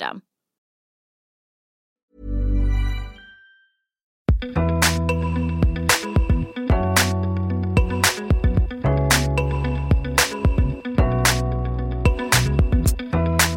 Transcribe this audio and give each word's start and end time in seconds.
system. 0.00 0.22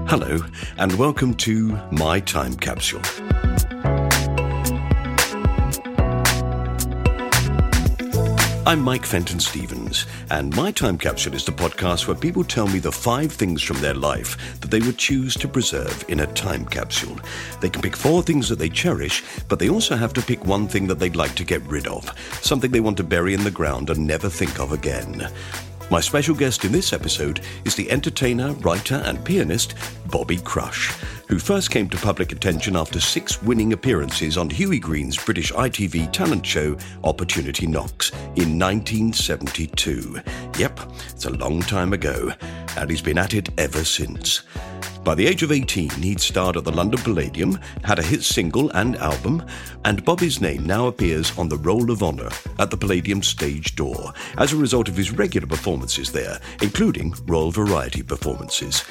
Hello, 0.07 0.39
and 0.77 0.93
welcome 0.99 1.33
to 1.35 1.79
My 1.91 2.19
Time 2.19 2.55
Capsule. 2.55 3.01
I'm 8.65 8.81
Mike 8.81 9.05
Fenton 9.05 9.41
Stevens, 9.41 10.05
and 10.31 10.55
My 10.55 10.71
Time 10.71 10.97
Capsule 10.97 11.33
is 11.33 11.43
the 11.43 11.51
podcast 11.51 12.07
where 12.07 12.15
people 12.15 12.45
tell 12.45 12.65
me 12.65 12.79
the 12.79 12.93
five 12.93 13.29
things 13.29 13.61
from 13.61 13.81
their 13.81 13.93
life 13.93 14.57
that 14.61 14.71
they 14.71 14.79
would 14.79 14.97
choose 14.97 15.35
to 15.35 15.49
preserve 15.49 16.05
in 16.07 16.21
a 16.21 16.27
time 16.27 16.65
capsule. 16.65 17.19
They 17.59 17.69
can 17.69 17.81
pick 17.81 17.97
four 17.97 18.23
things 18.23 18.47
that 18.47 18.59
they 18.59 18.69
cherish, 18.69 19.21
but 19.49 19.59
they 19.59 19.69
also 19.69 19.97
have 19.97 20.13
to 20.13 20.21
pick 20.21 20.45
one 20.45 20.69
thing 20.69 20.87
that 20.87 20.97
they'd 20.97 21.17
like 21.17 21.35
to 21.35 21.43
get 21.43 21.61
rid 21.63 21.87
of, 21.87 22.09
something 22.41 22.71
they 22.71 22.79
want 22.79 22.95
to 22.97 23.03
bury 23.03 23.33
in 23.33 23.43
the 23.43 23.51
ground 23.51 23.89
and 23.89 24.07
never 24.07 24.29
think 24.29 24.57
of 24.61 24.71
again. 24.71 25.27
My 25.91 25.99
special 25.99 26.33
guest 26.33 26.63
in 26.63 26.71
this 26.71 26.93
episode 26.93 27.41
is 27.65 27.75
the 27.75 27.91
entertainer, 27.91 28.53
writer, 28.53 29.03
and 29.05 29.23
pianist 29.25 29.75
Bobby 30.09 30.37
Crush, 30.37 30.97
who 31.33 31.39
first 31.39 31.71
came 31.71 31.89
to 31.89 31.97
public 31.97 32.31
attention 32.31 32.75
after 32.75 32.99
six 32.99 33.41
winning 33.41 33.73
appearances 33.73 34.37
on 34.37 34.51
Hughie 34.51 34.77
Green's 34.77 35.17
British 35.17 35.51
ITV 35.51 36.11
talent 36.11 36.45
show 36.45 36.77
Opportunity 37.03 37.65
Knocks 37.65 38.11
in 38.35 38.59
1972. 38.59 40.21
Yep, 40.59 40.79
it's 41.09 41.25
a 41.25 41.31
long 41.31 41.61
time 41.61 41.91
ago, 41.91 42.31
and 42.77 42.87
he's 42.87 43.01
been 43.01 43.17
at 43.17 43.33
it 43.33 43.49
ever 43.57 43.83
since. 43.83 44.43
By 45.03 45.15
the 45.15 45.25
age 45.25 45.41
of 45.41 45.51
18, 45.51 45.89
he'd 45.89 46.21
starred 46.21 46.55
at 46.55 46.65
the 46.65 46.71
London 46.71 47.01
Palladium, 47.01 47.59
had 47.83 47.97
a 47.97 48.03
hit 48.03 48.21
single 48.21 48.69
and 48.69 48.95
album, 48.97 49.43
and 49.85 50.05
Bobby's 50.05 50.39
name 50.39 50.67
now 50.67 50.85
appears 50.85 51.35
on 51.35 51.49
the 51.49 51.57
Roll 51.57 51.89
of 51.89 52.03
Honour 52.03 52.29
at 52.59 52.69
the 52.69 52.77
Palladium 52.77 53.23
stage 53.23 53.75
door 53.75 54.13
as 54.37 54.53
a 54.53 54.57
result 54.57 54.87
of 54.87 54.95
his 54.95 55.11
regular 55.11 55.47
performances 55.47 56.11
there, 56.11 56.39
including 56.61 57.15
Royal 57.25 57.49
Variety 57.49 58.03
performances. 58.03 58.83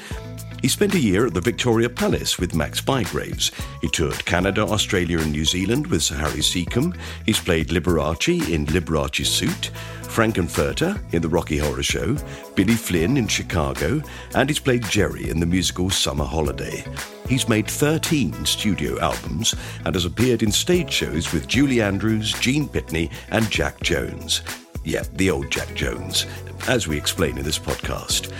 He 0.62 0.68
spent 0.68 0.94
a 0.94 1.00
year 1.00 1.26
at 1.26 1.34
the 1.34 1.40
Victoria 1.40 1.90
Palace 1.90 2.38
with 2.38 2.54
Max 2.54 2.80
Bygraves. 2.80 3.50
He 3.80 3.88
toured 3.88 4.24
Canada, 4.24 4.62
Australia, 4.62 5.18
and 5.18 5.32
New 5.32 5.44
Zealand 5.44 5.88
with 5.88 6.04
Sir 6.04 6.14
Harry 6.14 6.40
Secombe. 6.40 6.96
He's 7.26 7.40
played 7.40 7.68
Liberace 7.68 8.48
in 8.48 8.66
Liberace's 8.66 9.28
Suit, 9.28 9.72
Frank-N-Furter 10.04 11.02
in 11.12 11.20
The 11.20 11.28
Rocky 11.28 11.58
Horror 11.58 11.82
Show, 11.82 12.16
Billy 12.54 12.74
Flynn 12.74 13.16
in 13.16 13.26
Chicago, 13.26 14.00
and 14.36 14.48
he's 14.48 14.60
played 14.60 14.84
Jerry 14.84 15.28
in 15.28 15.40
the 15.40 15.46
musical 15.46 15.90
Summer 15.90 16.24
Holiday. 16.24 16.84
He's 17.26 17.48
made 17.48 17.66
13 17.68 18.44
studio 18.44 19.00
albums 19.00 19.56
and 19.84 19.96
has 19.96 20.04
appeared 20.04 20.44
in 20.44 20.52
stage 20.52 20.92
shows 20.92 21.32
with 21.32 21.48
Julie 21.48 21.82
Andrews, 21.82 22.34
Gene 22.34 22.68
Pitney, 22.68 23.10
and 23.30 23.50
Jack 23.50 23.80
Jones. 23.80 24.42
Yep, 24.84 25.08
the 25.14 25.30
old 25.30 25.50
Jack 25.50 25.74
Jones, 25.74 26.26
as 26.68 26.86
we 26.86 26.96
explain 26.96 27.36
in 27.36 27.44
this 27.44 27.58
podcast. 27.58 28.32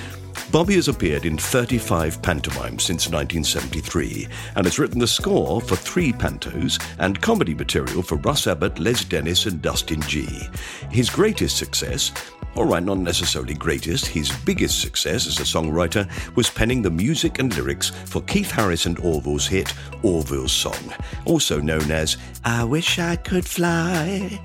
Bobby 0.51 0.75
has 0.75 0.89
appeared 0.89 1.25
in 1.25 1.39
35 1.39 2.21
pantomimes 2.23 2.83
since 2.83 3.09
1973 3.09 4.29
and 4.57 4.67
has 4.67 4.79
written 4.79 4.99
the 4.99 5.07
score 5.07 5.61
for 5.61 5.77
three 5.77 6.13
pantos 6.13 6.83
and 6.99 7.21
comedy 7.21 7.55
material 7.55 8.03
for 8.03 8.17
Russ 8.17 8.47
Abbott, 8.47 8.79
Les 8.79 9.05
Dennis, 9.05 9.47
and 9.47 9.63
Dustin 9.63 10.01
Gee. 10.03 10.49
His 10.91 11.11
greatest 11.11 11.57
success 11.57 12.13
all 12.55 12.65
right, 12.67 12.83
not 12.83 12.99
necessarily 12.99 13.55
greatest, 13.55 14.07
his 14.07 14.31
biggest 14.45 14.81
success 14.81 15.27
as 15.27 15.41
a 15.41 15.43
songwriter 15.43 16.09
was 16.37 16.51
penning 16.51 16.83
the 16.83 16.91
music 16.91 17.39
and 17.39 17.55
lyrics 17.57 17.91
for 18.07 18.21
Keith 18.23 18.51
Harris 18.51 18.87
and 18.87 18.99
Orville's 18.99 19.47
hit 19.47 19.73
Orville's 20.03 20.53
Song, 20.53 20.93
also 21.25 21.61
known 21.61 21.91
as 21.91 22.19
I 22.45 22.65
Wish 22.65 22.99
I 22.99 23.17
Could 23.17 23.47
Fly, 23.47 24.41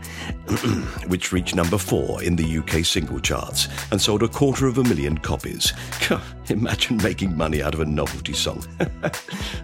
which 1.08 1.32
reached 1.32 1.56
number 1.56 1.78
four 1.78 2.24
in 2.24 2.36
the 2.36 2.58
UK 2.60 2.86
single 2.86 3.20
charts 3.20 3.68
and 3.92 4.02
sold 4.02 4.24
a 4.24 4.28
quarter 4.28 4.68
of 4.68 4.78
a 4.78 4.84
million 4.84 5.18
copies. 5.18 5.74
Imagine 6.50 6.98
making 6.98 7.36
money 7.36 7.62
out 7.62 7.74
of 7.74 7.82
a 7.82 7.86
novelty 7.86 8.32
song. 8.32 8.64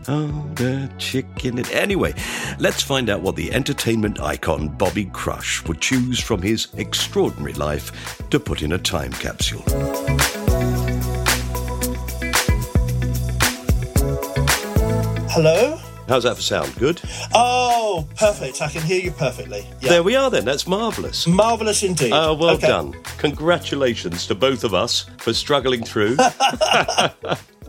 oh, 0.10 0.50
the 0.56 0.92
chicken. 0.98 1.60
Anyway, 1.72 2.14
let's 2.60 2.84
find 2.84 3.10
out 3.10 3.22
what 3.22 3.38
the 3.38 3.54
entertainment 3.54 4.20
icon 4.20 4.68
Bobby 4.68 5.06
Crush 5.06 5.66
would 5.66 5.80
choose 5.80 6.20
from 6.20 6.42
his 6.42 6.68
extraordinary 6.76 7.54
life 7.54 8.28
to 8.30 8.40
put 8.40 8.62
in 8.62 8.74
a 8.74 8.78
time 8.78 9.14
capsule. 9.14 9.64
Hello? 15.30 15.80
How's 16.08 16.24
that 16.24 16.36
for 16.36 16.41
sound? 16.41 16.75
Good? 16.75 17.02
Oh, 17.34 18.08
perfect. 18.18 18.62
I 18.62 18.69
can 18.69 18.81
hear 18.81 19.00
you 19.02 19.12
perfectly. 19.12 19.66
Yeah. 19.81 19.90
There 19.90 20.03
we 20.03 20.16
are 20.16 20.30
then. 20.30 20.44
That's 20.46 20.68
marvellous. 20.68 21.25
Marvellous 21.28 21.81
indeed. 21.84 22.12
Oh, 22.14 22.34
well 22.34 22.56
Okay. 22.56 22.68
done. 22.68 22.94
Congratulations 23.19 24.28
to 24.28 24.36
both 24.36 24.64
of 24.64 24.74
us 24.74 25.06
for 25.18 25.34
struggling 25.34 25.84
through. 25.84 26.18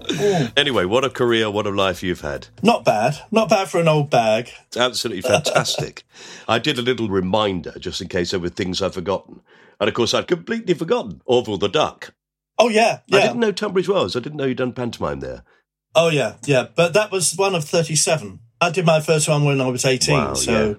anyway, 0.57 0.85
what 0.85 1.05
a 1.05 1.11
career, 1.11 1.51
what 1.51 1.67
a 1.67 1.71
life 1.71 2.03
you've 2.03 2.21
had. 2.23 2.49
Not 2.63 2.85
bad. 2.85 3.17
Not 3.31 3.49
bad 3.49 3.69
for 3.69 3.79
an 3.81 3.89
old 3.89 4.11
bag. 4.11 4.51
It's 4.67 4.77
absolutely 4.77 5.23
fantastic. 5.23 6.03
I 6.49 6.59
did 6.59 6.79
a 6.79 6.83
little 6.83 7.09
reminder 7.09 7.75
just 7.79 8.01
in 8.01 8.09
case 8.09 8.33
there 8.33 8.41
were 8.41 8.49
things 8.49 8.83
I'd 8.83 8.95
forgotten. 8.95 9.41
And 9.81 9.89
of 9.89 9.95
course, 9.95 10.13
I'd 10.13 10.29
completely 10.29 10.75
forgotten 10.75 11.21
Orville 11.25 11.59
the 11.59 11.69
Duck. 11.69 12.13
Oh, 12.59 12.69
yeah. 12.69 13.01
yeah. 13.07 13.19
I 13.19 13.23
didn't 13.23 13.41
know 13.41 13.53
Tunbridge 13.53 13.89
Wells. 13.89 14.15
I 14.17 14.21
didn't 14.21 14.37
know 14.39 14.45
you'd 14.45 14.59
done 14.59 14.73
pantomime 14.73 15.21
there. 15.21 15.43
Oh, 15.95 16.09
yeah. 16.09 16.35
Yeah. 16.45 16.67
But 16.75 16.95
that 16.95 17.11
was 17.11 17.35
one 17.35 17.55
of 17.55 17.65
37. 17.65 18.41
I 18.61 18.71
did 18.71 18.87
my 18.87 19.01
first 19.01 19.29
one 19.29 19.45
when 19.45 19.61
I 19.61 19.69
was 19.69 19.85
18. 19.85 20.15
Wow, 20.15 20.35
so, 20.35 20.69
yeah. 20.69 20.75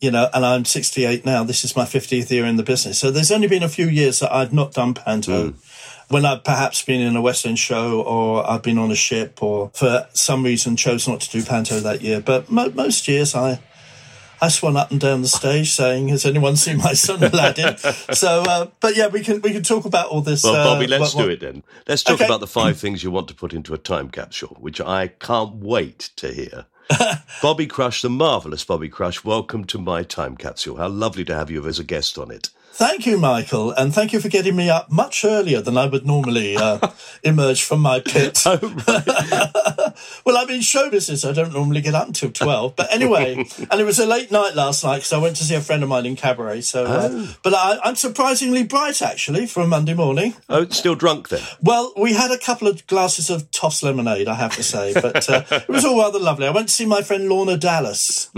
you 0.00 0.10
know, 0.10 0.28
and 0.32 0.44
I'm 0.44 0.64
68 0.64 1.24
now. 1.24 1.44
This 1.44 1.64
is 1.64 1.76
my 1.76 1.84
50th 1.84 2.30
year 2.30 2.44
in 2.44 2.56
the 2.56 2.62
business. 2.62 2.98
So 2.98 3.10
there's 3.10 3.30
only 3.30 3.48
been 3.48 3.62
a 3.62 3.68
few 3.68 3.88
years 3.88 4.20
that 4.20 4.32
I've 4.32 4.52
not 4.52 4.72
done 4.72 4.94
panto. 4.94 5.50
Hmm. 5.50 5.58
When 6.10 6.24
I've 6.24 6.42
perhaps 6.42 6.82
been 6.82 7.02
in 7.02 7.16
a 7.16 7.20
West 7.20 7.44
End 7.44 7.58
show 7.58 8.00
or 8.00 8.48
I've 8.48 8.62
been 8.62 8.78
on 8.78 8.90
a 8.90 8.96
ship 8.96 9.42
or 9.42 9.70
for 9.74 10.08
some 10.14 10.42
reason 10.42 10.74
chose 10.74 11.06
not 11.06 11.20
to 11.20 11.30
do 11.30 11.44
panto 11.44 11.80
that 11.80 12.00
year. 12.00 12.20
But 12.22 12.50
mo- 12.50 12.70
most 12.70 13.06
years 13.08 13.34
I, 13.34 13.60
I 14.40 14.48
swan 14.48 14.76
up 14.76 14.90
and 14.90 15.00
down 15.00 15.22
the 15.22 15.28
stage 15.28 15.70
saying, 15.72 16.08
"Has 16.08 16.24
anyone 16.24 16.56
seen 16.56 16.78
my 16.78 16.92
son 16.92 17.22
Aladdin?" 17.22 17.76
so, 18.12 18.42
uh, 18.42 18.66
but 18.80 18.96
yeah, 18.96 19.08
we 19.08 19.22
can 19.22 19.40
we 19.40 19.52
can 19.52 19.62
talk 19.62 19.84
about 19.84 20.08
all 20.08 20.20
this. 20.20 20.44
Well, 20.44 20.54
uh, 20.54 20.64
Bobby, 20.74 20.86
let's 20.86 21.14
what- 21.14 21.24
do 21.24 21.30
it 21.30 21.40
then. 21.40 21.62
Let's 21.88 22.02
talk 22.02 22.14
Okay. 22.16 22.24
about 22.26 22.40
the 22.40 22.46
five 22.46 22.78
things 22.78 23.02
you 23.02 23.10
want 23.10 23.28
to 23.28 23.34
put 23.34 23.52
into 23.52 23.74
a 23.74 23.78
time 23.78 24.10
capsule, 24.10 24.56
which 24.60 24.80
I 24.80 25.08
can't 25.08 25.56
wait 25.56 26.10
to 26.16 26.32
hear. 26.32 26.66
Bobby 27.42 27.66
Crush, 27.66 28.00
the 28.02 28.08
marvellous 28.10 28.64
Bobby 28.64 28.88
Crush, 28.88 29.22
welcome 29.24 29.64
to 29.64 29.78
my 29.78 30.02
time 30.02 30.36
capsule. 30.36 30.76
How 30.76 30.88
lovely 30.88 31.24
to 31.26 31.34
have 31.34 31.50
you 31.50 31.66
as 31.66 31.78
a 31.78 31.84
guest 31.84 32.16
on 32.16 32.30
it. 32.30 32.48
Thank 32.78 33.06
you, 33.06 33.18
Michael, 33.18 33.72
and 33.72 33.92
thank 33.92 34.12
you 34.12 34.20
for 34.20 34.28
getting 34.28 34.54
me 34.54 34.70
up 34.70 34.88
much 34.88 35.24
earlier 35.24 35.60
than 35.60 35.76
I 35.76 35.86
would 35.86 36.06
normally 36.06 36.56
uh, 36.56 36.78
emerge 37.24 37.64
from 37.64 37.80
my 37.80 37.98
pit. 37.98 38.40
Oh, 38.46 38.56
well, 40.24 40.36
I'm 40.36 40.48
in 40.48 40.60
show 40.60 40.88
business. 40.88 41.24
I 41.24 41.32
don't 41.32 41.52
normally 41.52 41.80
get 41.80 41.96
up 41.96 42.06
until 42.06 42.30
12. 42.30 42.76
But 42.76 42.94
anyway, 42.94 43.34
and 43.72 43.80
it 43.80 43.82
was 43.82 43.98
a 43.98 44.06
late 44.06 44.30
night 44.30 44.54
last 44.54 44.84
night 44.84 44.98
because 44.98 45.12
I 45.12 45.18
went 45.18 45.34
to 45.38 45.44
see 45.44 45.56
a 45.56 45.60
friend 45.60 45.82
of 45.82 45.88
mine 45.88 46.06
in 46.06 46.14
Cabaret. 46.14 46.60
So, 46.60 46.84
uh, 46.84 47.08
Oh. 47.10 47.34
But 47.42 47.54
I, 47.54 47.80
I'm 47.82 47.96
surprisingly 47.96 48.62
bright, 48.62 49.02
actually, 49.02 49.46
for 49.48 49.64
a 49.64 49.66
Monday 49.66 49.94
morning. 49.94 50.34
Oh, 50.48 50.68
still 50.68 50.94
drunk 50.94 51.30
then? 51.30 51.42
Well, 51.60 51.92
we 51.96 52.12
had 52.12 52.30
a 52.30 52.38
couple 52.38 52.68
of 52.68 52.86
glasses 52.86 53.28
of 53.28 53.50
toss 53.50 53.82
lemonade, 53.82 54.28
I 54.28 54.34
have 54.34 54.54
to 54.54 54.62
say, 54.62 54.92
but 54.94 55.28
uh, 55.28 55.42
it 55.50 55.68
was 55.68 55.84
all 55.84 55.98
rather 55.98 56.20
lovely. 56.20 56.46
I 56.46 56.50
went 56.50 56.68
to 56.68 56.74
see 56.74 56.86
my 56.86 57.02
friend 57.02 57.28
Lorna 57.28 57.56
Dallas, 57.56 58.30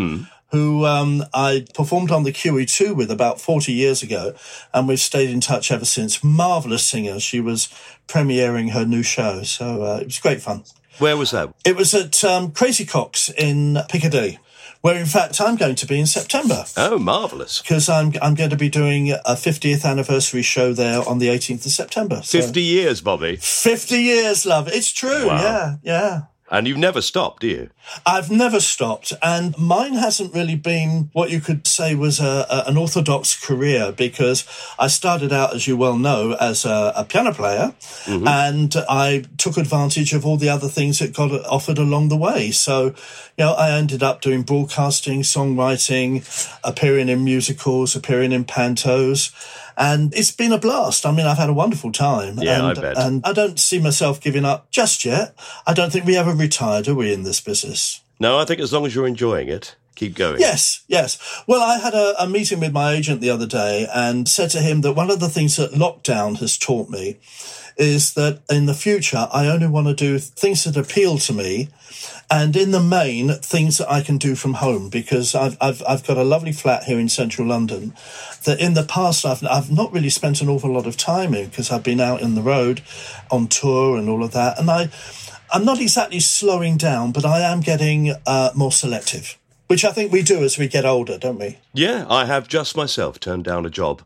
who 0.50 0.84
um, 0.84 1.24
I 1.32 1.64
performed 1.74 2.10
on 2.10 2.24
the 2.24 2.32
QE2 2.32 2.94
with 2.96 3.10
about 3.10 3.40
40 3.40 3.72
years 3.72 4.02
ago, 4.02 4.34
and 4.74 4.88
we've 4.88 5.00
stayed 5.00 5.30
in 5.30 5.40
touch 5.40 5.70
ever 5.70 5.84
since. 5.84 6.22
Marvellous 6.24 6.86
singer. 6.86 7.20
She 7.20 7.40
was 7.40 7.68
premiering 8.08 8.70
her 8.72 8.84
new 8.84 9.02
show, 9.02 9.42
so 9.42 9.82
uh, 9.84 9.98
it 10.00 10.06
was 10.06 10.18
great 10.18 10.40
fun. 10.42 10.64
Where 10.98 11.16
was 11.16 11.30
that? 11.30 11.54
It 11.64 11.76
was 11.76 11.94
at 11.94 12.22
um, 12.24 12.50
Crazy 12.52 12.84
Coqs 12.84 13.32
in 13.34 13.78
Piccadilly, 13.88 14.38
where 14.82 14.96
in 14.98 15.06
fact 15.06 15.40
I'm 15.40 15.56
going 15.56 15.76
to 15.76 15.86
be 15.86 15.98
in 16.00 16.06
September 16.06 16.64
Oh, 16.76 16.98
marvellous. 16.98 17.62
because 17.62 17.88
I'm 17.88 18.12
I'm 18.20 18.34
going 18.34 18.50
to 18.50 18.56
be 18.56 18.68
doing 18.68 19.12
a 19.12 19.34
50th 19.34 19.84
anniversary 19.84 20.42
show 20.42 20.72
there 20.74 21.06
on 21.08 21.18
the 21.18 21.28
18th 21.28 21.64
of 21.66 21.72
September. 21.72 22.20
So- 22.22 22.40
50 22.42 22.60
years, 22.60 23.00
Bobby. 23.00 23.36
50 23.36 23.96
years, 23.96 24.44
love. 24.44 24.68
It's 24.68 24.90
true. 24.92 25.26
Wow. 25.28 25.40
Yeah, 25.42 25.76
yeah. 25.82 26.20
And 26.50 26.66
you've 26.66 26.78
never 26.78 27.00
stopped, 27.00 27.42
do 27.42 27.46
you? 27.46 27.70
I've 28.04 28.30
never 28.30 28.60
stopped, 28.60 29.12
and 29.22 29.56
mine 29.56 29.94
hasn't 29.94 30.34
really 30.34 30.56
been 30.56 31.10
what 31.12 31.30
you 31.30 31.40
could 31.40 31.66
say 31.66 31.94
was 31.94 32.18
a, 32.20 32.46
a, 32.50 32.64
an 32.66 32.76
orthodox 32.76 33.38
career 33.40 33.92
because 33.92 34.44
I 34.78 34.88
started 34.88 35.32
out, 35.32 35.54
as 35.54 35.68
you 35.68 35.76
well 35.76 35.96
know, 35.96 36.36
as 36.40 36.64
a, 36.64 36.92
a 36.96 37.04
piano 37.04 37.32
player, 37.32 37.74
mm-hmm. 38.04 38.26
and 38.26 38.74
I 38.88 39.24
took 39.38 39.56
advantage 39.56 40.12
of 40.12 40.26
all 40.26 40.36
the 40.36 40.48
other 40.48 40.68
things 40.68 40.98
that 40.98 41.14
got 41.14 41.30
offered 41.46 41.78
along 41.78 42.08
the 42.08 42.16
way. 42.16 42.50
So, 42.50 42.86
you 42.86 43.44
know, 43.44 43.52
I 43.52 43.70
ended 43.70 44.02
up 44.02 44.20
doing 44.20 44.42
broadcasting, 44.42 45.22
songwriting, 45.22 46.24
appearing 46.64 47.08
in 47.08 47.24
musicals, 47.24 47.94
appearing 47.94 48.32
in 48.32 48.44
pantos. 48.44 49.32
And 49.80 50.14
it's 50.14 50.30
been 50.30 50.52
a 50.52 50.58
blast. 50.58 51.06
I 51.06 51.10
mean, 51.10 51.24
I've 51.24 51.38
had 51.38 51.48
a 51.48 51.54
wonderful 51.54 51.90
time. 51.90 52.36
Yeah, 52.38 52.62
I 52.62 52.70
and, 52.70 52.80
bet. 52.80 52.98
And 52.98 53.24
I 53.24 53.32
don't 53.32 53.58
see 53.58 53.80
myself 53.80 54.20
giving 54.20 54.44
up 54.44 54.70
just 54.70 55.06
yet. 55.06 55.34
I 55.66 55.72
don't 55.72 55.90
think 55.90 56.04
we 56.04 56.18
ever 56.18 56.34
retired, 56.34 56.86
are 56.86 56.94
we, 56.94 57.14
in 57.14 57.22
this 57.22 57.40
business? 57.40 58.02
No, 58.20 58.38
I 58.38 58.44
think 58.44 58.60
as 58.60 58.74
long 58.74 58.84
as 58.84 58.94
you're 58.94 59.06
enjoying 59.06 59.48
it, 59.48 59.76
keep 59.94 60.14
going. 60.14 60.38
Yes, 60.38 60.84
yes. 60.86 61.18
Well, 61.46 61.62
I 61.62 61.78
had 61.78 61.94
a, 61.94 62.22
a 62.22 62.28
meeting 62.28 62.60
with 62.60 62.72
my 62.72 62.92
agent 62.92 63.22
the 63.22 63.30
other 63.30 63.46
day 63.46 63.88
and 63.94 64.28
said 64.28 64.50
to 64.50 64.60
him 64.60 64.82
that 64.82 64.92
one 64.92 65.10
of 65.10 65.18
the 65.18 65.30
things 65.30 65.56
that 65.56 65.72
lockdown 65.72 66.38
has 66.40 66.58
taught 66.58 66.90
me 66.90 67.16
is 67.76 68.14
that 68.14 68.40
in 68.50 68.66
the 68.66 68.74
future, 68.74 69.28
I 69.32 69.46
only 69.46 69.66
want 69.66 69.86
to 69.86 69.94
do 69.94 70.18
things 70.18 70.64
that 70.64 70.76
appeal 70.76 71.18
to 71.18 71.32
me. 71.32 71.68
And 72.32 72.54
in 72.54 72.70
the 72.70 72.80
main, 72.80 73.30
things 73.40 73.78
that 73.78 73.90
I 73.90 74.02
can 74.02 74.16
do 74.16 74.36
from 74.36 74.54
home 74.54 74.88
because 74.88 75.34
I've, 75.34 75.56
I've, 75.60 75.82
I've 75.88 76.06
got 76.06 76.16
a 76.16 76.22
lovely 76.22 76.52
flat 76.52 76.84
here 76.84 76.98
in 76.98 77.08
central 77.08 77.48
London 77.48 77.92
that 78.44 78.60
in 78.60 78.74
the 78.74 78.84
past 78.84 79.26
I've, 79.26 79.44
I've 79.44 79.72
not 79.72 79.92
really 79.92 80.10
spent 80.10 80.40
an 80.40 80.48
awful 80.48 80.72
lot 80.72 80.86
of 80.86 80.96
time 80.96 81.34
in 81.34 81.48
because 81.48 81.72
I've 81.72 81.82
been 81.82 82.00
out 82.00 82.22
in 82.22 82.36
the 82.36 82.42
road 82.42 82.82
on 83.32 83.48
tour 83.48 83.98
and 83.98 84.08
all 84.08 84.22
of 84.22 84.30
that. 84.32 84.60
And 84.60 84.70
I, 84.70 84.90
I'm 85.52 85.64
not 85.64 85.80
exactly 85.80 86.20
slowing 86.20 86.76
down, 86.76 87.10
but 87.10 87.24
I 87.24 87.40
am 87.40 87.60
getting 87.60 88.14
uh, 88.26 88.50
more 88.54 88.70
selective, 88.70 89.36
which 89.66 89.84
I 89.84 89.90
think 89.90 90.12
we 90.12 90.22
do 90.22 90.44
as 90.44 90.56
we 90.56 90.68
get 90.68 90.84
older, 90.84 91.18
don't 91.18 91.38
we? 91.38 91.58
Yeah, 91.74 92.06
I 92.08 92.26
have 92.26 92.46
just 92.46 92.76
myself 92.76 93.18
turned 93.18 93.44
down 93.44 93.66
a 93.66 93.70
job, 93.70 94.02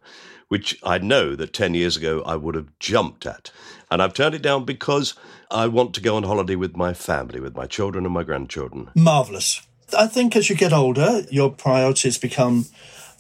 which 0.54 0.78
I 0.84 0.98
know 0.98 1.34
that 1.34 1.52
10 1.52 1.74
years 1.74 1.96
ago 1.96 2.22
I 2.24 2.36
would 2.36 2.54
have 2.54 2.68
jumped 2.78 3.26
at. 3.26 3.50
And 3.90 4.00
I've 4.00 4.14
turned 4.14 4.36
it 4.36 4.42
down 4.42 4.64
because 4.64 5.14
I 5.50 5.66
want 5.66 5.94
to 5.94 6.00
go 6.00 6.14
on 6.14 6.22
holiday 6.22 6.54
with 6.54 6.76
my 6.76 6.94
family, 6.94 7.40
with 7.40 7.56
my 7.56 7.66
children 7.66 8.04
and 8.04 8.14
my 8.14 8.22
grandchildren. 8.22 8.88
Marvelous. 8.94 9.62
I 9.98 10.06
think 10.06 10.36
as 10.36 10.48
you 10.48 10.54
get 10.54 10.72
older, 10.72 11.22
your 11.28 11.50
priorities 11.50 12.18
become 12.18 12.66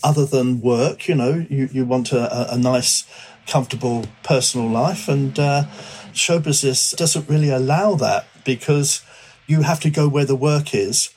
other 0.04 0.24
than 0.24 0.60
work. 0.60 1.08
You 1.08 1.16
know, 1.16 1.44
you, 1.50 1.68
you 1.72 1.84
want 1.84 2.12
a, 2.12 2.54
a- 2.54 2.56
nice, 2.56 3.02
comfortable 3.48 4.04
personal 4.22 4.68
life, 4.68 5.08
and 5.08 5.36
uh, 5.36 5.64
show 6.12 6.38
business 6.38 6.92
doesn't 6.92 7.28
really 7.28 7.50
allow 7.50 7.96
that 7.96 8.26
because 8.44 9.02
you 9.48 9.62
have 9.62 9.80
to 9.80 9.90
go 9.90 10.08
where 10.08 10.24
the 10.24 10.36
work 10.36 10.72
is, 10.72 11.10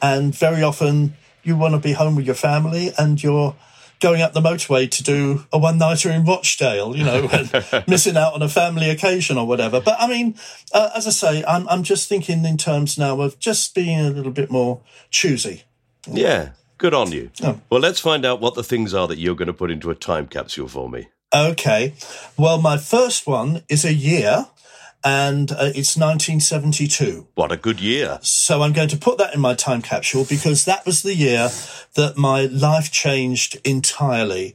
and 0.00 0.34
very 0.34 0.62
often 0.62 1.12
you 1.42 1.54
want 1.54 1.74
to 1.74 1.80
be 1.88 1.92
home 1.92 2.16
with 2.16 2.24
your 2.24 2.34
family, 2.50 2.92
and 2.96 3.22
you're 3.22 3.54
going 4.00 4.22
up 4.22 4.32
the 4.32 4.40
motorway 4.40 4.90
to 4.90 5.02
do 5.02 5.44
a 5.52 5.58
one 5.58 5.78
nighter 5.78 6.10
in 6.10 6.24
Rochdale, 6.24 6.96
you 6.96 7.04
know, 7.04 7.28
and 7.30 7.84
missing 7.88 8.16
out 8.16 8.34
on 8.34 8.42
a 8.42 8.48
family 8.48 8.90
occasion 8.90 9.38
or 9.38 9.46
whatever. 9.46 9.80
But 9.80 9.96
I 10.00 10.08
mean, 10.08 10.36
uh, 10.72 10.90
as 10.96 11.06
I 11.06 11.10
say, 11.10 11.44
I'm, 11.46 11.68
I'm 11.68 11.82
just 11.82 12.08
thinking 12.08 12.44
in 12.44 12.56
terms 12.56 12.98
now 12.98 13.20
of 13.20 13.38
just 13.38 13.74
being 13.74 14.00
a 14.00 14.10
little 14.10 14.32
bit 14.32 14.50
more 14.50 14.80
choosy. 15.10 15.64
Yeah, 16.10 16.50
good 16.78 16.94
on 16.94 17.12
you. 17.12 17.30
Oh. 17.42 17.60
Well, 17.70 17.80
let's 17.80 18.00
find 18.00 18.24
out 18.24 18.40
what 18.40 18.54
the 18.54 18.64
things 18.64 18.94
are 18.94 19.06
that 19.06 19.18
you're 19.18 19.36
going 19.36 19.46
to 19.46 19.52
put 19.52 19.70
into 19.70 19.90
a 19.90 19.94
time 19.94 20.26
capsule 20.26 20.68
for 20.68 20.88
me. 20.88 21.08
Okay. 21.34 21.94
Well, 22.36 22.60
my 22.60 22.76
first 22.76 23.26
one 23.26 23.62
is 23.68 23.84
a 23.84 23.94
year 23.94 24.46
and 25.02 25.52
uh, 25.52 25.72
it's 25.74 25.96
1972. 25.96 27.26
What 27.34 27.52
a 27.52 27.56
good 27.56 27.80
year. 27.80 28.18
So 28.22 28.62
I'm 28.62 28.72
going 28.72 28.88
to 28.88 28.96
put 28.96 29.18
that 29.18 29.34
in 29.34 29.40
my 29.40 29.54
time 29.54 29.82
capsule 29.82 30.26
because 30.28 30.64
that 30.64 30.84
was 30.84 31.02
the 31.02 31.14
year 31.14 31.50
that 31.94 32.16
my 32.16 32.42
life 32.46 32.90
changed 32.90 33.58
entirely 33.64 34.54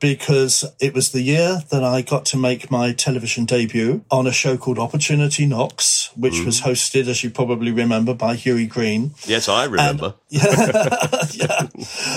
because 0.00 0.64
it 0.80 0.94
was 0.94 1.12
the 1.12 1.22
year 1.22 1.60
that 1.70 1.82
I 1.82 2.02
got 2.02 2.26
to 2.26 2.36
make 2.36 2.70
my 2.70 2.92
television 2.92 3.44
debut 3.44 4.04
on 4.10 4.26
a 4.26 4.32
show 4.32 4.56
called 4.56 4.78
Opportunity 4.78 5.46
Knocks, 5.46 6.10
which 6.16 6.44
was 6.44 6.60
hosted, 6.60 7.08
as 7.08 7.24
you 7.24 7.30
probably 7.30 7.72
remember, 7.72 8.14
by 8.14 8.34
Hughie 8.34 8.66
Green. 8.66 9.12
Yes, 9.24 9.48
I 9.48 9.64
remember. 9.64 10.14
yeah. 10.28 11.66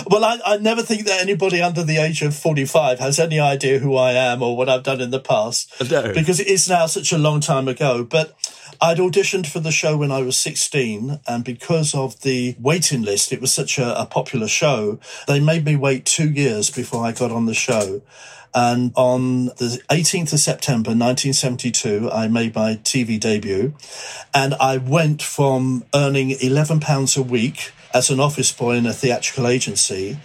Well, 0.09 0.25
I, 0.25 0.39
I 0.45 0.57
never 0.57 0.81
think 0.81 1.05
that 1.05 1.21
anybody 1.21 1.61
under 1.61 1.83
the 1.83 1.97
age 1.97 2.21
of 2.21 2.35
45 2.35 2.99
has 2.99 3.19
any 3.19 3.39
idea 3.39 3.79
who 3.79 3.95
I 3.95 4.13
am 4.13 4.41
or 4.41 4.57
what 4.57 4.67
I've 4.67 4.83
done 4.83 5.01
in 5.01 5.11
the 5.11 5.19
past. 5.19 5.73
No. 5.89 6.13
Because 6.13 6.39
it 6.39 6.47
is 6.47 6.67
now 6.67 6.85
such 6.85 7.11
a 7.11 7.17
long 7.17 7.39
time 7.39 7.67
ago. 7.69 8.03
But 8.03 8.35
I'd 8.81 8.97
auditioned 8.97 9.47
for 9.47 9.59
the 9.59 9.71
show 9.71 9.97
when 9.97 10.11
I 10.11 10.21
was 10.21 10.37
16. 10.37 11.19
And 11.27 11.43
because 11.43 11.93
of 11.93 12.21
the 12.21 12.55
waiting 12.59 13.01
list, 13.01 13.31
it 13.31 13.41
was 13.41 13.53
such 13.53 13.77
a, 13.77 13.99
a 13.99 14.05
popular 14.05 14.47
show, 14.47 14.99
they 15.27 15.39
made 15.39 15.65
me 15.65 15.75
wait 15.75 16.05
two 16.05 16.29
years 16.29 16.69
before 16.69 17.05
I 17.05 17.11
got 17.11 17.31
on 17.31 17.45
the 17.45 17.53
show. 17.53 18.01
And 18.53 18.91
on 18.95 19.45
the 19.45 19.81
18th 19.89 20.33
of 20.33 20.39
September 20.39 20.89
1972, 20.89 22.09
I 22.11 22.27
made 22.27 22.55
my 22.55 22.75
TV 22.75 23.19
debut. 23.19 23.75
And 24.33 24.55
I 24.55 24.77
went 24.77 25.21
from 25.21 25.85
earning 25.93 26.29
£11 26.29 27.17
a 27.17 27.21
week 27.21 27.71
as 27.93 28.09
an 28.09 28.19
office 28.19 28.51
boy 28.51 28.75
in 28.75 28.85
a 28.85 28.93
theatrical 28.93 29.47
agency 29.47 30.17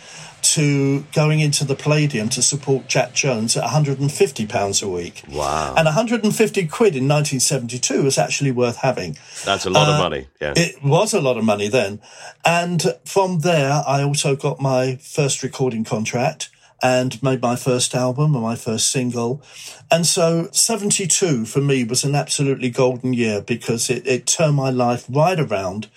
to 0.44 1.00
going 1.12 1.40
into 1.40 1.64
the 1.64 1.74
Palladium 1.74 2.28
to 2.30 2.42
support 2.42 2.86
Jack 2.86 3.14
Jones 3.14 3.56
at 3.56 3.64
£150 3.64 4.82
a 4.82 4.88
week. 4.88 5.22
Wow. 5.30 5.74
And 5.76 5.86
150 5.86 6.66
quid 6.68 6.94
in 6.96 7.08
1972 7.08 8.02
was 8.02 8.18
actually 8.18 8.52
worth 8.52 8.76
having. 8.76 9.16
That's 9.44 9.66
a 9.66 9.70
lot 9.70 9.88
of 9.88 9.94
Uh, 9.94 9.98
money. 9.98 10.26
Yeah. 10.40 10.52
It 10.56 10.82
was 10.84 11.12
a 11.14 11.20
lot 11.20 11.36
of 11.36 11.44
money 11.44 11.68
then. 11.68 12.00
And 12.44 12.82
from 13.04 13.40
there, 13.40 13.82
I 13.86 14.02
also 14.02 14.36
got 14.36 14.60
my 14.60 14.96
first 14.96 15.42
recording 15.42 15.84
contract 15.84 16.50
and 16.82 17.22
made 17.22 17.40
my 17.40 17.56
first 17.56 17.94
album 17.94 18.34
and 18.34 18.42
my 18.42 18.56
first 18.56 18.92
single. 18.92 19.40
And 19.90 20.06
so 20.06 20.48
72 20.52 21.46
for 21.46 21.60
me 21.60 21.84
was 21.84 22.04
an 22.04 22.14
absolutely 22.14 22.68
golden 22.68 23.14
year 23.14 23.40
because 23.40 23.88
it, 23.88 24.06
it 24.06 24.26
turned 24.26 24.56
my 24.56 24.70
life 24.70 25.06
right 25.08 25.40
around 25.40 25.88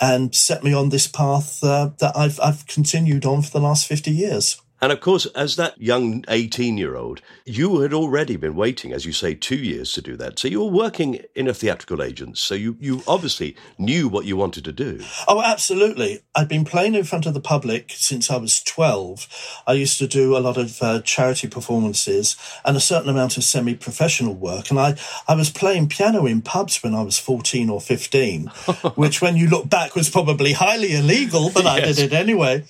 and 0.00 0.34
set 0.34 0.64
me 0.64 0.72
on 0.72 0.88
this 0.88 1.06
path 1.06 1.62
uh, 1.62 1.90
that 1.98 2.16
I've, 2.16 2.40
I've 2.40 2.66
continued 2.66 3.24
on 3.24 3.42
for 3.42 3.50
the 3.50 3.60
last 3.60 3.86
50 3.86 4.10
years. 4.10 4.60
And 4.80 4.92
of 4.92 5.00
course, 5.00 5.26
as 5.26 5.56
that 5.56 5.80
young 5.80 6.24
18 6.28 6.76
year 6.76 6.96
old, 6.96 7.22
you 7.46 7.80
had 7.80 7.94
already 7.94 8.36
been 8.36 8.54
waiting, 8.54 8.92
as 8.92 9.06
you 9.06 9.12
say, 9.12 9.34
two 9.34 9.56
years 9.56 9.92
to 9.92 10.02
do 10.02 10.16
that. 10.16 10.38
So 10.38 10.48
you 10.48 10.60
were 10.60 10.70
working 10.70 11.20
in 11.34 11.48
a 11.48 11.54
theatrical 11.54 12.02
agent. 12.02 12.36
So 12.38 12.54
you, 12.54 12.76
you 12.80 13.02
obviously 13.06 13.56
knew 13.78 14.08
what 14.08 14.26
you 14.26 14.36
wanted 14.36 14.64
to 14.64 14.72
do. 14.72 15.00
Oh, 15.26 15.40
absolutely. 15.42 16.20
I'd 16.34 16.48
been 16.48 16.64
playing 16.64 16.94
in 16.94 17.04
front 17.04 17.24
of 17.24 17.34
the 17.34 17.40
public 17.40 17.92
since 17.92 18.30
I 18.30 18.36
was 18.36 18.62
12. 18.62 19.62
I 19.66 19.72
used 19.72 19.98
to 20.00 20.06
do 20.06 20.36
a 20.36 20.38
lot 20.38 20.56
of 20.56 20.82
uh, 20.82 21.00
charity 21.02 21.48
performances 21.48 22.36
and 22.64 22.76
a 22.76 22.80
certain 22.80 23.08
amount 23.08 23.36
of 23.36 23.44
semi 23.44 23.74
professional 23.74 24.34
work. 24.34 24.70
And 24.70 24.78
I, 24.78 24.96
I 25.26 25.34
was 25.34 25.50
playing 25.50 25.88
piano 25.88 26.26
in 26.26 26.42
pubs 26.42 26.82
when 26.82 26.94
I 26.94 27.02
was 27.02 27.18
14 27.18 27.70
or 27.70 27.80
15, 27.80 28.46
which, 28.96 29.22
when 29.22 29.36
you 29.36 29.48
look 29.48 29.68
back, 29.68 29.94
was 29.94 30.10
probably 30.10 30.52
highly 30.52 30.94
illegal, 30.94 31.50
but 31.54 31.64
I 31.64 31.80
did 31.80 31.98
it 31.98 32.12
anyway. 32.12 32.64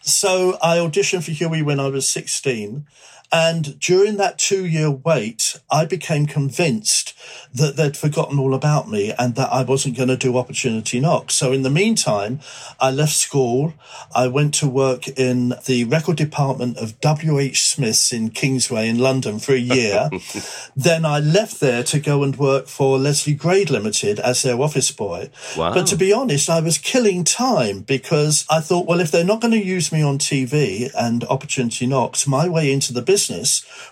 So 0.00 0.56
I 0.62 0.78
auditioned 0.78 1.24
for 1.24 1.32
Hughie 1.48 1.62
when 1.62 1.80
I 1.80 1.88
was 1.88 2.08
16. 2.08 2.86
And 3.30 3.78
during 3.78 4.16
that 4.16 4.38
two 4.38 4.64
year 4.64 4.90
wait, 4.90 5.60
I 5.70 5.84
became 5.84 6.26
convinced 6.26 7.14
that 7.52 7.76
they'd 7.76 7.96
forgotten 7.96 8.38
all 8.38 8.54
about 8.54 8.88
me 8.88 9.12
and 9.18 9.34
that 9.34 9.52
I 9.52 9.62
wasn't 9.62 9.96
going 9.96 10.08
to 10.08 10.16
do 10.16 10.38
Opportunity 10.38 10.98
Knock. 10.98 11.30
So 11.30 11.52
in 11.52 11.62
the 11.62 11.70
meantime, 11.70 12.40
I 12.80 12.90
left 12.90 13.14
school. 13.14 13.74
I 14.14 14.28
went 14.28 14.54
to 14.54 14.68
work 14.68 15.08
in 15.08 15.54
the 15.66 15.84
record 15.84 16.16
department 16.16 16.78
of 16.78 17.00
W.H. 17.00 17.62
Smith's 17.62 18.12
in 18.12 18.30
Kingsway 18.30 18.88
in 18.88 18.98
London 18.98 19.38
for 19.38 19.52
a 19.52 19.58
year. 19.58 20.08
then 20.76 21.04
I 21.04 21.18
left 21.18 21.60
there 21.60 21.82
to 21.84 22.00
go 22.00 22.22
and 22.22 22.36
work 22.36 22.66
for 22.66 22.98
Leslie 22.98 23.34
Grade 23.34 23.68
Limited 23.68 24.18
as 24.20 24.42
their 24.42 24.60
office 24.60 24.90
boy. 24.90 25.30
Wow. 25.56 25.74
But 25.74 25.86
to 25.88 25.96
be 25.96 26.12
honest, 26.12 26.48
I 26.48 26.60
was 26.60 26.78
killing 26.78 27.24
time 27.24 27.80
because 27.80 28.46
I 28.50 28.60
thought, 28.60 28.86
well, 28.86 29.00
if 29.00 29.10
they're 29.10 29.24
not 29.24 29.40
going 29.40 29.52
to 29.52 29.62
use 29.62 29.92
me 29.92 30.02
on 30.02 30.18
TV 30.18 30.90
and 30.96 31.24
Opportunity 31.24 31.86
Knocks, 31.86 32.26
my 32.26 32.48
way 32.48 32.72
into 32.72 32.94
the 32.94 33.02
business 33.02 33.17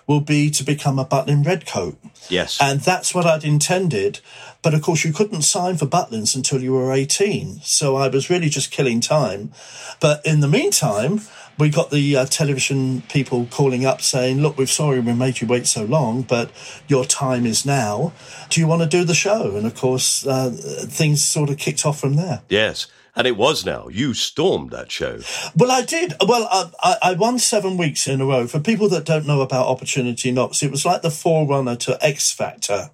will 0.07 0.21
be 0.21 0.49
to 0.51 0.63
become 0.63 0.99
a 0.99 1.05
Butlin 1.05 1.45
Redcoat. 1.45 1.97
Yes. 2.29 2.57
And 2.61 2.79
that's 2.81 3.13
what 3.13 3.25
I'd 3.25 3.43
intended. 3.43 4.19
But 4.61 4.73
of 4.73 4.81
course, 4.81 5.03
you 5.05 5.13
couldn't 5.13 5.43
sign 5.43 5.77
for 5.77 5.85
Butlins 5.85 6.35
until 6.35 6.61
you 6.61 6.73
were 6.73 6.91
18. 6.91 7.61
So 7.61 7.95
I 7.95 8.07
was 8.07 8.29
really 8.29 8.49
just 8.49 8.71
killing 8.71 9.01
time. 9.01 9.51
But 9.99 10.25
in 10.25 10.39
the 10.39 10.47
meantime, 10.47 11.21
we 11.57 11.69
got 11.69 11.89
the 11.89 12.15
uh, 12.15 12.25
television 12.25 13.01
people 13.09 13.47
calling 13.49 13.85
up 13.85 14.01
saying, 14.01 14.41
look, 14.41 14.57
we're 14.57 14.67
sorry 14.67 14.99
we 14.99 15.13
made 15.13 15.41
you 15.41 15.47
wait 15.47 15.67
so 15.67 15.85
long, 15.85 16.21
but 16.21 16.51
your 16.87 17.05
time 17.05 17.45
is 17.45 17.65
now. 17.65 18.13
Do 18.49 18.59
you 18.61 18.67
want 18.67 18.83
to 18.83 18.87
do 18.87 19.03
the 19.03 19.15
show? 19.15 19.55
And 19.55 19.65
of 19.65 19.75
course, 19.75 20.25
uh, 20.25 20.51
things 20.51 21.23
sort 21.23 21.49
of 21.49 21.57
kicked 21.57 21.85
off 21.85 21.99
from 21.99 22.15
there. 22.15 22.41
yes. 22.49 22.87
And 23.17 23.25
it 23.25 23.35
was 23.35 23.65
now. 23.65 23.87
You 23.87 24.13
stormed 24.13 24.69
that 24.69 24.91
show. 24.91 25.21
Well, 25.55 25.71
I 25.71 25.81
did. 25.81 26.13
Well, 26.25 26.47
I, 26.51 26.69
I, 26.83 26.97
I 27.09 27.13
won 27.13 27.39
seven 27.39 27.75
weeks 27.75 28.07
in 28.07 28.21
a 28.21 28.25
row. 28.25 28.45
For 28.45 28.59
people 28.59 28.87
that 28.89 29.05
don't 29.05 29.25
know 29.25 29.41
about 29.41 29.65
Opportunity 29.65 30.31
Knocks, 30.31 30.61
it 30.61 30.69
was 30.69 30.85
like 30.85 31.01
the 31.01 31.09
forerunner 31.09 31.75
to 31.77 31.97
X 31.99 32.31
Factor. 32.31 32.91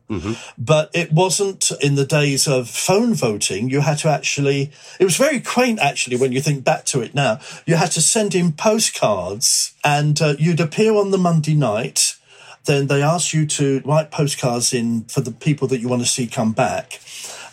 But 0.58 0.92
it 0.94 1.12
wasn't 1.12 1.72
in 1.82 1.96
the 1.96 2.06
days 2.06 2.48
of 2.48 2.70
phone 2.70 3.14
voting. 3.14 3.70
You 3.70 3.82
had 3.82 3.98
to 4.00 4.10
actually, 4.10 4.72
it 4.98 5.04
was 5.04 5.18
very 5.18 5.42
quaint 5.42 5.80
actually 5.80 6.16
when 6.16 6.32
you 6.32 6.40
think 6.40 6.64
back 6.64 6.86
to 6.86 7.02
it 7.02 7.14
now. 7.14 7.42
You 7.66 7.76
had 7.76 7.92
to 7.92 8.02
send 8.02 8.34
in 8.34 8.54
postcards 8.54 9.74
and 9.84 10.22
uh, 10.22 10.36
you'd 10.40 10.62
appear 10.62 10.94
on 10.96 11.12
the 11.12 11.18
Monday 11.18 11.54
night. 11.56 12.16
Then 12.64 12.88
they 12.88 13.04
asked 13.04 13.34
you 13.34 13.46
to 13.46 13.82
write 13.84 14.10
postcards 14.10 14.74
in 14.74 15.04
for 15.06 15.20
the 15.20 15.34
people 15.34 15.68
that 15.68 15.80
you 15.80 15.90
want 15.90 16.02
to 16.02 16.08
see 16.08 16.28
come 16.28 16.54
back. 16.54 17.02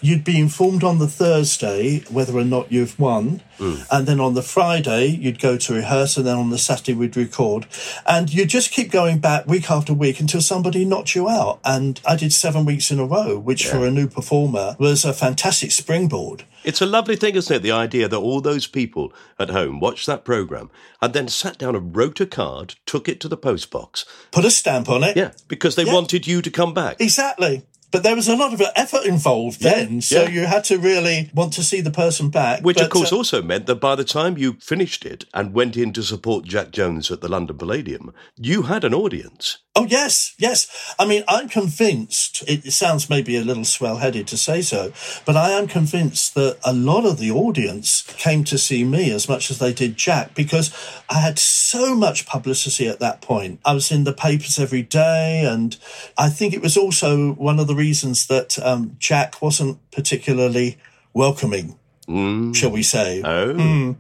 You'd 0.02 0.24
be 0.24 0.38
informed 0.38 0.82
on 0.84 0.98
the 0.98 1.08
Thursday 1.08 2.00
whether 2.10 2.36
or 2.36 2.44
not 2.44 2.70
you've 2.72 2.98
won. 2.98 3.42
Hmm. 3.58 3.74
And 3.90 4.06
then 4.06 4.20
on 4.20 4.34
the 4.34 4.42
Friday, 4.42 5.06
you'd 5.08 5.38
go 5.40 5.56
to 5.58 5.74
rehearse. 5.74 6.16
And 6.16 6.26
then 6.26 6.36
on 6.36 6.50
the 6.50 6.58
Saturday, 6.58 6.94
we'd 6.94 7.16
record. 7.16 7.66
And 8.06 8.32
you 8.32 8.46
just 8.46 8.70
keep 8.70 8.90
going 8.90 9.18
back 9.18 9.46
week 9.46 9.70
after 9.70 9.92
week 9.92 10.18
until 10.20 10.40
somebody 10.40 10.84
knocked 10.84 11.14
you 11.14 11.28
out. 11.28 11.60
And 11.64 12.00
I 12.06 12.16
did 12.16 12.32
seven 12.32 12.64
weeks 12.64 12.90
in 12.90 12.98
a 12.98 13.04
row, 13.04 13.38
which 13.38 13.66
for 13.66 13.84
a 13.86 13.90
new 13.90 14.08
performer 14.08 14.76
was 14.78 15.04
a 15.04 15.12
fantastic 15.12 15.72
springboard. 15.72 16.44
It's 16.62 16.82
a 16.82 16.86
lovely 16.86 17.16
thing, 17.16 17.36
isn't 17.36 17.54
it? 17.56 17.62
The 17.62 17.70
idea 17.72 18.06
that 18.06 18.16
all 18.18 18.40
those 18.42 18.66
people 18.66 19.14
at 19.38 19.48
home 19.48 19.80
watched 19.80 20.06
that 20.06 20.24
program 20.24 20.70
and 21.00 21.14
then 21.14 21.26
sat 21.28 21.56
down 21.56 21.74
and 21.74 21.96
wrote 21.96 22.20
a 22.20 22.26
card, 22.26 22.74
took 22.84 23.08
it 23.08 23.18
to 23.20 23.28
the 23.28 23.38
postbox. 23.38 24.04
Put 24.30 24.44
a 24.44 24.50
stamp 24.50 24.88
on 24.90 25.02
it. 25.02 25.16
Yeah, 25.16 25.30
because 25.48 25.74
they 25.76 25.84
Yeah. 25.84 25.94
wanted 25.94 26.26
you 26.26 26.42
to 26.42 26.50
come 26.50 26.74
back. 26.74 27.00
Exactly. 27.00 27.62
But 27.90 28.02
there 28.02 28.14
was 28.14 28.28
a 28.28 28.36
lot 28.36 28.52
of 28.52 28.62
effort 28.76 29.04
involved 29.04 29.60
then. 29.60 30.00
So 30.00 30.22
yeah. 30.22 30.28
you 30.28 30.40
had 30.46 30.64
to 30.64 30.78
really 30.78 31.30
want 31.34 31.52
to 31.54 31.64
see 31.64 31.80
the 31.80 31.90
person 31.90 32.30
back. 32.30 32.62
Which, 32.62 32.76
But, 32.76 32.86
of 32.86 32.90
course, 32.90 33.12
uh, 33.12 33.16
also 33.16 33.42
meant 33.42 33.66
that 33.66 33.76
by 33.76 33.94
the 33.94 34.04
time 34.04 34.38
you 34.38 34.54
finished 34.60 35.04
it 35.04 35.24
and 35.34 35.52
went 35.52 35.76
in 35.76 35.92
to 35.94 36.02
support 36.02 36.44
Jack 36.44 36.70
Jones 36.70 37.10
at 37.10 37.20
the 37.20 37.28
London 37.28 37.58
Palladium, 37.58 38.12
you 38.36 38.62
had 38.62 38.84
an 38.84 38.94
audience. 38.94 39.58
Oh, 39.76 39.86
yes, 39.86 40.34
yes. 40.36 40.94
I 40.98 41.06
mean, 41.06 41.22
I'm 41.28 41.48
convinced, 41.48 42.42
it, 42.48 42.66
it 42.66 42.72
sounds 42.72 43.08
maybe 43.08 43.36
a 43.36 43.44
little 43.44 43.64
swell 43.64 43.98
headed 43.98 44.26
to 44.28 44.36
say 44.36 44.62
so, 44.62 44.92
but 45.24 45.36
I 45.36 45.50
am 45.50 45.68
convinced 45.68 46.34
that 46.34 46.58
a 46.64 46.72
lot 46.72 47.06
of 47.06 47.18
the 47.18 47.30
audience 47.30 48.02
came 48.16 48.42
to 48.44 48.58
see 48.58 48.82
me 48.82 49.12
as 49.12 49.28
much 49.28 49.48
as 49.50 49.60
they 49.60 49.72
did 49.72 49.96
Jack 49.96 50.34
because 50.34 50.74
I 51.08 51.20
had 51.20 51.38
so 51.38 51.94
much 51.94 52.26
publicity 52.26 52.88
at 52.88 52.98
that 52.98 53.22
point. 53.22 53.60
I 53.64 53.72
was 53.72 53.92
in 53.92 54.02
the 54.04 54.12
papers 54.12 54.58
every 54.58 54.82
day, 54.82 55.44
and 55.44 55.76
I 56.18 56.30
think 56.30 56.52
it 56.52 56.62
was 56.62 56.76
also 56.76 57.32
one 57.34 57.60
of 57.60 57.68
the 57.68 57.76
reasons 57.80 58.26
that 58.26 58.58
um, 58.58 58.96
Jack 58.98 59.40
wasn't 59.42 59.78
particularly 59.90 60.76
welcoming. 61.14 61.76
Mm. 62.08 62.56
Shall 62.56 62.72
we 62.72 62.82
say? 62.82 63.22
Oh, 63.22 63.54
hmm. 63.54 63.92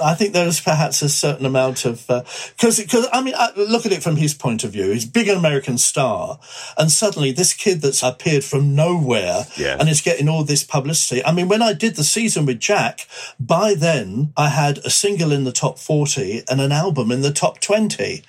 I 0.00 0.14
think 0.14 0.32
there 0.32 0.46
is 0.48 0.60
perhaps 0.60 1.02
a 1.02 1.10
certain 1.10 1.44
amount 1.44 1.84
of 1.84 2.08
uh, 2.08 2.22
because 2.56 2.80
because 2.80 3.06
I 3.12 3.20
mean 3.20 3.34
I, 3.36 3.48
look 3.54 3.84
at 3.84 3.92
it 3.92 4.02
from 4.02 4.16
his 4.16 4.32
point 4.32 4.64
of 4.64 4.72
view. 4.72 4.90
He's 4.92 5.04
a 5.04 5.10
big 5.10 5.28
American 5.28 5.76
star, 5.76 6.40
and 6.78 6.90
suddenly 6.90 7.32
this 7.32 7.52
kid 7.52 7.82
that's 7.82 8.02
appeared 8.02 8.44
from 8.44 8.74
nowhere 8.74 9.44
Yeah. 9.58 9.76
and 9.78 9.90
is 9.90 10.00
getting 10.00 10.26
all 10.26 10.42
this 10.42 10.64
publicity. 10.64 11.22
I 11.22 11.32
mean, 11.32 11.48
when 11.48 11.60
I 11.60 11.74
did 11.74 11.96
the 11.96 12.04
season 12.04 12.46
with 12.46 12.60
Jack, 12.60 13.06
by 13.38 13.74
then 13.74 14.32
I 14.38 14.48
had 14.48 14.78
a 14.78 14.88
single 14.88 15.30
in 15.30 15.44
the 15.44 15.52
top 15.52 15.78
forty 15.78 16.42
and 16.48 16.62
an 16.62 16.72
album 16.72 17.12
in 17.12 17.20
the 17.20 17.32
top 17.32 17.60
twenty. 17.60 18.22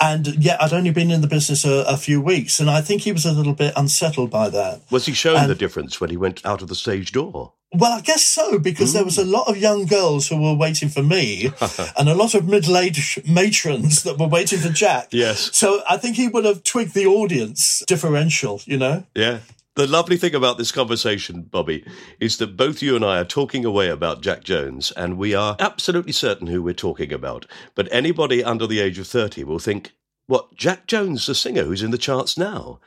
And 0.00 0.26
yet, 0.42 0.62
I'd 0.62 0.72
only 0.72 0.90
been 0.90 1.10
in 1.10 1.20
the 1.20 1.26
business 1.26 1.64
a, 1.64 1.84
a 1.86 1.96
few 1.96 2.20
weeks, 2.20 2.60
and 2.60 2.70
I 2.70 2.80
think 2.80 3.02
he 3.02 3.12
was 3.12 3.24
a 3.24 3.32
little 3.32 3.54
bit 3.54 3.72
unsettled 3.76 4.30
by 4.30 4.48
that. 4.50 4.82
was 4.90 5.06
he 5.06 5.12
showing 5.12 5.48
the 5.48 5.54
difference 5.54 6.00
when 6.00 6.10
he 6.10 6.16
went 6.16 6.44
out 6.44 6.62
of 6.62 6.68
the 6.68 6.74
stage 6.74 7.12
door? 7.12 7.52
Well, 7.74 7.92
I 7.92 8.02
guess 8.02 8.24
so, 8.26 8.58
because 8.58 8.92
there 8.92 9.04
was 9.04 9.16
a 9.16 9.24
mm. 9.24 9.30
lot 9.30 9.48
of 9.48 9.56
young 9.56 9.86
girls 9.86 10.28
who 10.28 10.40
were 10.40 10.54
waiting 10.54 10.90
for 10.90 11.02
me 11.02 11.50
and 11.98 12.08
a 12.08 12.14
lot 12.14 12.34
of 12.34 12.46
middle 12.46 12.76
aged 12.76 13.26
matrons 13.26 14.02
that 14.02 14.18
were 14.18 14.28
waiting 14.28 14.58
for 14.58 14.68
Jack. 14.68 15.08
Yes. 15.10 15.56
So 15.56 15.82
I 15.88 15.96
think 15.96 16.16
he 16.16 16.28
would 16.28 16.44
have 16.44 16.64
twigged 16.64 16.92
the 16.92 17.06
audience 17.06 17.82
differential, 17.86 18.60
you 18.66 18.76
know? 18.76 19.04
Yeah. 19.14 19.38
The 19.74 19.86
lovely 19.86 20.18
thing 20.18 20.34
about 20.34 20.58
this 20.58 20.70
conversation, 20.70 21.42
Bobby, 21.42 21.82
is 22.20 22.36
that 22.36 22.58
both 22.58 22.82
you 22.82 22.94
and 22.94 23.02
I 23.02 23.18
are 23.18 23.24
talking 23.24 23.64
away 23.64 23.88
about 23.88 24.20
Jack 24.20 24.44
Jones, 24.44 24.92
and 24.98 25.16
we 25.16 25.34
are 25.34 25.56
absolutely 25.58 26.12
certain 26.12 26.48
who 26.48 26.62
we're 26.62 26.74
talking 26.74 27.10
about. 27.10 27.46
But 27.74 27.88
anybody 27.90 28.44
under 28.44 28.66
the 28.66 28.80
age 28.80 28.98
of 28.98 29.06
30 29.06 29.44
will 29.44 29.58
think, 29.58 29.92
what, 30.26 30.54
Jack 30.54 30.86
Jones, 30.86 31.24
the 31.24 31.34
singer 31.34 31.62
who's 31.62 31.82
in 31.82 31.90
the 31.90 31.96
charts 31.96 32.36
now? 32.36 32.80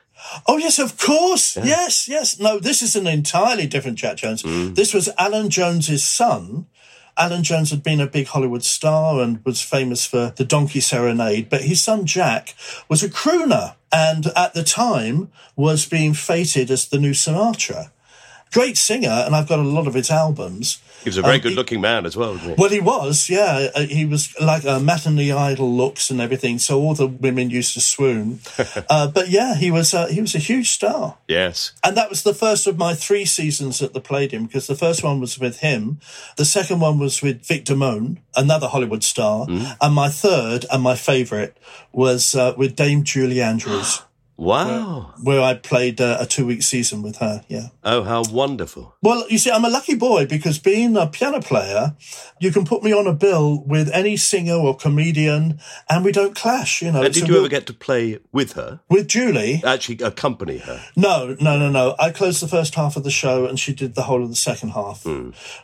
Oh, 0.47 0.57
yes, 0.57 0.77
of 0.77 0.99
course. 0.99 1.57
Yes, 1.57 2.07
yes. 2.07 2.39
No, 2.39 2.59
this 2.59 2.83
is 2.83 2.95
an 2.95 3.07
entirely 3.07 3.65
different 3.65 3.97
Jack 3.97 4.17
Jones. 4.17 4.43
Hmm. 4.43 4.75
This 4.75 4.93
was 4.93 5.09
Allan 5.17 5.49
Jones's 5.49 6.03
son. 6.03 6.67
Allan 7.17 7.43
Jones 7.43 7.71
had 7.71 7.81
been 7.81 8.01
a 8.01 8.07
big 8.07 8.27
Hollywood 8.27 8.63
star 8.63 9.21
and 9.21 9.43
was 9.43 9.61
famous 9.61 10.05
for 10.05 10.33
the 10.35 10.45
Donkey 10.45 10.81
Serenade, 10.81 11.49
but 11.49 11.63
his 11.63 11.81
son 11.81 12.05
Jack 12.05 12.53
was 12.89 13.01
a 13.01 13.09
crooner 13.09 13.75
and 13.95 14.27
at 14.35 14.53
the 14.53 14.63
time 14.63 15.31
was 15.55 15.85
being 15.85 16.13
feted 16.13 16.69
as 16.69 16.89
the 16.89 16.99
new 16.99 17.13
Sinatra. 17.13 17.91
Great 18.51 18.77
singer, 18.77 19.09
and 19.25 19.35
I've 19.35 19.47
got 19.49 19.59
a 19.59 19.63
lot 19.63 19.85
of 19.85 19.93
his 19.95 20.09
albums. 20.09 20.79
He 21.03 21.09
was 21.09 21.17
a 21.17 21.21
very 21.21 21.35
Um, 21.35 21.41
good 21.41 21.53
looking 21.53 21.81
man 21.81 22.05
as 22.05 22.15
well, 22.15 22.31
wasn't 22.33 22.55
he? 22.55 22.55
Well, 22.57 22.69
he 22.69 22.79
was, 22.79 23.29
yeah. 23.29 23.67
Uh, 23.75 23.81
He 23.81 24.05
was 24.05 24.33
like 24.39 24.63
a 24.63 24.79
matinee 24.79 25.31
idol 25.31 25.75
looks 25.75 26.09
and 26.09 26.21
everything, 26.21 26.57
so 26.57 26.79
all 26.79 26.93
the 26.95 27.05
women 27.05 27.49
used 27.49 27.73
to 27.73 27.81
swoon. 27.81 28.39
uh, 28.89 29.07
but 29.07 29.27
yeah, 29.29 29.55
he 29.55 29.71
was 29.71 29.93
uh, 29.93 30.07
he 30.07 30.21
was 30.21 30.35
a 30.35 30.39
huge 30.39 30.69
star. 30.71 31.17
Yes. 31.27 31.73
And 31.83 31.97
that 31.97 32.09
was 32.09 32.23
the 32.23 32.33
first 32.33 32.65
of 32.65 32.77
my 32.77 32.93
three 32.95 33.25
seasons 33.25 33.81
at 33.81 33.93
the 33.93 33.99
Palladium 34.01 34.45
because 34.45 34.67
the 34.67 34.75
first 34.75 35.03
one 35.03 35.19
was 35.19 35.37
with 35.37 35.59
him. 35.59 35.99
The 36.37 36.45
second 36.45 36.79
one 36.79 36.97
was 36.97 37.21
with 37.21 37.45
Vic 37.45 37.65
Damone, 37.65 38.17
another 38.35 38.67
Hollywood 38.67 39.03
star. 39.03 39.47
And 39.81 39.93
my 39.93 40.09
third 40.09 40.65
and 40.71 40.81
my 40.81 40.95
favourite 40.95 41.53
was 41.91 42.33
uh, 42.35 42.53
with 42.57 42.75
Dame 42.75 43.03
Julie 43.03 43.41
Andrews. 43.41 44.01
Wow. 44.37 45.13
where 45.23 45.41
I 45.41 45.53
played 45.53 46.01
uh, 46.01 46.17
a 46.19 46.25
two 46.25 46.45
week 46.45 46.61
season 46.61 47.01
with 47.01 47.17
her. 47.17 47.43
Yeah. 47.47 47.67
Oh, 47.83 48.03
how 48.03 48.23
wonderful. 48.23 48.95
Well, 49.01 49.25
you 49.29 49.37
see, 49.37 49.49
I'm 49.49 49.63
a 49.63 49.69
lucky 49.69 49.95
boy 49.95 50.25
because 50.25 50.59
being 50.59 50.97
a 50.97 51.07
piano 51.07 51.41
player, 51.41 51.95
you 52.39 52.51
can 52.51 52.65
put 52.65 52.83
me 52.83 52.91
on 52.93 53.07
a 53.07 53.13
bill 53.13 53.63
with 53.65 53.89
any 53.93 54.17
singer 54.17 54.55
or 54.55 54.75
comedian 54.75 55.59
and 55.89 56.03
we 56.03 56.11
don't 56.11 56.35
clash, 56.35 56.81
you 56.81 56.91
know. 56.91 57.01
And 57.01 57.13
did 57.13 57.27
you 57.27 57.37
ever 57.37 57.47
get 57.47 57.65
to 57.67 57.73
play 57.73 58.19
with 58.31 58.53
her? 58.53 58.81
with 58.89 59.07
Julie? 59.07 59.61
Actually, 59.65 59.99
accompany 60.03 60.57
her? 60.59 60.81
No, 60.95 61.35
no, 61.39 61.57
no, 61.57 61.69
no. 61.69 61.95
I 61.97 62.11
closed 62.11 62.41
the 62.41 62.47
first 62.47 62.75
half 62.75 62.97
of 62.97 63.03
the 63.03 63.11
show 63.11 63.45
and 63.45 63.59
she 63.59 63.73
did 63.73 63.95
the 63.95 64.03
whole 64.03 64.23
of 64.23 64.29
the 64.29 64.35
second 64.35 64.69
half. 64.69 65.05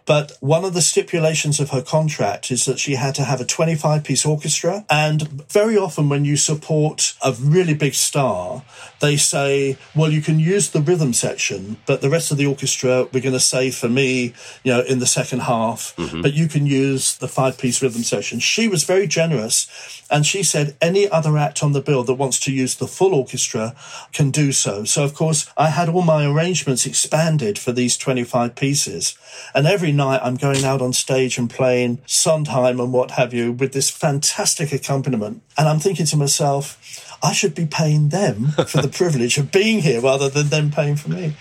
But 0.06 0.34
one 0.40 0.64
of 0.64 0.74
the 0.74 0.82
stipulations 0.82 1.60
of 1.60 1.72
her 1.72 1.82
contract 1.82 2.52
is 2.52 2.66
that 2.66 2.80
she 2.80 2.96
had 2.96 3.16
to 3.16 3.24
have 3.24 3.42
a 3.42 3.46
25 3.46 4.04
piece 4.04 4.26
orchestra. 4.26 4.86
And 4.90 5.50
very 5.52 5.78
often 5.78 6.10
when 6.10 6.26
you 6.26 6.38
support 6.38 7.16
a 7.24 7.34
really 7.34 7.74
big 7.74 7.94
star, 7.94 8.61
they 9.00 9.18
say, 9.18 9.78
well, 9.96 10.12
you 10.12 10.22
can 10.22 10.40
use 10.40 10.70
the 10.70 10.82
rhythm 10.82 11.14
section, 11.14 11.78
but 11.86 12.02
the 12.02 12.10
rest 12.10 12.32
of 12.32 12.38
the 12.38 12.46
orchestra, 12.46 13.08
we're 13.12 13.22
going 13.22 13.34
to 13.34 13.40
say 13.40 13.72
for 13.72 13.90
me, 13.90 14.34
you 14.64 14.72
know, 14.72 14.82
in 14.82 15.00
the 15.00 15.06
second 15.06 15.40
half, 15.42 15.96
mm-hmm. 15.98 16.22
but 16.22 16.34
you 16.34 16.48
can 16.48 16.66
use 16.66 17.18
the 17.18 17.28
five 17.28 17.58
piece 17.58 17.82
rhythm 17.82 18.04
section. 18.04 18.40
She 18.40 18.68
was 18.68 18.84
very 18.84 19.08
generous 19.08 20.04
and 20.10 20.26
she 20.26 20.44
said 20.44 20.76
any 20.82 21.10
other 21.10 21.38
act 21.38 21.64
on 21.64 21.72
the 21.72 21.82
bill 21.82 22.04
that 22.04 22.14
wants 22.16 22.40
to 22.42 22.52
use 22.52 22.76
the 22.76 22.88
full 22.88 23.16
orchestra 23.16 23.74
can 24.12 24.30
do 24.30 24.52
so. 24.52 24.84
So, 24.84 25.04
of 25.04 25.14
course, 25.14 25.50
I 25.58 25.70
had 25.70 25.90
all 25.90 26.02
my 26.02 26.26
arrangements 26.26 26.86
expanded 26.86 27.58
for 27.58 27.72
these 27.72 27.98
25 27.98 28.56
pieces. 28.56 29.18
And 29.56 29.66
every 29.66 29.92
night 29.92 30.20
I'm 30.24 30.36
going 30.36 30.64
out 30.64 30.82
on 30.82 30.94
stage 30.94 31.38
and 31.38 31.50
playing 31.50 32.02
Sondheim 32.06 32.80
and 32.80 32.92
what 32.92 33.12
have 33.12 33.34
you 33.34 33.52
with 33.52 33.74
this 33.74 33.90
fantastic 33.90 34.72
accompaniment. 34.74 35.42
And 35.58 35.68
I'm 35.68 35.80
thinking 35.80 36.06
to 36.08 36.18
myself, 36.18 37.11
I 37.24 37.34
should 37.34 37.54
be 37.56 37.66
paying 37.66 38.10
them 38.10 38.48
for 38.68 38.82
the 38.82 38.88
privilege 39.00 39.38
of 39.38 39.52
being 39.52 39.82
here 39.82 40.02
rather 40.02 40.30
than 40.30 40.50
them 40.50 40.72
paying 40.72 40.96
for 40.96 41.10
me. 41.10 41.34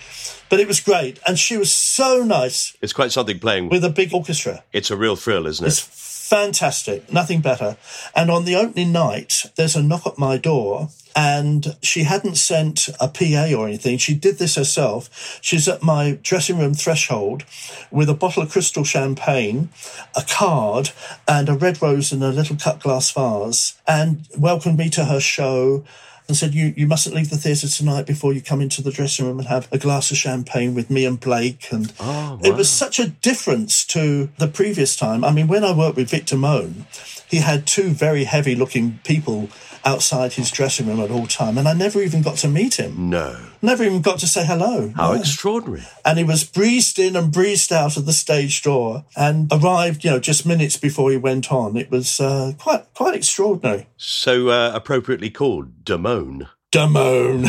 But 0.49 0.59
it 0.59 0.67
was 0.67 0.79
great. 0.79 1.19
And 1.25 1.39
she 1.39 1.57
was 1.57 1.71
so 1.71 2.23
nice 2.23 2.75
It's 2.81 2.93
quite 2.93 3.11
something 3.11 3.39
playing. 3.39 3.69
with 3.69 3.83
a 3.83 3.89
big 3.89 4.13
orchestra. 4.13 4.63
it's 4.73 4.91
a 4.91 4.97
real 4.97 5.15
thrill, 5.15 5.47
isn't 5.47 5.65
it? 5.65 5.69
It's 5.69 5.79
fantastic, 5.79 7.11
nothing 7.11 7.41
better. 7.41 7.77
And 8.15 8.29
on 8.31 8.45
the 8.45 8.55
opening 8.55 8.91
night, 8.91 9.43
there's 9.55 9.75
a 9.75 9.83
knock 9.83 10.05
at 10.07 10.17
my 10.17 10.37
door, 10.37 10.89
and 11.15 11.75
she 11.81 12.03
hadn't 12.03 12.35
sent 12.35 12.89
a 12.99 13.07
PA 13.07 13.53
or 13.55 13.67
anything. 13.67 13.97
She 13.97 14.13
did 14.13 14.37
this 14.37 14.55
herself. 14.55 15.39
She's 15.41 15.67
at 15.67 15.83
my 15.83 16.19
dressing 16.23 16.57
room 16.57 16.73
threshold 16.73 17.43
with 17.89 18.09
a 18.09 18.13
bottle 18.13 18.43
of 18.43 18.51
Cristal 18.51 18.83
champagne, 18.83 19.69
a 20.15 20.23
card, 20.27 20.91
and 21.27 21.49
a 21.49 21.53
red 21.53 21.81
rose 21.81 22.11
in 22.11 22.23
a 22.23 22.29
little 22.29 22.55
cut 22.55 22.79
glass 22.79 23.11
vase, 23.11 23.79
and 23.87 24.27
welcomed 24.37 24.77
me 24.77 24.89
to 24.91 25.05
her 25.05 25.19
show. 25.19 25.83
And 26.27 26.37
said, 26.37 26.53
you, 26.53 26.73
you 26.77 26.87
mustn't 26.87 27.13
leave 27.13 27.29
the 27.29 27.35
theatre 27.35 27.67
tonight 27.67 28.05
before 28.05 28.31
you 28.31 28.41
come 28.41 28.61
into 28.61 28.81
the 28.81 28.91
dressing 28.91 29.25
room 29.25 29.39
and 29.39 29.49
have 29.49 29.67
a 29.69 29.77
glass 29.77 30.11
of 30.11 30.17
champagne 30.17 30.73
with 30.73 30.89
me 30.89 31.03
and 31.03 31.19
Blake. 31.19 31.67
And 31.71 31.91
oh, 31.99 32.39
it 32.41 32.55
was 32.55 32.69
such 32.69 32.99
a 32.99 33.09
difference 33.09 33.83
to 33.87 34.29
the 34.37 34.47
previous 34.47 34.95
time. 34.95 35.25
I 35.25 35.33
mean, 35.33 35.49
when 35.49 35.65
I 35.65 35.75
worked 35.75 35.97
with 35.97 36.09
Vic 36.09 36.25
Damone, 36.27 36.85
he 37.27 37.37
had 37.37 37.67
two 37.67 37.89
very 37.89 38.23
heavy 38.23 38.55
looking 38.55 38.99
people 39.03 39.49
outside 39.85 40.33
his 40.33 40.51
dressing 40.51 40.87
room 40.87 40.99
at 40.99 41.11
all 41.11 41.27
time, 41.27 41.57
and 41.57 41.67
I 41.67 41.73
never 41.73 42.01
even 42.01 42.21
got 42.21 42.37
to 42.37 42.47
meet 42.47 42.75
him. 42.79 43.09
no. 43.09 43.35
Never 43.63 43.83
even 43.83 44.01
got 44.01 44.17
to 44.19 44.27
say 44.27 44.43
hello. 44.43 44.91
How 44.95 45.13
Yeah. 45.13 45.19
extraordinary. 45.19 45.83
And 46.03 46.17
he 46.17 46.23
was 46.23 46.43
breezed 46.43 46.97
in 46.97 47.15
and 47.15 47.31
breezed 47.31 47.71
out 47.71 47.95
of 47.95 48.07
the 48.07 48.13
stage 48.13 48.63
door 48.63 49.05
and 49.15 49.47
arrived, 49.51 50.03
you 50.03 50.09
know, 50.09 50.19
just 50.19 50.47
minutes 50.47 50.77
before 50.77 51.11
he 51.11 51.17
went 51.17 51.51
on. 51.51 51.77
It 51.77 51.91
was 51.91 52.19
uh, 52.19 52.53
quite 52.57 52.91
quite 52.95 53.13
extraordinary. 53.15 53.85
So 53.97 54.49
uh, 54.49 54.71
appropriately 54.73 55.29
called 55.29 55.83
Damone. 55.85 56.47
Damone. 56.71 57.45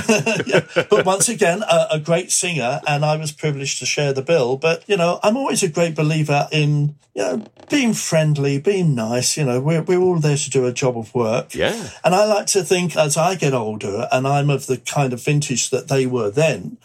yeah. 0.47 0.85
But 0.91 1.07
once 1.07 1.29
again, 1.29 1.63
a, 1.63 1.87
a 1.93 2.01
great 2.01 2.31
singer, 2.31 2.81
and 2.87 3.05
I 3.05 3.17
was 3.17 3.33
privileged 3.33 3.79
to 3.79 3.87
share 3.87 4.13
the 4.13 4.23
bill. 4.23 4.57
But, 4.57 4.85
you 4.87 4.97
know, 4.97 5.21
I'm 5.23 5.37
always 5.37 5.63
a 5.63 5.69
great 5.69 5.95
believer 5.95 6.49
in, 6.51 6.97
you 7.15 7.23
know, 7.23 7.45
being 7.71 7.95
friendly, 7.95 8.59
being 8.59 8.95
nice. 8.95 9.37
You 9.37 9.45
know, 9.45 9.61
we're, 9.61 9.83
we're 9.83 10.01
all 10.01 10.19
there 10.19 10.37
to 10.37 10.51
do 10.51 10.67
a 10.67 10.73
job 10.73 10.99
of 10.99 11.15
work. 11.15 11.55
Yeah. 11.55 11.91
And 12.05 12.15
I 12.15 12.25
like 12.25 12.47
to 12.49 12.63
think 12.63 12.97
as 12.97 13.17
I 13.17 13.37
get 13.37 13.55
older, 13.55 14.09
and 14.11 14.27
I'm 14.27 14.51
of 14.51 14.67
the 14.67 14.79
kind 14.79 15.13
of 15.13 15.23
vintage 15.23 15.71
that 15.71 15.89
they 15.89 16.07
were 16.07 16.31
then, 16.31 16.79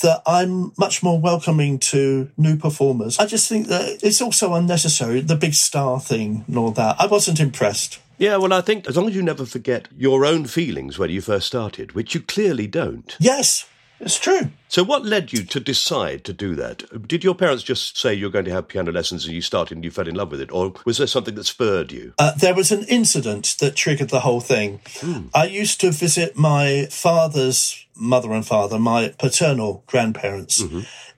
that 0.00 0.22
I'm 0.26 0.72
much 0.78 1.02
more 1.02 1.20
welcoming 1.20 1.78
to 1.78 2.30
new 2.36 2.56
performers. 2.56 3.18
I 3.18 3.26
just 3.26 3.48
think 3.48 3.66
that 3.68 4.02
it's 4.02 4.22
also 4.22 4.54
unnecessary, 4.54 5.20
the 5.20 5.36
big 5.36 5.54
star 5.54 6.00
thing 6.00 6.44
and 6.46 6.56
all 6.56 6.70
that. 6.72 6.96
I 6.98 7.06
wasn't 7.06 7.40
impressed. 7.40 7.98
Yeah, 8.22 8.36
well, 8.36 8.52
I 8.52 8.60
think 8.60 8.86
as 8.86 8.96
long 8.96 9.08
as 9.08 9.16
you 9.16 9.22
never 9.22 9.44
forget 9.44 9.88
your 9.98 10.24
own 10.24 10.44
feelings 10.44 10.96
when 10.96 11.10
you 11.10 11.20
first 11.20 11.44
started, 11.44 11.96
which 11.96 12.14
you 12.14 12.20
clearly 12.20 12.68
don't. 12.68 13.16
Yes, 13.18 13.68
it's 13.98 14.16
true. 14.16 14.50
So, 14.68 14.84
what 14.84 15.04
led 15.04 15.32
you 15.32 15.42
to 15.42 15.58
decide 15.58 16.22
to 16.26 16.32
do 16.32 16.54
that? 16.54 17.08
Did 17.08 17.24
your 17.24 17.34
parents 17.34 17.64
just 17.64 17.98
say 17.98 18.14
you're 18.14 18.30
going 18.30 18.44
to 18.44 18.52
have 18.52 18.68
piano 18.68 18.92
lessons 18.92 19.24
and 19.24 19.34
you 19.34 19.42
started 19.42 19.76
and 19.76 19.84
you 19.84 19.90
fell 19.90 20.06
in 20.06 20.14
love 20.14 20.30
with 20.30 20.40
it? 20.40 20.52
Or 20.52 20.72
was 20.84 20.98
there 20.98 21.08
something 21.08 21.34
that 21.34 21.46
spurred 21.46 21.90
you? 21.90 22.14
Uh, 22.16 22.30
there 22.36 22.54
was 22.54 22.70
an 22.70 22.84
incident 22.84 23.56
that 23.58 23.74
triggered 23.74 24.10
the 24.10 24.20
whole 24.20 24.40
thing. 24.40 24.80
I 25.34 25.46
used 25.46 25.80
to 25.80 25.90
visit 25.90 26.36
my 26.36 26.86
father's 26.92 27.84
mother 28.02 28.32
and 28.32 28.46
father, 28.46 28.78
my 28.78 29.14
paternal 29.18 29.84
grandparents, 29.86 30.60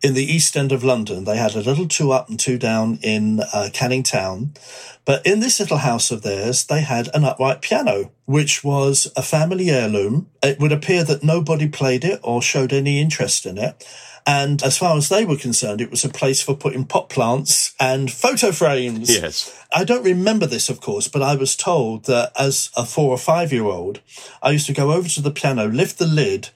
in 0.02 0.14
the 0.14 0.24
East 0.24 0.56
End 0.56 0.70
of 0.70 0.84
London. 0.84 1.24
They 1.24 1.38
had 1.38 1.54
a 1.54 1.62
little 1.62 1.88
two 1.88 2.12
up 2.12 2.28
and 2.28 2.38
two 2.38 2.58
down 2.58 2.98
in 3.02 3.40
uh, 3.52 3.70
Canning 3.72 4.02
Town. 4.02 4.52
But 5.06 5.24
in 5.26 5.40
this 5.40 5.58
little 5.60 5.78
house 5.78 6.10
of 6.10 6.22
theirs, 6.22 6.64
they 6.64 6.82
had 6.82 7.08
an 7.14 7.24
upright 7.24 7.62
piano, 7.62 8.12
which 8.26 8.62
was 8.62 9.10
a 9.16 9.22
family 9.22 9.70
heirloom. 9.70 10.28
It 10.42 10.60
would 10.60 10.72
appear 10.72 11.04
that 11.04 11.24
nobody 11.24 11.68
played 11.68 12.04
it 12.04 12.20
or 12.22 12.42
showed 12.42 12.72
any 12.72 13.00
interest 13.00 13.46
in 13.46 13.58
it. 13.58 13.84
And 14.26 14.62
as 14.62 14.78
far 14.78 14.96
as 14.96 15.10
they 15.10 15.24
were 15.24 15.36
concerned, 15.36 15.82
it 15.82 15.90
was 15.90 16.04
a 16.04 16.08
place 16.08 16.40
for 16.42 16.56
putting 16.56 16.86
pot 16.86 17.10
plants 17.10 17.74
and 17.78 18.11
photo 18.11 18.52
frames. 18.52 19.14
Yes. 19.14 19.54
I 19.70 19.85
don't 19.85 20.04
remember 20.04 20.46
this, 20.46 20.70
of 20.70 20.80
course, 20.80 21.09
but 21.09 21.20
I 21.20 21.35
was 21.37 21.56
told 21.56 22.06
that 22.06 22.32
as 22.38 22.70
a 22.74 22.87
four 22.87 23.11
or 23.11 23.18
five 23.18 23.52
year 23.52 23.64
old, 23.64 24.00
I 24.42 24.50
used 24.52 24.66
to 24.66 24.72
go 24.72 24.92
over 24.92 25.09
to 25.09 25.20
the 25.20 25.30
piano, 25.30 25.66
lift 25.66 25.98
the 25.98 26.06
lid, 26.06 26.48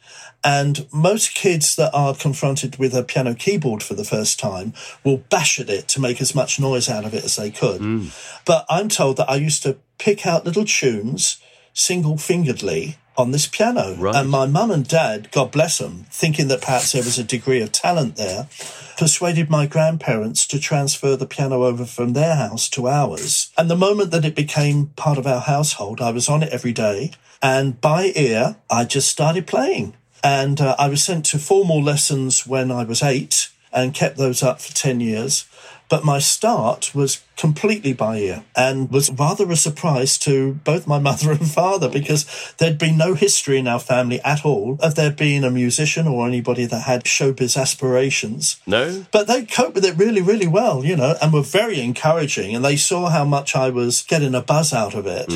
and 0.45 0.87
most 0.93 1.35
kids 1.35 1.77
that 1.77 1.93
are 1.93 2.15
confronted 2.15 2.79
with 2.79 2.95
a 2.95 3.03
piano 3.03 3.35
keyboard 3.35 3.83
for 3.83 3.95
the 3.95 4.05
first 4.05 4.39
time 4.39 4.73
will 5.05 5.19
bash 5.29 5.59
at 5.59 5.69
it 5.69 5.89
to 5.89 6.01
make 6.01 6.21
as 6.21 6.35
much 6.35 6.61
noise 6.61 6.89
out 6.89 7.05
of 7.05 7.15
it 7.15 7.25
as 7.25 7.37
they 7.37 7.51
could. 7.51 7.81
Hmm. 7.81 8.07
But 8.45 8.65
I'm 8.71 8.89
told 8.89 9.17
that 9.17 9.31
I 9.31 9.37
used 9.37 9.63
to 9.65 9.79
pick 9.99 10.27
out 10.27 10.45
little 10.45 10.65
tunes 10.65 11.39
single 11.75 12.17
fingeredly 12.17 12.97
on 13.17 13.33
this 13.33 13.49
piano. 13.49 13.97
Right. 13.97 14.15
And 14.15 14.31
my 14.31 14.47
mum 14.47 14.71
and 14.71 14.87
dad, 14.87 15.31
God 15.33 15.51
bless 15.51 15.79
them, 15.79 16.07
thinking 16.11 16.47
that 16.49 16.63
perhaps 16.63 16.93
there 16.93 17.03
was 17.03 17.19
a 17.19 17.25
degree 17.25 17.61
of 17.61 17.73
talent 17.73 18.15
there, 18.15 18.49
persuaded 18.97 19.51
my 19.51 19.67
grandparents 19.67 20.47
to 20.47 20.61
transfer 20.61 21.17
the 21.17 21.27
piano 21.27 21.65
over 21.65 21.85
from 21.85 22.13
their 22.13 22.37
house 22.37 22.69
to 22.71 22.89
ours. 22.89 23.53
And 23.59 23.69
the 23.69 23.77
moment 23.77 24.13
that 24.13 24.25
it 24.25 24.37
became 24.37 24.89
part 24.97 25.19
of 25.19 25.27
our 25.27 25.41
household, 25.41 26.01
I 26.01 26.13
was 26.13 26.29
on 26.29 26.45
it 26.45 26.53
every 26.53 26.73
day. 26.73 27.11
And 27.43 27.81
by 27.81 28.13
ear, 28.15 28.57
I 28.71 28.85
just 28.85 29.09
started 29.09 29.47
playing. 29.47 29.95
And 30.23 30.61
uh, 30.61 30.77
I 30.79 30.89
was 30.89 31.03
sent 31.03 31.25
to 31.27 31.39
formal 31.39 31.83
lessons 31.83 32.47
when 32.47 32.71
I 32.71 32.85
was 32.85 33.03
eight 33.03 33.51
and 33.73 33.95
kept 33.95 34.17
those 34.17 34.43
up 34.43 34.61
for 34.61 34.73
10 34.73 35.01
years. 35.01 35.47
But 35.89 36.05
my 36.05 36.19
start 36.19 36.95
was 36.95 37.23
completely 37.37 37.95
by 37.95 38.19
ear 38.19 38.45
and 38.55 38.91
was 38.91 39.11
rather 39.11 39.51
a 39.51 39.57
surprise 39.57 40.19
to 40.19 40.55
both 40.65 40.87
my 40.87 40.99
mother 41.09 41.33
and 41.33 41.51
father 41.51 41.89
because 41.89 42.27
there'd 42.59 42.77
been 42.79 42.99
no 42.99 43.15
history 43.15 43.59
in 43.59 43.67
our 43.67 43.81
family 43.81 44.21
at 44.21 44.45
all 44.45 44.77
of 44.81 44.97
there 44.97 45.11
being 45.11 45.45
a 45.45 45.51
musician 45.51 46.07
or 46.07 46.27
anybody 46.27 46.67
that 46.67 46.83
had 46.83 47.05
showbiz 47.05 47.59
aspirations. 47.59 48.61
No? 48.67 49.07
But 49.13 49.29
they 49.29 49.47
coped 49.47 49.77
with 49.77 49.85
it 49.85 49.97
really, 49.97 50.21
really 50.21 50.47
well, 50.47 50.85
you 50.85 50.97
know, 50.97 51.17
and 51.23 51.33
were 51.33 51.43
very 51.43 51.81
encouraging. 51.81 52.55
And 52.55 52.65
they 52.65 52.77
saw 52.77 53.09
how 53.09 53.25
much 53.25 53.57
I 53.57 53.71
was 53.71 54.03
getting 54.03 54.35
a 54.35 54.43
buzz 54.43 54.75
out 54.75 54.95
of 54.95 55.07
it. 55.07 55.33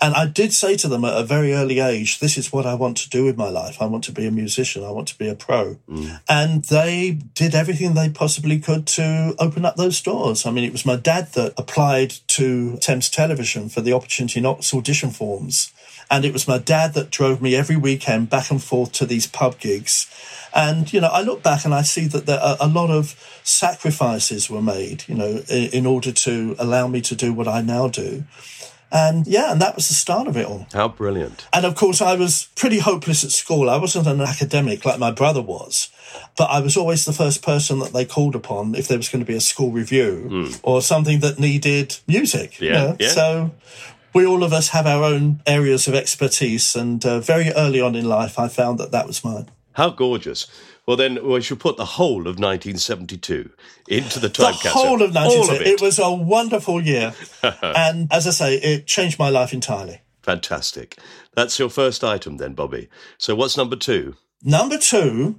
And 0.00 0.14
I 0.14 0.26
did 0.26 0.52
say 0.52 0.76
to 0.76 0.88
them 0.88 1.04
at 1.04 1.18
a 1.18 1.24
very 1.24 1.52
early 1.52 1.80
age, 1.80 2.20
this 2.20 2.38
is 2.38 2.52
what 2.52 2.66
I 2.66 2.74
want 2.74 2.96
to 2.98 3.10
do 3.10 3.24
with 3.24 3.36
my 3.36 3.48
life. 3.48 3.82
I 3.82 3.86
want 3.86 4.04
to 4.04 4.12
be 4.12 4.26
a 4.26 4.30
musician. 4.30 4.84
I 4.84 4.90
want 4.90 5.08
to 5.08 5.18
be 5.18 5.28
a 5.28 5.34
pro. 5.34 5.76
Mm. 5.88 6.20
And 6.28 6.64
they 6.64 7.18
did 7.34 7.54
everything 7.54 7.94
they 7.94 8.08
possibly 8.08 8.60
could 8.60 8.86
to 8.88 9.34
open 9.38 9.64
up 9.64 9.76
those 9.76 10.00
doors. 10.00 10.46
I 10.46 10.52
mean, 10.52 10.64
it 10.64 10.72
was 10.72 10.86
my 10.86 10.96
dad 10.96 11.32
that 11.32 11.54
applied 11.56 12.10
to 12.28 12.76
Thames 12.76 13.10
Television 13.10 13.68
for 13.68 13.80
the 13.80 13.92
Opportunity 13.92 14.40
Knocks 14.40 14.72
audition 14.72 15.10
forms. 15.10 15.72
And 16.10 16.24
it 16.24 16.32
was 16.32 16.48
my 16.48 16.58
dad 16.58 16.94
that 16.94 17.10
drove 17.10 17.42
me 17.42 17.54
every 17.54 17.76
weekend 17.76 18.30
back 18.30 18.50
and 18.50 18.62
forth 18.62 18.92
to 18.92 19.06
these 19.06 19.26
pub 19.26 19.58
gigs. 19.58 20.06
And, 20.54 20.90
you 20.92 21.00
know, 21.00 21.08
I 21.08 21.20
look 21.20 21.42
back 21.42 21.64
and 21.64 21.74
I 21.74 21.82
see 21.82 22.06
that 22.06 22.24
there 22.24 22.40
are 22.40 22.56
a 22.60 22.66
lot 22.66 22.90
of 22.90 23.14
sacrifices 23.42 24.48
were 24.48 24.62
made, 24.62 25.04
you 25.06 25.14
know, 25.14 25.42
in, 25.48 25.70
in 25.70 25.86
order 25.86 26.12
to 26.12 26.56
allow 26.58 26.86
me 26.88 27.02
to 27.02 27.14
do 27.14 27.34
what 27.34 27.46
I 27.46 27.60
now 27.60 27.88
do. 27.88 28.24
And 28.90 29.26
yeah, 29.26 29.52
and 29.52 29.60
that 29.60 29.76
was 29.76 29.88
the 29.88 29.94
start 29.94 30.28
of 30.28 30.36
it 30.36 30.46
all. 30.46 30.66
How 30.72 30.88
brilliant. 30.88 31.46
And 31.52 31.66
of 31.66 31.74
course, 31.74 32.00
I 32.00 32.16
was 32.16 32.48
pretty 32.56 32.78
hopeless 32.78 33.22
at 33.22 33.30
school. 33.30 33.68
I 33.68 33.76
wasn't 33.76 34.06
an 34.06 34.20
academic 34.20 34.84
like 34.84 34.98
my 34.98 35.10
brother 35.10 35.42
was, 35.42 35.90
but 36.38 36.44
I 36.44 36.60
was 36.60 36.76
always 36.76 37.04
the 37.04 37.12
first 37.12 37.42
person 37.42 37.80
that 37.80 37.92
they 37.92 38.06
called 38.06 38.34
upon 38.34 38.74
if 38.74 38.88
there 38.88 38.96
was 38.96 39.08
going 39.10 39.20
to 39.20 39.30
be 39.30 39.36
a 39.36 39.40
school 39.40 39.72
review 39.72 40.50
or 40.62 40.80
something 40.80 41.20
that 41.20 41.38
needed 41.38 41.98
music. 42.06 42.60
you. 42.60 42.68
Yeah, 42.68 42.72
know. 42.72 42.96
yeah. 42.98 43.08
So 43.10 43.50
we 44.14 44.24
all 44.24 44.42
of 44.42 44.52
us 44.52 44.70
have 44.70 44.86
our 44.86 45.04
own 45.04 45.42
areas 45.46 45.86
of 45.86 45.94
expertise. 45.94 46.74
And 46.74 47.04
uh, 47.04 47.20
very 47.20 47.50
early 47.52 47.80
on 47.80 47.94
in 47.94 48.08
life, 48.08 48.38
I 48.38 48.48
found 48.48 48.78
that 48.78 48.90
that 48.92 49.06
was 49.06 49.22
mine. 49.24 49.48
How 49.72 49.90
gorgeous. 49.90 50.46
Well, 50.88 50.96
then 50.96 51.22
we 51.22 51.42
should 51.42 51.60
put 51.60 51.76
the 51.76 51.84
whole 51.84 52.20
of 52.20 52.38
1972 52.38 53.50
into 53.88 54.18
the 54.18 54.30
time 54.30 54.52
the 54.54 54.58
capsule. 54.58 54.70
whole 54.72 55.02
of 55.02 55.14
All 55.14 55.24
1972. 55.24 55.60
of 55.60 55.66
it. 55.66 55.82
was 55.82 55.98
a 55.98 56.10
wonderful 56.10 56.80
year. 56.82 57.12
and 57.62 58.10
as 58.10 58.26
I 58.26 58.30
say, 58.30 58.54
it 58.54 58.86
changed 58.86 59.18
my 59.18 59.28
life 59.28 59.52
entirely. 59.52 60.00
Fantastic. 60.22 60.96
That's 61.34 61.58
your 61.58 61.68
first 61.68 62.02
item 62.02 62.38
then, 62.38 62.54
Bobby. 62.54 62.88
So 63.18 63.34
what's 63.34 63.54
number 63.54 63.76
two? 63.76 64.16
Number 64.42 64.78
two 64.78 65.38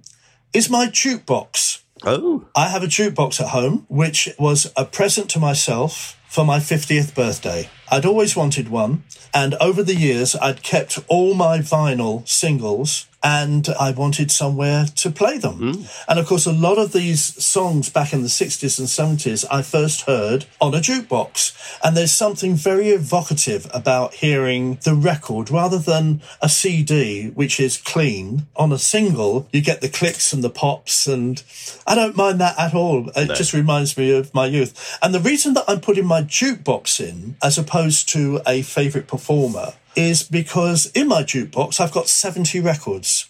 is 0.54 0.70
my 0.70 0.86
jukebox. 0.86 1.82
Oh, 2.04 2.46
I 2.56 2.68
have 2.68 2.84
a 2.84 2.88
jukebox 2.88 3.42
at 3.42 3.48
home, 3.48 3.88
which 3.90 4.30
was 4.38 4.72
a 4.78 4.86
present 4.86 5.32
to 5.32 5.40
myself 5.40 6.16
for 6.28 6.46
my 6.46 6.60
50th 6.60 7.16
birthday. 7.16 7.72
I'd 7.92 8.06
always 8.06 8.36
wanted 8.36 8.70
one. 8.70 9.04
And 9.34 9.56
over 9.56 9.82
the 9.82 9.96
years, 9.96 10.36
I'd 10.36 10.62
kept 10.62 11.00
all 11.08 11.34
my 11.34 11.58
vinyl 11.58 12.28
singles 12.28 13.08
and 13.22 13.68
I 13.80 13.92
wanted 13.92 14.32
somewhere 14.32 14.86
to 14.96 15.12
play 15.12 15.38
them. 15.38 15.74
Hmm. 15.74 15.84
And 16.08 16.20
of 16.20 16.26
course, 16.26 16.46
a 16.46 16.54
lot 16.54 16.78
of 16.78 16.94
these 16.94 17.22
songs 17.44 17.90
back 17.90 18.14
in 18.14 18.22
the 18.22 18.28
60s 18.28 18.80
and 18.80 18.88
70s, 18.88 19.46
I 19.52 19.62
first 19.62 20.02
heard 20.02 20.46
on 20.62 20.74
a 20.74 20.80
jukebox. 20.80 21.80
And 21.84 21.96
there's 21.96 22.12
something 22.12 22.56
very 22.56 22.90
evocative 22.90 23.70
about 23.74 24.16
hearing 24.16 24.80
the 24.84 24.96
record 24.96 25.52
rather 25.52 25.78
than 25.78 26.22
a 26.42 26.50
CD, 26.50 27.30
which 27.30 27.60
is 27.60 27.78
clean. 27.78 28.48
On 28.56 28.72
a 28.72 28.80
single, 28.80 29.48
you 29.52 29.62
get 29.62 29.82
the 29.82 29.90
clicks 29.90 30.32
and 30.34 30.44
the 30.44 30.50
pops, 30.50 31.08
and 31.08 31.44
I 31.86 31.96
don't 31.96 32.16
mind 32.16 32.40
that 32.40 32.58
at 32.58 32.74
all. 32.74 33.10
It 33.16 33.36
just 33.36 33.54
reminds 33.54 33.98
me 33.98 34.12
of 34.12 34.34
my 34.34 34.46
youth. 34.46 34.98
And 35.02 35.14
the 35.14 35.20
reason 35.20 35.54
that 35.56 35.66
I'm 35.68 35.82
putting 35.82 36.06
my 36.06 36.22
jukebox 36.22 37.00
in, 37.00 37.36
as 37.44 37.58
opposed 37.58 38.10
to 38.10 38.42
a 38.48 38.62
favourite 38.62 39.08
performer, 39.08 39.74
is 39.96 40.24
because 40.24 40.88
in 40.94 41.08
my 41.08 41.24
jukebox, 41.24 41.80
I've 41.80 41.92
got 41.92 42.08
70 42.08 42.60
records. 42.60 43.30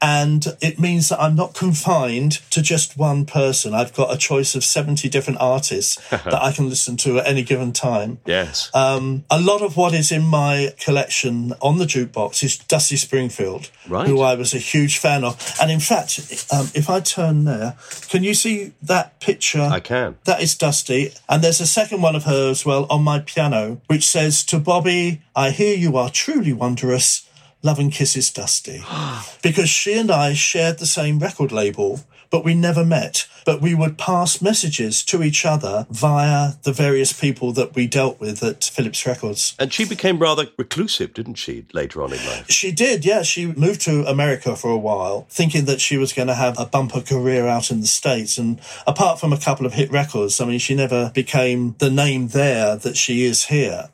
And 0.00 0.46
it 0.60 0.78
means 0.78 1.08
that 1.08 1.20
I'm 1.20 1.34
not 1.34 1.54
confined 1.54 2.32
to 2.50 2.62
just 2.62 2.96
one 2.96 3.24
person. 3.24 3.74
I've 3.74 3.92
got 3.94 4.14
a 4.14 4.16
choice 4.16 4.54
of 4.54 4.62
70 4.62 5.08
different 5.08 5.40
artists 5.40 5.96
that 6.10 6.34
I 6.40 6.52
can 6.52 6.68
listen 6.68 6.96
to 6.98 7.18
at 7.18 7.26
any 7.26 7.42
given 7.42 7.72
time. 7.72 8.18
yes. 8.24 8.70
Um, 8.74 9.24
a 9.30 9.40
lot 9.40 9.62
of 9.62 9.76
what 9.76 9.94
is 9.94 10.12
in 10.12 10.22
my 10.22 10.72
collection 10.78 11.52
on 11.60 11.78
the 11.78 11.84
jukebox 11.84 12.42
is 12.44 12.58
Dusty 12.58 12.96
Springfield, 12.96 13.70
Right. 13.88 14.06
who 14.06 14.20
I 14.20 14.34
was 14.36 14.54
a 14.54 14.58
huge 14.58 14.98
fan 14.98 15.24
of. 15.24 15.36
And 15.60 15.70
in 15.70 15.80
fact, 15.80 16.46
um, 16.52 16.68
if 16.74 16.88
I 16.88 17.00
turn 17.00 17.44
there, 17.44 17.76
can 18.08 18.22
you 18.22 18.34
see 18.34 18.72
that 18.82 19.18
picture? 19.20 19.62
I 19.62 19.80
can. 19.80 20.16
That 20.24 20.40
is 20.42 20.54
Dusty. 20.56 21.12
And 21.28 21.42
there's 21.42 21.60
a 21.60 21.66
second 21.66 22.02
one 22.02 22.14
of 22.14 22.24
her 22.24 22.50
as 22.50 22.64
well 22.64 22.86
on 22.88 23.02
my 23.02 23.18
piano, 23.18 23.80
which 23.88 24.06
says, 24.08 24.44
To 24.44 24.58
Bobby, 24.58 25.22
I 25.34 25.50
hear 25.50 25.76
you 25.76 25.96
are 25.96 26.10
truly 26.10 26.52
wondrous. 26.52 27.27
Love 27.62 27.78
and 27.78 27.92
kisses, 27.92 28.30
Dusty. 28.30 28.82
because 29.42 29.68
she 29.68 29.98
and 29.98 30.10
I 30.10 30.34
shared 30.34 30.78
the 30.78 30.86
same 30.86 31.18
record 31.18 31.50
label, 31.50 32.00
but 32.30 32.44
we 32.44 32.54
never 32.54 32.84
met. 32.84 33.26
But 33.44 33.60
we 33.60 33.74
would 33.74 33.96
pass 33.96 34.42
messages 34.42 35.02
to 35.04 35.22
each 35.22 35.44
other 35.46 35.86
via 35.90 36.52
the 36.62 36.72
various 36.72 37.12
people 37.18 37.52
that 37.52 37.74
we 37.74 37.86
dealt 37.86 38.20
with 38.20 38.42
at 38.42 38.62
Philips 38.64 39.06
Records. 39.06 39.56
and 39.58 39.72
she 39.72 39.84
became 39.84 40.18
rather 40.18 40.48
reclusive, 40.56 41.14
didn't 41.14 41.36
she, 41.36 41.64
later 41.72 42.02
on 42.02 42.12
in 42.12 42.18
life? 42.26 42.50
She 42.50 42.70
did, 42.70 43.04
yeah. 43.04 43.22
She 43.22 43.46
moved 43.46 43.80
to 43.82 44.04
America 44.04 44.54
for 44.54 44.70
a 44.70 44.76
while, 44.76 45.26
thinking 45.30 45.64
that 45.64 45.80
she 45.80 45.96
was 45.96 46.12
going 46.12 46.28
to 46.28 46.34
have 46.34 46.58
a 46.58 46.66
bumper 46.66 47.00
career 47.00 47.46
out 47.46 47.70
in 47.70 47.80
the 47.80 47.86
States. 47.86 48.36
And 48.38 48.60
apart 48.86 49.18
from 49.18 49.32
a 49.32 49.38
couple 49.38 49.64
of 49.64 49.72
hit 49.72 49.90
records, 49.90 50.40
I 50.40 50.44
mean, 50.44 50.58
she 50.58 50.74
never 50.74 51.10
became 51.14 51.74
the 51.78 51.90
name 51.90 52.28
there 52.28 52.76
that 52.76 52.96
she 52.96 53.24
is 53.24 53.46
here. 53.46 53.88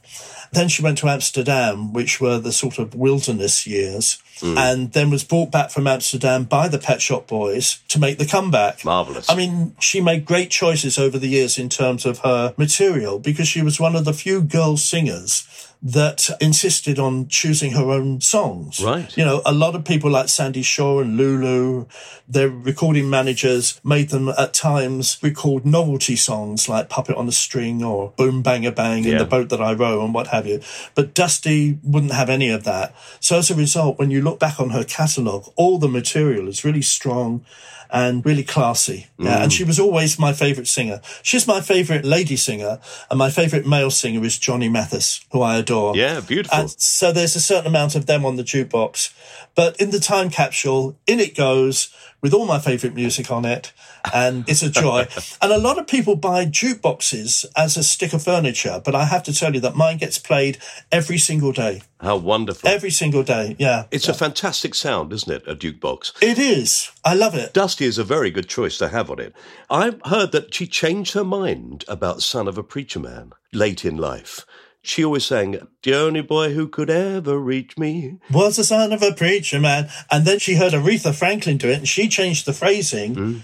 Then 0.54 0.68
she 0.68 0.82
went 0.82 0.98
to 0.98 1.08
Amsterdam, 1.08 1.92
which 1.92 2.20
were 2.20 2.38
the 2.38 2.52
sort 2.52 2.78
of 2.78 2.94
wilderness 2.94 3.66
years, 3.66 4.22
Mm. 4.40 4.56
and 4.56 4.92
then 4.92 5.10
was 5.10 5.22
brought 5.22 5.52
back 5.52 5.70
from 5.70 5.86
Amsterdam 5.86 6.44
by 6.44 6.66
the 6.66 6.78
Pet 6.78 7.00
Shop 7.00 7.26
Boys 7.28 7.78
to 7.88 8.00
make 8.00 8.18
the 8.18 8.26
comeback. 8.26 8.84
Marvellous. 8.84 9.30
I 9.30 9.36
mean, 9.36 9.76
she 9.78 10.00
made 10.00 10.24
great 10.24 10.50
choices 10.50 10.98
over 10.98 11.18
the 11.18 11.28
years 11.28 11.56
in 11.56 11.68
terms 11.68 12.04
of 12.04 12.18
her 12.18 12.52
material 12.56 13.18
because 13.18 13.46
she 13.46 13.62
was 13.62 13.78
one 13.78 13.94
of 13.94 14.04
the 14.04 14.12
few 14.12 14.42
girl 14.42 14.76
singers 14.76 15.46
that 15.84 16.30
insisted 16.40 16.98
on 16.98 17.28
choosing 17.28 17.72
her 17.72 17.90
own 17.90 18.18
songs. 18.18 18.82
Right. 18.82 19.14
You 19.18 19.24
know, 19.24 19.42
a 19.44 19.52
lot 19.52 19.74
of 19.74 19.84
people 19.84 20.10
like 20.10 20.30
Sandie 20.30 20.62
Shaw 20.62 21.00
and 21.00 21.18
Lulu, 21.18 21.84
their 22.26 22.48
recording 22.48 23.10
managers 23.10 23.78
made 23.84 24.08
them 24.08 24.30
at 24.30 24.54
times 24.54 25.18
record 25.22 25.66
novelty 25.66 26.16
songs 26.16 26.70
like 26.70 26.88
Puppet 26.88 27.16
on 27.16 27.28
a 27.28 27.32
String 27.32 27.84
or 27.84 28.14
Boom 28.16 28.40
Bang 28.40 28.64
a 28.64 28.72
Bang 28.72 29.04
in 29.04 29.18
the 29.18 29.26
boat 29.26 29.50
that 29.50 29.60
I 29.60 29.74
row 29.74 30.02
and 30.02 30.14
what 30.14 30.28
have 30.28 30.46
you. 30.46 30.62
But 30.94 31.12
Dusty 31.12 31.78
wouldn't 31.82 32.12
have 32.12 32.30
any 32.30 32.48
of 32.48 32.64
that. 32.64 32.94
So 33.20 33.36
as 33.36 33.50
a 33.50 33.54
result, 33.54 33.98
when 33.98 34.10
you 34.10 34.22
look 34.24 34.40
back 34.40 34.58
on 34.58 34.70
her 34.70 34.84
catalogue, 34.84 35.52
all 35.56 35.78
the 35.78 35.88
material 35.88 36.48
is 36.48 36.64
really 36.64 36.82
strong 36.82 37.44
and 37.90 38.24
really 38.26 38.42
classy. 38.42 39.06
Yeah, 39.18 39.42
and 39.42 39.52
mm. 39.52 39.56
she 39.56 39.62
was 39.62 39.78
always 39.78 40.18
my 40.18 40.32
favourite 40.32 40.66
singer. 40.66 41.00
She's 41.22 41.46
my 41.46 41.60
favourite 41.60 42.04
lady 42.04 42.36
singer, 42.36 42.80
and 43.08 43.18
my 43.18 43.30
favourite 43.30 43.66
male 43.66 43.90
singer 43.90 44.24
is 44.24 44.38
Johnny 44.38 44.68
Mathis, 44.68 45.24
who 45.30 45.42
I 45.42 45.56
adore. 45.56 45.96
Yeah, 45.96 46.20
beautiful. 46.20 46.58
And 46.58 46.70
so 46.70 47.12
there's 47.12 47.36
a 47.36 47.40
certain 47.40 47.68
amount 47.68 47.94
of 47.94 48.06
them 48.06 48.24
on 48.24 48.36
the 48.36 48.42
jukebox. 48.42 49.14
But 49.54 49.76
in 49.80 49.90
the 49.90 50.00
time 50.00 50.30
capsule, 50.30 50.96
in 51.06 51.20
it 51.20 51.36
goes 51.36 51.94
with 52.20 52.34
all 52.34 52.46
my 52.46 52.58
favourite 52.58 52.96
music 52.96 53.30
on 53.30 53.44
it. 53.44 53.72
And 54.12 54.48
it's 54.48 54.62
a 54.62 54.70
joy. 54.70 55.06
and 55.40 55.52
a 55.52 55.58
lot 55.58 55.78
of 55.78 55.86
people 55.86 56.16
buy 56.16 56.44
jukeboxes 56.44 57.44
as 57.56 57.76
a 57.76 57.82
stick 57.82 58.12
of 58.12 58.22
furniture. 58.22 58.80
But 58.84 58.94
I 58.94 59.04
have 59.04 59.22
to 59.24 59.32
tell 59.34 59.54
you 59.54 59.60
that 59.60 59.76
mine 59.76 59.98
gets 59.98 60.18
played 60.18 60.58
every 60.92 61.18
single 61.18 61.52
day. 61.52 61.82
How 62.00 62.16
wonderful. 62.16 62.68
Every 62.68 62.90
single 62.90 63.22
day. 63.22 63.56
Yeah. 63.58 63.84
it's 63.90 64.08
a 64.08 64.14
fantastic 64.14 64.74
sound, 64.74 65.12
isn't 65.12 65.32
it, 65.32 65.48
a 65.48 65.54
jukebox? 65.56 66.22
It 66.22 66.38
is. 66.38 66.90
I 67.04 67.14
love 67.14 67.34
it. 67.34 67.54
Dusty 67.54 67.86
is 67.86 67.96
a 67.98 68.04
very 68.04 68.30
good 68.30 68.48
choice 68.48 68.76
to 68.78 68.88
have 68.88 69.10
on 69.10 69.20
it. 69.20 69.34
I've 69.70 70.00
heard 70.04 70.32
that 70.32 70.52
she 70.54 70.66
changed 70.66 71.14
her 71.14 71.24
mind 71.24 71.84
about 71.88 72.22
Son 72.22 72.46
of 72.46 72.58
a 72.58 72.62
Preacher 72.62 73.00
Man 73.00 73.32
late 73.52 73.84
in 73.84 73.96
life. 73.96 74.44
She 74.82 75.02
always 75.02 75.24
sang, 75.24 75.66
The 75.82 75.94
only 75.94 76.20
boy 76.20 76.52
who 76.52 76.68
could 76.68 76.90
ever 76.90 77.38
reach 77.38 77.78
me. 77.78 78.18
was 78.30 78.56
the 78.56 78.64
son 78.64 78.92
of 78.92 79.02
a 79.02 79.14
preacher 79.14 79.58
man. 79.58 79.88
And 80.10 80.26
then 80.26 80.38
she 80.38 80.56
heard 80.56 80.74
Aretha 80.74 81.14
Franklin 81.14 81.56
do 81.56 81.70
it 81.70 81.78
and 81.78 81.88
she 81.88 82.06
changed 82.06 82.44
the 82.44 82.52
phrasing. 82.52 83.14
Mm. 83.14 83.40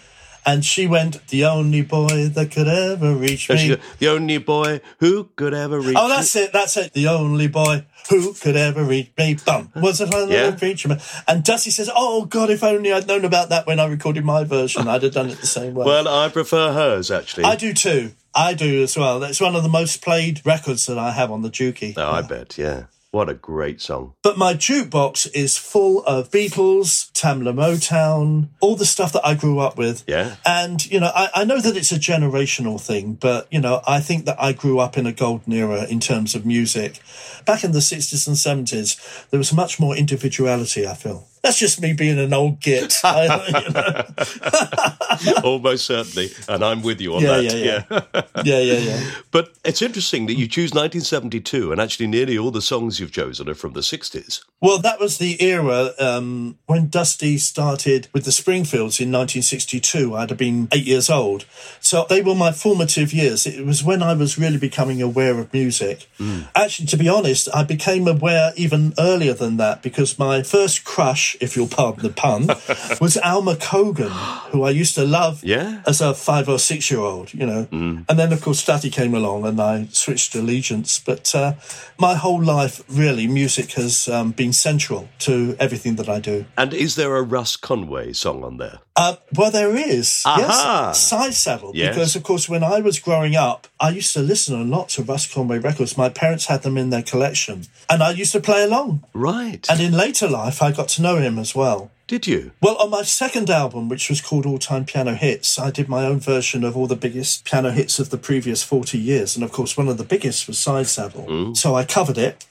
And 0.46 0.64
she 0.64 0.86
went, 0.86 1.26
the 1.28 1.44
only 1.44 1.82
boy 1.82 2.28
that 2.28 2.50
could 2.50 2.66
ever 2.66 3.14
reach 3.14 3.48
me. 3.50 3.56
she, 3.58 3.76
the 3.98 4.08
only 4.08 4.38
boy 4.38 4.80
who 4.98 5.24
could 5.36 5.52
ever 5.54 5.80
reach 5.80 5.96
Oh, 5.98 6.08
that's 6.08 6.34
it. 6.34 6.52
That's 6.52 6.76
it. 6.76 6.92
The 6.94 7.08
only 7.08 7.46
boy 7.46 7.84
who 8.08 8.32
could 8.32 8.56
ever 8.56 8.82
reach 8.82 9.10
me. 9.18 9.36
Bum. 9.44 9.70
Was 9.76 9.98
the 9.98 10.06
son 10.06 10.30
Yeah. 10.30 10.50
preacher 10.52 10.88
man. 10.88 11.00
And 11.28 11.44
Dusty 11.44 11.70
says, 11.70 11.90
oh, 11.94 12.24
God, 12.24 12.48
if 12.50 12.64
only 12.64 12.92
I'd 12.92 13.06
known 13.06 13.24
about 13.24 13.50
that 13.50 13.66
when 13.66 13.78
I 13.78 13.86
recorded 13.86 14.24
my 14.24 14.44
version, 14.44 14.88
I'd 14.88 15.02
have 15.02 15.12
done 15.12 15.28
it 15.30 15.38
the 15.40 15.46
same 15.46 15.74
way. 15.74 15.84
Well, 15.84 16.08
I 16.08 16.28
prefer 16.30 16.72
hers, 16.72 17.10
actually. 17.10 17.44
I 17.44 17.56
do 17.56 17.74
too. 17.74 18.12
I 18.34 18.54
do 18.54 18.82
as 18.82 18.96
well. 18.96 19.20
That's 19.20 19.40
one 19.40 19.54
of 19.56 19.62
the 19.62 19.68
most 19.68 20.02
played 20.02 20.40
records 20.46 20.86
that 20.86 20.98
I 20.98 21.10
have 21.10 21.30
on 21.30 21.42
the 21.42 21.50
Dukey. 21.50 21.94
Oh, 21.96 22.10
I 22.10 22.22
bet, 22.22 22.56
yeah. 22.56 22.84
What 23.12 23.28
a 23.28 23.34
great 23.34 23.80
song. 23.80 24.14
But 24.22 24.38
my 24.38 24.54
jukebox 24.54 25.28
is 25.34 25.58
full 25.58 26.04
of 26.04 26.30
Beatles, 26.30 27.10
Tamla 27.10 27.52
Motown, 27.52 28.48
all 28.60 28.76
the 28.76 28.86
stuff 28.86 29.12
that 29.14 29.26
I 29.26 29.34
grew 29.34 29.58
up 29.58 29.76
with. 29.76 30.04
Yeah. 30.06 30.36
And, 30.46 30.84
you 30.86 31.00
know, 31.00 31.10
I, 31.12 31.28
I 31.34 31.44
know 31.44 31.60
that 31.60 31.76
it's 31.76 31.90
a 31.90 31.96
generational 31.96 32.80
thing, 32.80 33.14
but, 33.14 33.48
you 33.50 33.60
know, 33.60 33.82
I 33.84 33.98
think 33.98 34.26
that 34.26 34.40
I 34.40 34.52
grew 34.52 34.78
up 34.78 34.96
in 34.96 35.06
a 35.06 35.12
golden 35.12 35.52
era 35.52 35.86
in 35.90 35.98
terms 35.98 36.36
of 36.36 36.46
music. 36.46 37.00
Back 37.44 37.64
in 37.64 37.72
the 37.72 37.80
60s 37.80 38.28
and 38.28 38.36
70s, 38.36 39.28
there 39.30 39.38
was 39.38 39.52
much 39.52 39.80
more 39.80 39.96
individuality, 39.96 40.86
I 40.86 40.94
feel. 40.94 41.26
That's 41.42 41.58
just 41.58 41.80
me 41.80 41.94
being 41.94 42.18
an 42.18 42.34
old 42.34 42.60
git. 42.60 42.94
Almost 45.44 45.86
certainly. 45.86 46.30
And 46.48 46.64
I'm 46.64 46.82
with 46.82 47.00
you 47.00 47.14
on 47.14 47.22
Yeah, 47.22 47.40
that. 47.40 47.44
yeah, 47.44 47.82
yeah. 47.90 48.22
yeah, 48.44 48.58
yeah, 48.60 48.78
yeah. 48.78 49.10
But 49.30 49.52
it's 49.64 49.82
interesting 49.82 50.26
that 50.26 50.34
you 50.34 50.46
choose 50.46 50.70
1972, 50.72 51.72
and 51.72 51.80
actually 51.80 52.06
nearly 52.08 52.36
all 52.38 52.50
the 52.50 52.62
songs 52.62 53.00
you've 53.00 53.12
chosen 53.12 53.48
are 53.48 53.54
from 53.54 53.72
the 53.72 53.80
60s. 53.80 54.42
Well, 54.60 54.78
that 54.80 55.00
was 55.00 55.18
the 55.18 55.42
era 55.42 55.90
um, 55.98 56.58
when 56.66 56.88
Dusty 56.88 57.38
started 57.38 58.08
with 58.12 58.24
the 58.24 58.32
Springfields 58.32 59.00
in 59.00 59.10
1962. 59.10 60.16
I'd 60.16 60.30
have 60.30 60.38
been 60.38 60.68
eight 60.72 60.84
years 60.86 61.08
old. 61.08 61.46
So 61.80 62.06
they 62.08 62.20
were 62.22 62.34
my 62.34 62.52
formative 62.52 63.12
years. 63.12 63.46
It 63.46 63.64
was 63.64 63.82
when 63.82 64.02
I 64.02 64.12
was 64.14 64.38
really 64.38 64.58
becoming 64.58 65.00
aware 65.00 65.38
of 65.38 65.52
music. 65.52 66.06
Actually, 66.54 66.86
to 66.88 66.96
be 66.98 67.08
honest, 67.08 67.48
I 67.54 67.64
became 67.64 68.06
aware 68.06 68.52
even 68.56 68.92
earlier 68.98 69.32
than 69.32 69.56
that 69.56 69.82
because 69.82 70.18
my 70.18 70.42
first 70.42 70.84
crush 70.84 71.29
if 71.40 71.56
you'll 71.56 71.68
pardon 71.68 72.02
the 72.02 72.10
pun, 72.10 72.46
was 73.00 73.16
Alma 73.18 73.56
Cogan, 73.56 74.10
who 74.52 74.62
I 74.62 74.70
used 74.70 74.94
to 74.96 75.04
love 75.04 75.42
Yeah. 75.44 75.82
as 75.86 76.00
a 76.00 76.14
five 76.14 76.48
or 76.48 76.58
six 76.58 76.90
year 76.90 77.00
old, 77.00 77.32
you 77.34 77.46
know. 77.46 77.66
And 77.70 78.18
then, 78.18 78.32
of 78.32 78.40
course, 78.42 78.64
Statty 78.64 78.90
came 78.92 79.14
along 79.14 79.44
and 79.46 79.60
I 79.60 79.86
switched 79.92 80.34
allegiance. 80.34 80.98
But 81.00 81.34
uh, 81.34 81.54
my 81.98 82.14
whole 82.14 82.42
life, 82.42 82.82
really, 82.88 83.26
music 83.26 83.72
has 83.72 84.08
um, 84.08 84.32
been 84.32 84.52
central 84.52 85.08
to 85.20 85.56
everything 85.58 85.96
that 85.96 86.08
I 86.08 86.20
do. 86.20 86.44
And 86.56 86.72
is 86.74 86.94
there 86.96 87.16
a 87.16 87.22
Russ 87.22 87.56
Conway 87.56 88.12
song 88.12 88.44
on 88.44 88.56
there? 88.58 88.78
Uh, 88.96 89.16
well, 89.34 89.50
there 89.50 89.74
is. 89.76 90.22
Aha. 90.26 90.88
Yes. 90.88 91.00
Side 91.00 91.34
Saddle. 91.34 91.72
Yes. 91.74 91.94
Because, 91.94 92.16
of 92.16 92.22
course, 92.22 92.48
when 92.48 92.62
I 92.64 92.80
was 92.80 92.98
growing 92.98 93.36
up, 93.36 93.66
I 93.80 93.88
used 93.88 94.12
to 94.12 94.20
listen 94.20 94.60
a 94.60 94.62
lot 94.62 94.90
to 94.90 95.02
Russ 95.02 95.32
Conway 95.32 95.58
records. 95.58 95.96
My 95.96 96.10
parents 96.10 96.46
had 96.46 96.62
them 96.62 96.76
in 96.76 96.90
their 96.90 97.02
collection. 97.02 97.64
And 97.88 98.02
I 98.02 98.10
used 98.10 98.32
to 98.32 98.40
play 98.40 98.62
along. 98.62 99.04
Right. 99.14 99.66
And 99.70 99.80
in 99.80 99.92
later 99.92 100.28
life, 100.28 100.60
I 100.62 100.70
got 100.70 100.88
to 100.90 101.02
know 101.02 101.16
him 101.16 101.38
as 101.38 101.54
well. 101.54 101.90
Did 102.06 102.26
you? 102.26 102.50
Well, 102.60 102.76
on 102.76 102.90
my 102.90 103.02
second 103.02 103.48
album, 103.48 103.88
which 103.88 104.10
was 104.10 104.20
called 104.20 104.44
All 104.44 104.58
Time 104.58 104.84
Piano 104.84 105.14
Hits, 105.14 105.58
I 105.58 105.70
did 105.70 105.88
my 105.88 106.04
own 106.04 106.20
version 106.20 106.62
of 106.62 106.76
all 106.76 106.88
the 106.88 106.96
biggest 106.96 107.44
piano 107.46 107.70
hits 107.70 107.98
of 107.98 108.10
the 108.10 108.18
previous 108.18 108.62
40 108.62 108.98
years. 108.98 109.34
And 109.34 109.42
of 109.42 109.50
course, 109.50 109.76
one 109.76 109.88
of 109.88 109.96
the 109.96 110.04
biggest 110.04 110.46
was 110.46 110.58
Side 110.58 110.86
Saddle. 110.86 111.54
So 111.54 111.74
I 111.74 111.84
covered 111.84 112.18
it. 112.18 112.44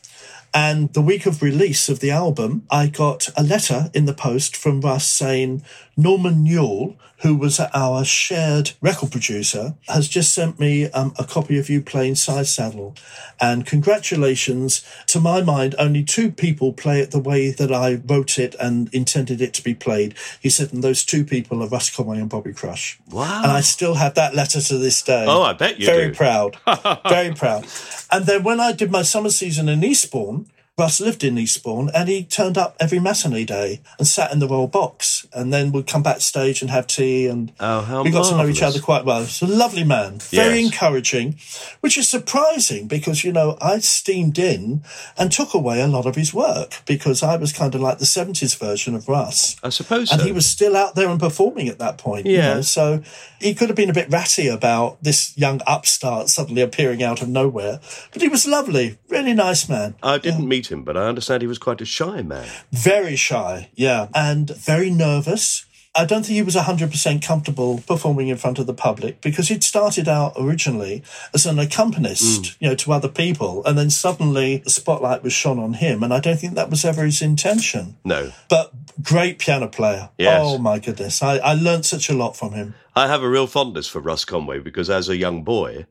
And 0.51 0.91
the 0.93 1.01
week 1.01 1.27
of 1.27 1.43
release 1.43 1.89
of 1.89 1.99
the 1.99 2.09
album, 2.09 2.65
I 2.71 2.87
got 2.87 3.29
a 3.37 3.43
letter 3.43 3.91
in 3.93 4.05
the 4.05 4.15
post 4.15 4.55
from 4.55 4.81
Russ 4.81 5.05
saying 5.05 5.61
Norman 6.01 6.43
Newell, 6.43 6.95
who 7.17 7.35
was 7.35 7.59
our 7.59 8.05
shared 8.05 8.71
record 8.81 9.11
producer, 9.11 9.75
has 9.89 10.07
just 10.07 10.33
sent 10.33 10.59
me 10.59 10.89
um, 10.91 11.13
a 11.19 11.25
copy 11.25 11.59
of 11.59 11.69
you 11.69 11.81
playing 11.81 12.15
Side 12.15 12.47
Saddle. 12.47 12.95
And 13.41 13.65
congratulations. 13.65 14.85
To 15.07 15.19
my 15.19 15.41
mind, 15.41 15.75
only 15.77 16.03
two 16.03 16.31
people 16.31 16.71
play 16.71 17.01
it 17.01 17.11
the 17.11 17.19
way 17.19 17.51
that 17.51 17.73
I 17.73 17.95
wrote 18.07 18.39
it 18.39 18.55
and 18.59 18.93
intended 18.93 19.41
it 19.41 19.53
to 19.55 19.63
be 19.63 19.73
played. 19.73 20.15
He 20.39 20.49
said, 20.49 20.71
and 20.71 20.81
those 20.81 21.03
two 21.03 21.25
people 21.25 21.61
are 21.61 21.67
Russ 21.67 21.93
Conway 21.93 22.19
and 22.19 22.29
Bobby 22.29 22.53
Crush. 22.53 22.97
Wow. 23.11 23.43
And 23.43 23.51
I 23.51 23.59
still 23.61 23.95
have 23.95 24.15
that 24.15 24.33
letter 24.33 24.61
to 24.61 24.77
this 24.77 25.01
day. 25.01 25.25
Oh, 25.27 25.41
I 25.41 25.53
bet 25.53 25.79
you 25.79 25.85
Very 25.85 26.07
do. 26.07 26.15
proud. 26.15 26.57
Very 27.09 27.33
proud. 27.33 27.65
And 28.11 28.25
then 28.25 28.43
when 28.43 28.61
I 28.61 28.71
did 28.71 28.91
my 28.91 29.01
summer 29.01 29.29
season 29.29 29.67
in 29.67 29.83
Eastbourne, 29.83 30.47
Russ 30.79 30.99
lived 31.01 31.23
in 31.23 31.37
Eastbourne 31.37 31.91
and 31.93 32.07
he 32.07 32.23
turned 32.23 32.57
up 32.57 32.75
every 32.79 32.99
matinee 32.99 33.43
day 33.43 33.81
and 33.97 34.07
sat 34.07 34.31
in 34.31 34.39
the 34.39 34.47
royal 34.47 34.67
box 34.67 35.27
and 35.33 35.51
then 35.53 35.71
would 35.73 35.85
come 35.87 36.01
backstage 36.01 36.61
and 36.61 36.71
have 36.71 36.87
tea 36.87 37.27
and 37.27 37.51
Oh, 37.59 37.81
how 37.81 38.01
we 38.03 38.09
got 38.11 38.29
to 38.29 38.37
know 38.37 38.47
each 38.47 38.61
other 38.63 38.79
quite 38.79 39.03
well. 39.05 39.21
He's 39.21 39.41
a 39.41 39.47
lovely 39.47 39.83
man, 39.83 40.19
very 40.19 40.59
Yes. 40.61 40.65
encouraging, 40.71 41.37
which 41.81 41.97
is 41.97 42.07
surprising 42.07 42.87
because, 42.87 43.23
you 43.23 43.31
know, 43.33 43.57
I 43.61 43.79
steamed 43.79 44.39
in 44.39 44.83
and 45.17 45.31
took 45.31 45.53
away 45.53 45.81
a 45.81 45.87
lot 45.87 46.05
of 46.05 46.15
his 46.15 46.33
work 46.33 46.81
because 46.85 47.21
I 47.21 47.35
was 47.35 47.51
kind 47.51 47.75
of 47.75 47.81
like 47.81 47.99
the 47.99 48.05
70s 48.05 48.57
version 48.57 48.95
of 48.95 49.09
Russ. 49.09 49.57
I 49.61 49.69
suppose 49.69 50.11
And 50.11 50.21
so. 50.21 50.25
he 50.25 50.31
was 50.31 50.45
still 50.45 50.75
out 50.77 50.95
there 50.95 51.09
and 51.09 51.19
performing 51.19 51.67
at 51.67 51.79
that 51.79 51.97
point. 51.97 52.25
you 52.25 52.37
Yeah. 52.37 52.53
know, 52.55 52.61
so 52.61 53.01
he 53.41 53.53
could 53.53 53.67
have 53.69 53.75
been 53.75 53.89
a 53.89 53.93
bit 53.93 54.09
ratty 54.09 54.47
about 54.47 55.03
this 55.03 55.37
young 55.37 55.61
upstart 55.67 56.29
suddenly 56.29 56.61
appearing 56.61 57.03
out 57.03 57.21
of 57.21 57.27
nowhere. 57.27 57.79
But 58.13 58.21
he 58.21 58.29
was 58.29 58.45
lovely, 58.47 58.97
really 59.09 59.33
nice 59.33 59.67
man. 59.67 59.95
I 60.01 60.17
didn't 60.17 60.47
meet 60.47 60.68
him, 60.71 60.83
but 60.83 60.97
I 60.97 61.07
understand 61.07 61.41
he 61.41 61.47
was 61.47 61.57
quite 61.57 61.81
a 61.81 61.85
shy 61.85 62.21
man. 62.21 62.47
Very 62.71 63.15
shy, 63.15 63.69
yeah, 63.75 64.07
and 64.13 64.49
very 64.49 64.89
nervous. 64.89 65.65
I 65.95 66.05
don't 66.05 66.23
think 66.23 66.35
he 66.35 66.43
was 66.43 66.55
100% 66.55 67.25
comfortable 67.25 67.83
performing 67.87 68.27
in 68.27 68.37
front 68.37 68.59
of 68.59 68.67
the 68.67 68.75
public 68.75 69.21
because 69.21 69.47
he'd 69.47 69.63
started 69.63 70.07
out 70.07 70.33
originally 70.37 71.03
as 71.33 71.47
an 71.47 71.57
accompanist, 71.57 72.41
mm. 72.43 72.55
you 72.59 72.69
know, 72.69 72.75
to 72.75 72.93
other 72.93 73.09
people. 73.09 73.65
And 73.65 73.77
then 73.77 73.89
suddenly 73.89 74.57
the 74.57 74.69
spotlight 74.69 75.23
was 75.23 75.33
shone 75.33 75.57
on 75.57 75.73
him. 75.73 76.03
And 76.03 76.13
I 76.13 76.19
don't 76.19 76.39
think 76.39 76.53
that 76.53 76.69
was 76.69 76.85
ever 76.85 77.03
his 77.03 77.23
intention. 77.23 77.97
No. 78.05 78.31
But 78.49 78.71
great 79.01 79.39
piano 79.39 79.67
player. 79.67 80.09
Yes. 80.17 80.41
Oh 80.43 80.59
my 80.59 80.77
goodness. 80.77 81.23
I, 81.23 81.37
I 81.37 81.53
learned 81.55 81.87
such 81.87 82.07
a 82.07 82.13
lot 82.13 82.37
from 82.37 82.53
him. 82.53 82.75
I 82.95 83.07
have 83.07 83.23
a 83.23 83.29
real 83.29 83.47
fondness 83.47 83.87
for 83.87 83.99
Russ 83.99 84.25
Conway 84.25 84.59
because 84.59 84.91
as 84.91 85.09
a 85.09 85.17
young 85.17 85.43
boy, 85.43 85.87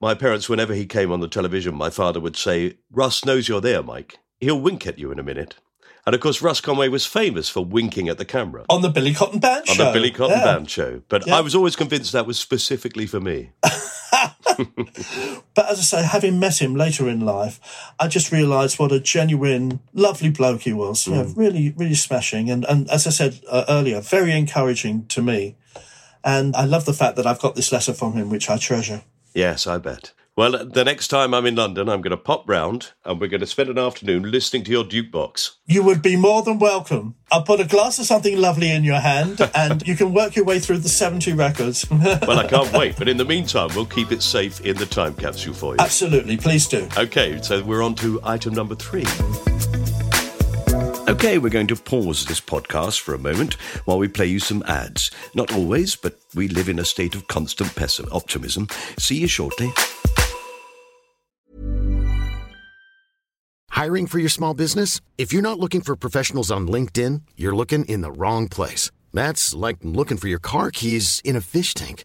my 0.00 0.14
parents, 0.14 0.48
whenever 0.48 0.74
he 0.74 0.86
came 0.86 1.12
on 1.12 1.20
the 1.20 1.28
television, 1.28 1.74
my 1.74 1.90
father 1.90 2.20
would 2.20 2.36
say, 2.36 2.78
Russ 2.90 3.24
knows 3.24 3.48
you're 3.48 3.60
there, 3.60 3.82
Mike. 3.82 4.18
He'll 4.40 4.60
wink 4.60 4.86
at 4.86 4.98
you 4.98 5.12
in 5.12 5.18
a 5.18 5.22
minute. 5.22 5.56
And 6.06 6.14
of 6.14 6.20
course, 6.22 6.40
Russ 6.40 6.62
Conway 6.62 6.88
was 6.88 7.04
famous 7.04 7.50
for 7.50 7.62
winking 7.64 8.08
at 8.08 8.16
the 8.16 8.24
camera 8.24 8.64
On 8.70 8.80
the 8.80 8.88
Billy 8.88 9.12
Cotton 9.12 9.38
Band 9.38 9.68
on 9.68 9.76
show. 9.76 9.84
the 9.84 9.92
Billy 9.92 10.10
Cotton 10.10 10.38
Yeah. 10.38 10.44
Band 10.44 10.70
show. 10.70 11.02
But 11.08 11.26
Yeah. 11.26 11.36
I 11.36 11.40
was 11.42 11.54
always 11.54 11.76
convinced 11.76 12.12
that 12.12 12.26
was 12.26 12.38
specifically 12.38 13.06
for 13.06 13.20
me. 13.20 13.50
But 15.54 15.70
as 15.70 15.78
I 15.78 15.82
say, 15.82 16.02
having 16.02 16.38
met 16.38 16.60
him 16.60 16.74
later 16.74 17.08
in 17.08 17.20
life, 17.20 17.60
I 17.98 18.08
just 18.08 18.30
realised 18.30 18.78
what 18.78 18.92
a 18.92 19.00
genuine, 19.00 19.80
lovely 19.94 20.30
bloke 20.30 20.62
he 20.62 20.72
was. 20.72 21.06
You 21.06 21.14
know, 21.14 21.32
really, 21.34 21.70
really 21.76 21.94
smashing. 21.94 22.50
And, 22.50 22.64
and 22.66 22.88
as 22.90 23.06
I 23.06 23.10
said 23.10 23.40
uh, 23.48 23.64
earlier, 23.68 24.00
very 24.00 24.32
encouraging 24.32 25.06
to 25.08 25.22
me. 25.22 25.56
And 26.22 26.54
I 26.54 26.64
love 26.66 26.84
the 26.84 26.92
fact 26.92 27.16
that 27.16 27.26
I've 27.26 27.40
got 27.40 27.54
this 27.54 27.72
letter 27.72 27.94
from 27.94 28.12
him, 28.12 28.28
which 28.30 28.50
I 28.50 28.58
treasure. 28.58 29.02
Yes, 29.34 29.66
I 29.66 29.78
bet. 29.78 30.12
Well, 30.36 30.64
the 30.64 30.84
next 30.84 31.08
time 31.08 31.34
I'm 31.34 31.44
in 31.44 31.56
London, 31.56 31.88
I'm 31.88 32.00
going 32.00 32.12
to 32.12 32.16
pop 32.16 32.48
round 32.48 32.92
and 33.04 33.20
we're 33.20 33.26
going 33.26 33.40
to 33.40 33.46
spend 33.46 33.68
an 33.68 33.78
afternoon 33.78 34.30
listening 34.30 34.64
to 34.64 34.70
your 34.70 34.84
jukebox. 34.84 35.50
You 35.66 35.82
would 35.82 36.00
be 36.00 36.16
more 36.16 36.42
than 36.42 36.58
welcome. 36.58 37.16
I'll 37.30 37.42
put 37.42 37.60
a 37.60 37.64
glass 37.64 37.98
of 37.98 38.06
something 38.06 38.38
lovely 38.38 38.70
in 38.70 38.82
your 38.82 39.00
hand 39.00 39.40
and 39.54 39.86
you 39.86 39.96
can 39.96 40.14
work 40.14 40.36
your 40.36 40.46
way 40.46 40.58
through 40.58 40.78
the 40.78 40.88
70 40.88 41.32
records. 41.34 41.86
Well, 42.00 42.38
I 42.38 42.46
can't 42.46 42.72
wait. 42.72 42.96
But 42.96 43.08
in 43.08 43.16
the 43.18 43.24
meantime, 43.24 43.68
we'll 43.74 43.84
keep 43.84 44.12
it 44.12 44.22
safe 44.22 44.60
in 44.60 44.76
the 44.76 44.86
time 44.86 45.14
capsule 45.14 45.52
for 45.52 45.74
you. 45.74 45.80
Absolutely, 45.80 46.36
please 46.36 46.66
do. 46.66 46.88
Okay, 46.96 47.40
so 47.42 47.62
we're 47.62 47.82
on 47.82 47.94
to 47.96 48.20
item 48.22 48.54
number 48.54 48.74
three. 48.74 49.04
Okay, 51.10 51.38
we're 51.38 51.48
going 51.48 51.66
to 51.66 51.74
pause 51.74 52.24
this 52.24 52.40
podcast 52.40 53.00
for 53.00 53.14
a 53.14 53.18
moment 53.18 53.54
while 53.84 53.98
we 53.98 54.06
play 54.06 54.26
you 54.26 54.38
some 54.38 54.62
ads. 54.68 55.10
Not 55.34 55.52
always, 55.52 55.96
but 55.96 56.16
we 56.36 56.46
live 56.46 56.68
in 56.68 56.78
a 56.78 56.84
state 56.84 57.16
of 57.16 57.26
constant 57.26 57.70
pessim- 57.70 58.08
optimism. 58.12 58.68
See 58.96 59.16
you 59.16 59.26
shortly. 59.26 59.72
Hiring 63.70 64.06
for 64.06 64.20
your 64.20 64.28
small 64.28 64.54
business? 64.54 65.00
If 65.18 65.32
you're 65.32 65.42
not 65.42 65.58
looking 65.58 65.80
for 65.80 65.96
professionals 65.96 66.48
on 66.48 66.68
LinkedIn, 66.68 67.22
you're 67.36 67.56
looking 67.56 67.86
in 67.86 68.02
the 68.02 68.12
wrong 68.12 68.46
place. 68.46 68.92
That's 69.12 69.52
like 69.52 69.78
looking 69.82 70.16
for 70.16 70.28
your 70.28 70.38
car 70.38 70.70
keys 70.70 71.20
in 71.24 71.34
a 71.34 71.40
fish 71.40 71.74
tank. 71.74 72.04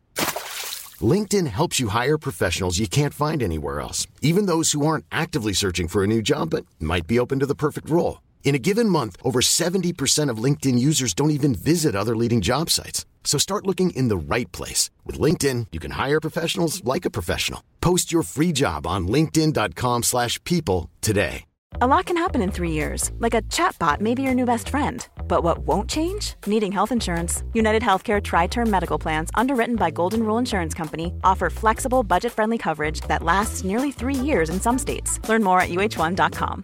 LinkedIn 0.99 1.45
helps 1.45 1.79
you 1.79 1.89
hire 1.89 2.17
professionals 2.17 2.79
you 2.79 2.87
can't 2.87 3.13
find 3.13 3.43
anywhere 3.43 3.81
else, 3.81 4.07
even 4.23 4.47
those 4.47 4.71
who 4.71 4.83
aren't 4.83 5.05
actively 5.11 5.53
searching 5.53 5.87
for 5.87 6.03
a 6.03 6.07
new 6.07 6.23
job 6.23 6.49
but 6.49 6.65
might 6.79 7.05
be 7.05 7.19
open 7.19 7.37
to 7.37 7.45
the 7.45 7.53
perfect 7.53 7.87
role. 7.87 8.24
In 8.45 8.53
a 8.53 8.59
given 8.59 8.87
month, 8.87 9.17
over 9.23 9.41
70% 9.41 10.29
of 10.29 10.37
LinkedIn 10.37 10.77
users 10.77 11.15
don't 11.15 11.31
even 11.31 11.55
visit 11.55 11.95
other 11.95 12.15
leading 12.15 12.41
job 12.41 12.69
sites. 12.69 13.05
So 13.23 13.39
start 13.39 13.65
looking 13.65 13.89
in 13.89 14.07
the 14.07 14.17
right 14.17 14.49
place. 14.51 14.91
With 15.03 15.19
LinkedIn, 15.19 15.67
you 15.71 15.79
can 15.79 15.91
hire 15.91 16.21
professionals 16.21 16.83
like 16.85 17.05
a 17.05 17.09
professional. 17.09 17.61
Post 17.81 18.13
your 18.13 18.23
free 18.23 18.51
job 18.53 18.87
on 18.87 19.07
linkedin.com 19.07 20.03
slash 20.03 20.41
people 20.43 20.91
today. 21.01 21.45
A 21.81 21.87
lot 21.87 22.05
can 22.05 22.15
happen 22.15 22.41
in 22.41 22.51
three 22.51 22.71
years, 22.71 23.11
like 23.17 23.33
a 23.33 23.41
chatbot 23.41 23.99
may 23.99 24.13
be 24.13 24.21
your 24.21 24.35
new 24.35 24.45
best 24.45 24.69
friend. 24.69 25.05
But 25.27 25.43
what 25.43 25.57
won't 25.57 25.89
change? 25.89 26.35
Needing 26.45 26.71
health 26.71 26.91
insurance. 26.91 27.43
United 27.53 27.81
Healthcare 27.81 28.23
Tri 28.23 28.47
Term 28.47 28.69
Medical 28.69 28.99
Plans, 28.99 29.29
underwritten 29.33 29.75
by 29.75 29.91
Golden 29.91 30.23
Rule 30.23 30.37
Insurance 30.37 30.73
Company, 30.75 31.13
offer 31.23 31.49
flexible, 31.49 32.03
budget 32.03 32.31
friendly 32.31 32.57
coverage 32.59 33.01
that 33.09 33.23
lasts 33.23 33.65
nearly 33.65 33.91
three 33.91 34.15
years 34.15 34.49
in 34.49 34.61
some 34.61 34.77
states. 34.77 35.19
Learn 35.27 35.43
more 35.43 35.59
at 35.59 35.69
uh1.com. 35.69 36.63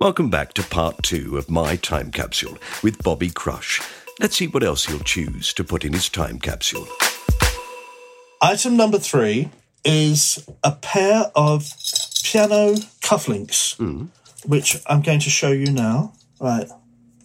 Welcome 0.00 0.28
back 0.28 0.52
to 0.54 0.62
part 0.62 1.02
two 1.02 1.36
of 1.38 1.48
my 1.50 1.76
time 1.76 2.10
capsule 2.10 2.58
with 2.82 3.02
Bobby 3.02 3.30
Crush. 3.30 3.80
Let's 4.20 4.36
see 4.36 4.46
what 4.48 4.62
else 4.62 4.86
he'll 4.86 4.98
choose 5.00 5.52
to 5.54 5.64
put 5.64 5.84
in 5.84 5.92
his 5.92 6.08
time 6.08 6.38
capsule. 6.38 6.86
Item 8.42 8.76
number 8.76 8.98
three 8.98 9.50
is 9.84 10.44
a 10.62 10.72
pair 10.72 11.30
of 11.34 11.70
piano 12.22 12.74
cufflinks, 13.00 13.76
Hmm. 13.76 14.06
which 14.46 14.76
I'm 14.86 15.02
going 15.02 15.20
to 15.20 15.30
show 15.30 15.52
you 15.52 15.70
now. 15.70 16.12
Right, 16.40 16.68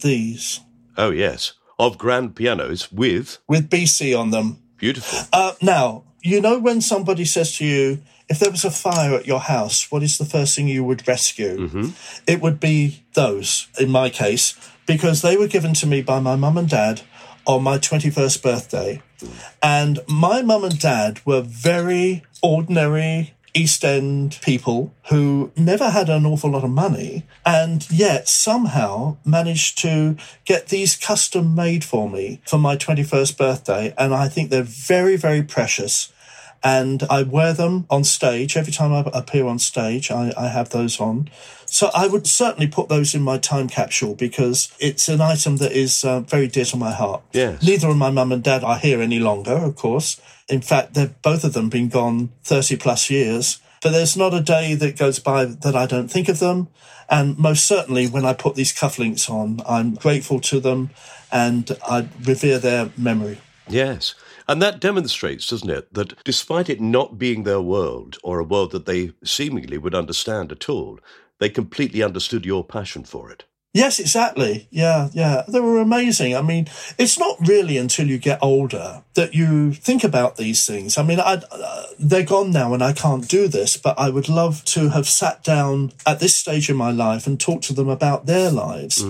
these 0.00 0.60
Oh, 0.96 1.10
yes. 1.10 1.52
Of 1.78 1.96
grand 1.98 2.36
pianos 2.36 2.92
with 2.92 3.38
with 3.48 3.68
BC 3.70 4.14
on 4.18 4.30
them. 4.30 4.58
beautiful. 4.76 5.18
Uh, 5.32 5.52
now, 5.62 6.04
you 6.22 6.40
know 6.40 6.58
when 6.58 6.80
somebody 6.80 7.24
says 7.24 7.56
to 7.56 7.64
you, 7.64 8.02
if 8.28 8.38
there 8.38 8.50
was 8.50 8.64
a 8.64 8.70
fire 8.70 9.14
at 9.14 9.26
your 9.26 9.40
house, 9.40 9.90
what 9.90 10.02
is 10.02 10.18
the 10.18 10.24
first 10.24 10.54
thing 10.54 10.68
you 10.68 10.84
would 10.84 11.06
rescue? 11.08 11.68
Mm-hmm. 11.68 11.88
It 12.26 12.40
would 12.40 12.60
be 12.60 13.02
those, 13.14 13.68
in 13.78 13.90
my 13.90 14.08
case, 14.08 14.54
because 14.86 15.22
they 15.22 15.36
were 15.36 15.48
given 15.48 15.74
to 15.74 15.86
me 15.86 16.02
by 16.02 16.20
my 16.20 16.36
mum 16.36 16.56
and 16.56 16.68
dad 16.68 17.02
on 17.46 17.62
my 17.62 17.78
21st 17.78 18.42
birthday. 18.42 19.02
Mm. 19.18 19.52
And 19.62 19.98
my 20.08 20.42
mum 20.42 20.64
and 20.64 20.78
dad 20.78 21.20
were 21.26 21.40
very 21.40 22.22
ordinary 22.42 23.34
East 23.54 23.84
End 23.84 24.38
people 24.42 24.92
who 25.08 25.50
never 25.56 25.90
had 25.90 26.08
an 26.08 26.26
awful 26.26 26.50
lot 26.50 26.64
of 26.64 26.70
money 26.70 27.24
and 27.44 27.90
yet 27.90 28.28
somehow 28.28 29.16
managed 29.24 29.78
to 29.78 30.16
get 30.44 30.68
these 30.68 30.96
custom 30.96 31.54
made 31.54 31.84
for 31.84 32.08
me 32.08 32.40
for 32.46 32.58
my 32.58 32.76
21st 32.76 33.36
birthday. 33.36 33.94
And 33.98 34.14
I 34.14 34.28
think 34.28 34.50
they're 34.50 34.62
very, 34.62 35.16
very 35.16 35.42
precious. 35.42 36.12
And 36.62 37.02
I 37.04 37.22
wear 37.22 37.52
them 37.52 37.86
on 37.88 38.04
stage. 38.04 38.56
Every 38.56 38.72
time 38.72 38.92
I 38.92 39.08
appear 39.14 39.46
on 39.46 39.58
stage, 39.58 40.10
I, 40.10 40.32
I 40.36 40.48
have 40.48 40.70
those 40.70 41.00
on. 41.00 41.30
So 41.64 41.90
I 41.94 42.06
would 42.06 42.26
certainly 42.26 42.66
put 42.66 42.88
those 42.88 43.14
in 43.14 43.22
my 43.22 43.38
time 43.38 43.68
capsule 43.68 44.14
because 44.14 44.72
it's 44.78 45.08
an 45.08 45.20
item 45.20 45.58
that 45.58 45.72
is 45.72 46.04
uh, 46.04 46.20
very 46.20 46.48
dear 46.48 46.64
to 46.66 46.76
my 46.76 46.90
heart. 46.90 47.22
Yes. 47.32 47.62
Neither 47.62 47.88
of 47.88 47.96
my 47.96 48.10
mum 48.10 48.32
and 48.32 48.42
dad 48.42 48.64
are 48.64 48.78
here 48.78 49.00
any 49.00 49.20
longer, 49.20 49.52
of 49.52 49.76
course. 49.76 50.20
In 50.48 50.60
fact, 50.60 50.94
they've 50.94 51.22
both 51.22 51.44
of 51.44 51.52
them 51.52 51.70
been 51.70 51.88
gone 51.88 52.30
30 52.44 52.76
plus 52.76 53.08
years. 53.08 53.60
But 53.82 53.92
there's 53.92 54.16
not 54.16 54.34
a 54.34 54.42
day 54.42 54.74
that 54.74 54.98
goes 54.98 55.18
by 55.18 55.46
that 55.46 55.74
I 55.74 55.86
don't 55.86 56.08
think 56.08 56.28
of 56.28 56.38
them. 56.38 56.68
And 57.08 57.38
most 57.38 57.66
certainly 57.66 58.06
when 58.06 58.24
I 58.24 58.34
put 58.34 58.54
these 58.54 58.72
cufflinks 58.72 59.30
on, 59.30 59.60
I'm 59.66 59.94
grateful 59.94 60.40
to 60.40 60.60
them 60.60 60.90
and 61.32 61.76
I 61.88 62.08
revere 62.22 62.58
their 62.58 62.90
memory. 62.96 63.40
Yes. 63.68 64.14
And 64.50 64.60
that 64.60 64.80
demonstrates, 64.80 65.46
doesn't 65.46 65.70
it, 65.70 65.94
that 65.94 66.24
despite 66.24 66.68
it 66.68 66.80
not 66.80 67.18
being 67.18 67.44
their 67.44 67.60
world 67.60 68.18
or 68.24 68.40
a 68.40 68.44
world 68.44 68.72
that 68.72 68.84
they 68.84 69.12
seemingly 69.22 69.78
would 69.78 69.94
understand 69.94 70.50
at 70.50 70.68
all, 70.68 70.98
they 71.38 71.48
completely 71.48 72.02
understood 72.02 72.44
your 72.44 72.64
passion 72.64 73.04
for 73.04 73.30
it. 73.30 73.44
Yes, 73.72 74.00
exactly. 74.00 74.66
Yeah, 74.72 75.10
yeah. 75.12 75.44
They 75.46 75.60
were 75.60 75.78
amazing. 75.78 76.34
I 76.34 76.42
mean, 76.42 76.66
it's 76.98 77.16
not 77.16 77.36
really 77.46 77.76
until 77.76 78.08
you 78.08 78.18
get 78.18 78.40
older 78.42 79.04
that 79.14 79.32
you 79.32 79.72
think 79.72 80.02
about 80.02 80.36
these 80.36 80.66
things. 80.66 80.98
I 80.98 81.04
mean, 81.04 81.20
I, 81.20 81.40
uh, 81.52 81.86
they're 81.96 82.24
gone 82.24 82.50
now 82.50 82.74
and 82.74 82.82
I 82.82 82.92
can't 82.92 83.28
do 83.28 83.46
this, 83.46 83.76
but 83.76 83.96
I 83.96 84.10
would 84.10 84.28
love 84.28 84.64
to 84.64 84.88
have 84.88 85.06
sat 85.06 85.44
down 85.44 85.92
at 86.04 86.18
this 86.18 86.34
stage 86.34 86.68
in 86.68 86.76
my 86.76 86.90
life 86.90 87.28
and 87.28 87.38
talked 87.38 87.62
to 87.64 87.72
them 87.72 87.88
about 87.88 88.26
their 88.26 88.50
lives. 88.50 89.04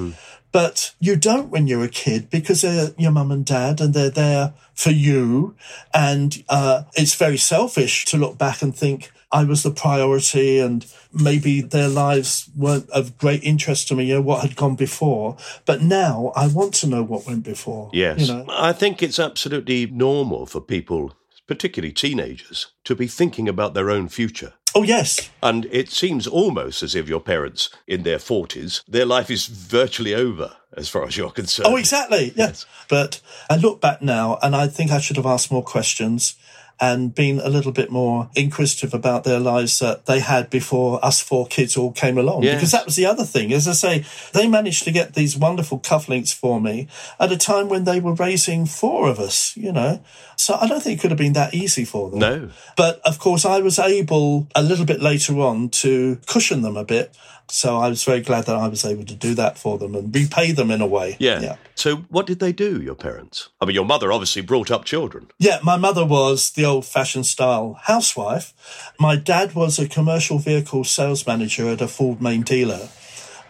But 0.52 0.94
you 0.98 1.16
don't 1.16 1.50
when 1.50 1.66
you're 1.66 1.84
a 1.84 1.88
kid 1.88 2.30
because 2.30 2.62
they're 2.62 2.90
your 2.98 3.12
mum 3.12 3.30
and 3.30 3.46
dad 3.46 3.80
and 3.80 3.94
they're 3.94 4.10
there 4.10 4.54
for 4.74 4.90
you. 4.90 5.54
And 5.94 6.42
uh, 6.48 6.84
it's 6.94 7.14
very 7.14 7.36
selfish 7.36 8.04
to 8.06 8.16
look 8.16 8.36
back 8.38 8.62
and 8.62 8.74
think, 8.74 9.12
I 9.32 9.44
was 9.44 9.62
the 9.62 9.70
priority 9.70 10.58
and 10.58 10.84
maybe 11.12 11.60
their 11.60 11.88
lives 11.88 12.50
weren't 12.56 12.90
of 12.90 13.16
great 13.16 13.44
interest 13.44 13.86
to 13.88 13.94
me, 13.94 14.06
you 14.06 14.14
know, 14.14 14.20
what 14.22 14.42
had 14.42 14.56
gone 14.56 14.74
before. 14.74 15.36
But 15.66 15.82
now 15.82 16.32
I 16.34 16.48
want 16.48 16.74
to 16.74 16.88
know 16.88 17.04
what 17.04 17.26
went 17.26 17.44
before. 17.44 17.90
Yes. 17.92 18.26
You 18.26 18.34
know? 18.34 18.46
I 18.48 18.72
think 18.72 19.02
it's 19.02 19.20
absolutely 19.20 19.86
normal 19.86 20.46
for 20.46 20.60
people, 20.60 21.14
particularly 21.46 21.92
teenagers, 21.92 22.72
to 22.82 22.96
be 22.96 23.06
thinking 23.06 23.48
about 23.48 23.74
their 23.74 23.88
own 23.88 24.08
future. 24.08 24.54
Oh, 24.74 24.82
yes. 24.82 25.30
And 25.42 25.66
it 25.66 25.90
seems 25.90 26.26
almost 26.26 26.82
as 26.82 26.94
if 26.94 27.08
your 27.08 27.20
parents, 27.20 27.70
in 27.86 28.02
their 28.02 28.18
40s, 28.18 28.82
their 28.86 29.06
life 29.06 29.30
is 29.30 29.46
virtually 29.46 30.14
over 30.14 30.56
as 30.76 30.88
far 30.88 31.04
as 31.04 31.16
you're 31.16 31.30
concerned. 31.30 31.66
Oh, 31.68 31.76
exactly. 31.76 32.32
Yes. 32.36 32.66
But 32.88 33.20
I 33.48 33.56
look 33.56 33.80
back 33.80 34.00
now 34.02 34.38
and 34.42 34.54
I 34.54 34.68
think 34.68 34.90
I 34.90 35.00
should 35.00 35.16
have 35.16 35.26
asked 35.26 35.50
more 35.50 35.64
questions 35.64 36.36
and 36.80 37.14
been 37.14 37.38
a 37.40 37.48
little 37.48 37.72
bit 37.72 37.90
more 37.90 38.30
inquisitive 38.34 38.94
about 38.94 39.24
their 39.24 39.38
lives 39.38 39.78
that 39.80 40.06
they 40.06 40.20
had 40.20 40.48
before 40.48 41.04
us 41.04 41.20
four 41.20 41.46
kids 41.46 41.76
all 41.76 41.92
came 41.92 42.16
along. 42.16 42.42
Yes. 42.42 42.54
Because 42.54 42.72
that 42.72 42.86
was 42.86 42.96
the 42.96 43.06
other 43.06 43.24
thing. 43.24 43.52
As 43.52 43.68
I 43.68 43.72
say, 43.72 44.04
they 44.32 44.48
managed 44.48 44.84
to 44.84 44.90
get 44.90 45.14
these 45.14 45.36
wonderful 45.36 45.78
cufflinks 45.78 46.32
for 46.32 46.60
me 46.60 46.88
at 47.18 47.30
a 47.30 47.36
time 47.36 47.68
when 47.68 47.84
they 47.84 48.00
were 48.00 48.14
raising 48.14 48.64
four 48.64 49.08
of 49.08 49.18
us, 49.18 49.56
you 49.56 49.72
know. 49.72 50.02
So 50.36 50.54
I 50.54 50.66
don't 50.66 50.82
think 50.82 50.98
it 50.98 51.02
could 51.02 51.10
have 51.10 51.18
been 51.18 51.34
that 51.34 51.52
easy 51.52 51.84
for 51.84 52.08
them. 52.08 52.18
No. 52.18 52.50
But 52.76 53.00
of 53.00 53.18
course, 53.18 53.44
I 53.44 53.60
was 53.60 53.78
able 53.78 54.48
a 54.54 54.62
little 54.62 54.86
bit 54.86 55.02
later 55.02 55.38
on 55.40 55.68
to 55.68 56.16
cushion 56.26 56.62
them 56.62 56.78
a 56.78 56.84
bit. 56.84 57.14
So 57.50 57.78
I 57.78 57.88
was 57.88 58.04
very 58.04 58.20
glad 58.20 58.46
that 58.46 58.56
I 58.56 58.68
was 58.68 58.84
able 58.84 59.04
to 59.04 59.14
do 59.14 59.34
that 59.34 59.58
for 59.58 59.76
them 59.76 59.94
and 59.94 60.14
repay 60.14 60.52
them 60.52 60.70
in 60.70 60.80
a 60.80 60.86
way. 60.86 61.16
Yeah. 61.18 61.40
Yeah. 61.40 61.56
So, 61.74 61.96
what 62.08 62.26
did 62.26 62.38
they 62.38 62.52
do, 62.52 62.80
your 62.80 62.94
parents? 62.94 63.48
I 63.60 63.64
mean, 63.64 63.74
your 63.74 63.84
mother 63.84 64.12
obviously 64.12 64.42
brought 64.42 64.70
up 64.70 64.84
children. 64.84 65.30
Yeah, 65.38 65.58
my 65.62 65.76
mother 65.76 66.04
was 66.04 66.50
the 66.50 66.64
old 66.64 66.84
fashioned 66.84 67.26
style 67.26 67.78
housewife. 67.84 68.52
My 68.98 69.16
dad 69.16 69.54
was 69.54 69.78
a 69.78 69.88
commercial 69.88 70.38
vehicle 70.38 70.84
sales 70.84 71.26
manager 71.26 71.68
at 71.68 71.80
a 71.80 71.88
Ford 71.88 72.20
main 72.20 72.42
dealer, 72.42 72.88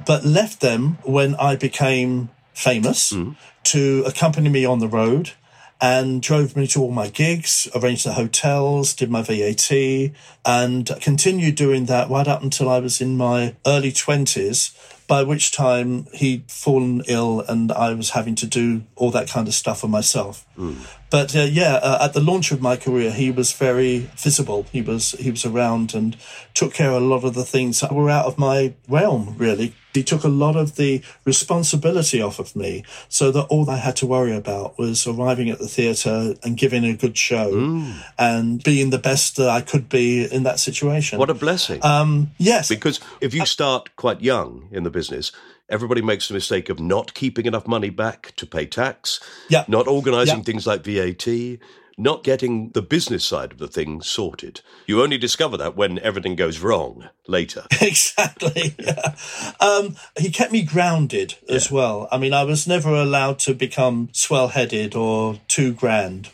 but 0.07 0.25
left 0.25 0.61
them 0.61 0.99
when 1.03 1.35
I 1.35 1.57
became 1.57 2.31
famous 2.55 3.13
mm. 3.13 3.37
to 3.65 4.05
accompany 4.07 4.49
me 4.49 4.65
on 4.65 4.79
the 4.79 4.89
road 4.89 5.33
and 5.81 6.21
drove 6.21 6.57
me 6.57 6.67
to 6.69 6.83
all 6.83 6.91
my 6.91 7.09
gigs, 7.09 7.69
arranged 7.75 8.05
the 8.05 8.13
hotels, 8.13 8.95
did 8.95 9.11
my 9.11 9.23
VAT, 9.23 9.71
and 10.45 10.91
continued 11.01 11.55
doing 11.55 11.87
that 11.87 12.11
right 12.11 12.29
up 12.29 12.43
until 12.43 12.69
I 12.69 12.81
was 12.81 13.01
in 13.01 13.17
my 13.17 13.57
early 13.67 13.91
20s, 13.93 14.77
by 15.07 15.23
which 15.23 15.51
time 15.51 16.07
he'd 16.13 16.49
fallen 16.51 17.03
ill 17.09 17.41
and 17.41 17.73
I 17.73 17.95
was 17.95 18.11
having 18.11 18.37
to 18.37 18.47
do 18.47 18.83
all 18.95 19.11
that 19.11 19.29
kind 19.29 19.49
of 19.49 19.55
stuff 19.55 19.81
for 19.81 19.89
myself. 19.89 20.47
But 21.11 21.35
uh, 21.35 21.41
yeah, 21.41 21.75
uh, 21.83 22.05
at 22.05 22.13
the 22.13 22.21
launch 22.21 22.53
of 22.53 22.63
my 22.63 22.77
career, 22.77 23.11
he 23.11 23.33
was 23.33 23.53
very 23.53 24.11
visible. 24.17 24.67
He 24.71 24.83
was 24.83 25.13
he 25.13 25.31
was 25.33 25.45
around 25.45 25.95
and 25.95 26.17
took 26.55 26.73
care 26.75 26.91
of 26.91 27.03
a 27.03 27.05
lot 27.05 27.25
of 27.25 27.35
the 27.35 27.45
things 27.45 27.81
that 27.81 27.93
were 27.93 28.09
out 28.09 28.27
of 28.27 28.39
my 28.39 28.75
realm. 28.87 29.35
Really, 29.37 29.75
he 29.95 30.03
took 30.03 30.25
a 30.25 30.29
lot 30.29 30.57
of 30.57 30.77
the 30.77 31.03
responsibility 31.25 32.21
off 32.23 32.39
of 32.39 32.55
me, 32.55 32.85
so 33.09 33.31
that 33.33 33.45
all 33.45 33.69
I 33.71 33.77
had 33.77 33.97
to 33.97 34.07
worry 34.07 34.35
about 34.37 34.79
was 34.79 35.07
arriving 35.07 35.51
at 35.51 35.59
the 35.59 35.69
theatre 35.69 36.35
and 36.43 36.57
giving 36.57 36.85
a 36.85 36.95
good 36.95 37.17
show 37.19 37.49
and 38.19 38.63
being 38.63 38.91
the 38.91 38.99
best 38.99 39.37
that 39.37 39.49
I 39.49 39.61
could 39.61 39.89
be 39.89 40.25
in 40.25 40.43
that 40.45 40.61
situation. 40.61 41.19
What 41.19 41.31
a 41.31 41.35
blessing. 41.35 41.85
um, 41.85 42.31
yes, 42.39 42.69
because 42.69 43.01
if 43.21 43.35
you 43.35 43.45
start 43.47 43.97
quite 43.97 44.21
young 44.21 44.69
in 44.71 44.83
the 44.85 44.91
business, 44.91 45.33
everybody 45.69 46.03
makes 46.03 46.29
the 46.29 46.35
mistake 46.35 46.69
of 46.69 46.79
not 46.81 47.15
keeping 47.15 47.47
enough 47.47 47.67
money 47.67 47.91
back 47.91 48.33
to 48.37 48.47
pay 48.47 48.67
tax, 48.67 49.21
Yeah. 49.49 49.65
not 49.69 49.87
organising 49.89 50.39
Yeah. 50.39 50.43
things 50.45 50.67
like 50.67 50.83
VAT, 50.85 51.59
not 52.01 52.25
getting 52.25 52.71
the 52.71 52.83
business 52.83 53.25
side 53.25 53.53
of 53.53 53.59
the 53.59 53.69
thing 53.69 54.01
sorted. 54.01 54.63
You 54.87 55.03
only 55.03 55.19
discover 55.19 55.57
that 55.59 55.77
when 55.77 55.99
everything 55.99 56.35
goes 56.35 56.59
wrong 56.59 57.09
later. 57.27 57.65
exactly. 57.81 58.75
Yeah. 58.79 59.15
Um, 59.61 59.97
he 60.19 60.31
kept 60.31 60.53
me 60.53 60.63
grounded 60.63 61.35
as 61.49 61.71
well. 61.71 62.09
I 62.11 62.19
mean, 62.19 62.33
I 62.33 62.45
was 62.45 62.67
never 62.67 62.95
allowed 62.95 63.39
to 63.41 63.55
become 63.55 64.09
swell 64.13 64.49
headed 64.49 64.95
or 64.95 65.39
too 65.47 65.73
grand. 65.73 66.31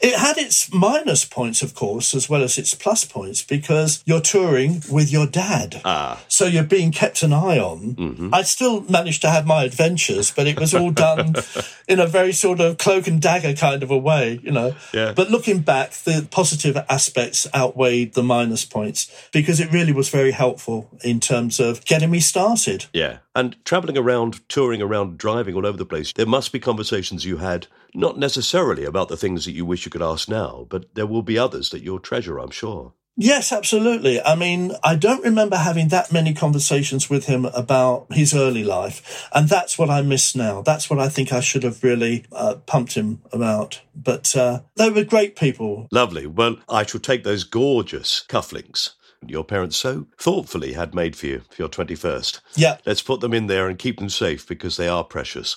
It 0.00 0.16
had 0.18 0.38
its 0.38 0.72
minus 0.72 1.24
points, 1.24 1.62
of 1.62 1.74
course, 1.74 2.14
as 2.14 2.28
well 2.28 2.42
as 2.42 2.58
its 2.58 2.74
plus 2.74 3.04
points, 3.04 3.42
because 3.42 4.02
you're 4.06 4.20
touring 4.20 4.82
with 4.90 5.12
your 5.12 5.26
dad. 5.26 5.80
Ah. 5.84 6.20
So 6.28 6.46
you're 6.46 6.64
being 6.64 6.92
kept 6.92 7.22
an 7.22 7.32
eye 7.32 7.58
on. 7.58 8.30
I 8.32 8.42
still 8.42 8.82
managed 8.82 9.22
to 9.22 9.30
have 9.30 9.46
my 9.46 9.64
adventures, 9.64 10.30
but 10.30 10.46
it 10.46 10.58
was 10.58 10.74
all 10.74 10.90
done 10.90 11.34
in 11.88 12.00
a 12.00 12.06
very 12.06 12.32
sort 12.32 12.60
of 12.60 12.78
cloak 12.78 13.06
and 13.06 13.20
dagger 13.20 13.54
kind 13.54 13.82
of 13.82 13.90
a 13.90 13.98
way, 13.98 14.40
you 14.42 14.50
know. 14.50 14.74
Yeah. 14.92 15.12
But 15.12 15.30
looking 15.30 15.60
back, 15.60 15.92
the 15.92 16.26
positive 16.30 16.76
aspects 16.88 17.46
outweighed 17.54 18.14
the 18.14 18.22
minus 18.22 18.64
points 18.64 19.10
because 19.32 19.60
it 19.60 19.72
really 19.72 19.92
was 19.92 20.08
very 20.08 20.32
helpful 20.32 20.88
in 21.04 21.20
terms 21.20 21.60
of 21.60 21.84
getting 21.84 22.10
me 22.10 22.20
started. 22.20 22.86
Yeah. 22.92 23.18
And 23.34 23.56
travelling 23.64 23.96
around, 23.96 24.46
touring 24.48 24.82
around, 24.82 25.16
driving 25.16 25.54
all 25.54 25.66
over 25.66 25.78
the 25.78 25.86
place, 25.86 26.12
there 26.12 26.26
must 26.26 26.52
be 26.52 26.60
conversations 26.60 27.24
you 27.24 27.38
had, 27.38 27.66
not 27.94 28.18
necessarily 28.18 28.84
about 28.84 29.08
the 29.08 29.16
things 29.16 29.44
that 29.44 29.52
you 29.52 29.64
wish 29.64 29.84
you 29.84 29.90
could 29.90 30.02
ask 30.02 30.28
now, 30.28 30.66
but 30.68 30.94
there 30.94 31.06
will 31.06 31.22
be 31.22 31.38
others 31.38 31.70
that 31.70 31.82
you'll 31.82 31.98
treasure, 31.98 32.38
I'm 32.38 32.50
sure. 32.50 32.92
Yes, 33.16 33.52
absolutely. 33.52 34.22
I 34.22 34.34
mean, 34.36 34.72
I 34.82 34.96
don't 34.96 35.22
remember 35.22 35.56
having 35.56 35.88
that 35.88 36.12
many 36.12 36.32
conversations 36.32 37.10
with 37.10 37.26
him 37.26 37.44
about 37.44 38.06
his 38.10 38.34
early 38.34 38.64
life. 38.64 39.28
And 39.34 39.48
that's 39.48 39.78
what 39.78 39.90
I 39.90 40.00
miss 40.00 40.34
now. 40.34 40.62
That's 40.62 40.88
what 40.88 40.98
I 40.98 41.10
think 41.10 41.30
I 41.30 41.40
should 41.40 41.62
have 41.62 41.84
really 41.84 42.24
uh, 42.32 42.56
pumped 42.66 42.94
him 42.94 43.20
about. 43.30 43.82
But 43.94 44.34
uh, 44.34 44.60
they 44.76 44.88
were 44.88 45.04
great 45.04 45.36
people. 45.36 45.88
Lovely. 45.92 46.26
Well, 46.26 46.56
I 46.70 46.86
shall 46.86 47.00
take 47.00 47.22
those 47.22 47.44
gorgeous 47.44 48.24
cufflinks 48.28 48.92
your 49.26 49.44
parents 49.44 49.76
so 49.76 50.06
thoughtfully 50.18 50.72
had 50.72 50.94
made 50.94 51.14
for 51.16 51.26
you 51.26 51.42
for 51.50 51.62
your 51.62 51.68
21st. 51.68 52.40
Yeah, 52.56 52.78
Let's 52.86 53.02
put 53.02 53.20
them 53.20 53.34
in 53.34 53.46
there 53.46 53.68
and 53.68 53.78
keep 53.78 53.98
them 53.98 54.08
safe 54.10 54.46
because 54.46 54.76
they 54.76 54.88
are 54.88 55.04
precious. 55.04 55.56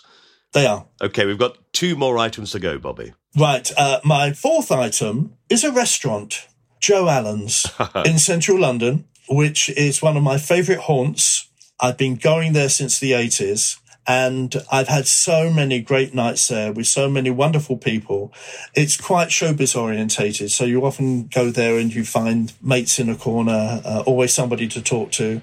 they 0.54 0.66
are. 0.66 0.86
Okay, 1.02 1.26
we've 1.26 1.38
got 1.40 1.58
two 1.74 1.96
more 1.96 2.18
items 2.18 2.52
to 2.52 2.60
go, 2.60 2.78
Bobby. 2.78 3.14
Right. 3.38 3.70
Uh, 3.78 4.00
my 4.04 4.32
fourth 4.34 4.72
item 4.72 5.34
is 5.50 5.64
a 5.64 5.72
restaurant, 5.72 6.48
Joe 6.80 7.10
Allen's 7.10 7.66
in 8.06 8.20
central 8.20 8.60
London. 8.60 9.06
which 9.28 9.70
is 9.70 10.02
one 10.02 10.16
of 10.18 10.24
my 10.24 10.38
favorite 10.38 10.80
haunts. 10.80 11.50
I've 11.80 11.98
been 11.98 12.16
going 12.16 12.54
there 12.54 12.70
since 12.70 13.00
the 13.00 13.12
80s 13.12 13.80
and 14.08 14.56
I've 14.72 14.88
had 14.88 15.08
so 15.08 15.52
many 15.52 15.80
great 15.82 16.14
nights 16.14 16.48
there 16.48 16.72
with 16.72 16.88
so 16.88 17.10
many 17.10 17.32
wonderful 17.32 17.78
people. 17.78 18.32
It's 18.76 18.98
quite 18.98 19.30
showbiz 19.30 19.76
orientated. 19.80 20.52
So 20.52 20.66
you 20.66 20.86
often 20.86 21.28
go 21.28 21.50
there 21.50 21.78
and 21.78 21.94
you 21.94 22.06
find 22.06 22.54
mates 22.62 23.00
in 23.00 23.10
a 23.10 23.16
corner, 23.16 23.82
uh, 23.84 24.04
always 24.06 24.34
somebody 24.34 24.68
to 24.70 24.82
talk 24.82 25.12
to. 25.14 25.42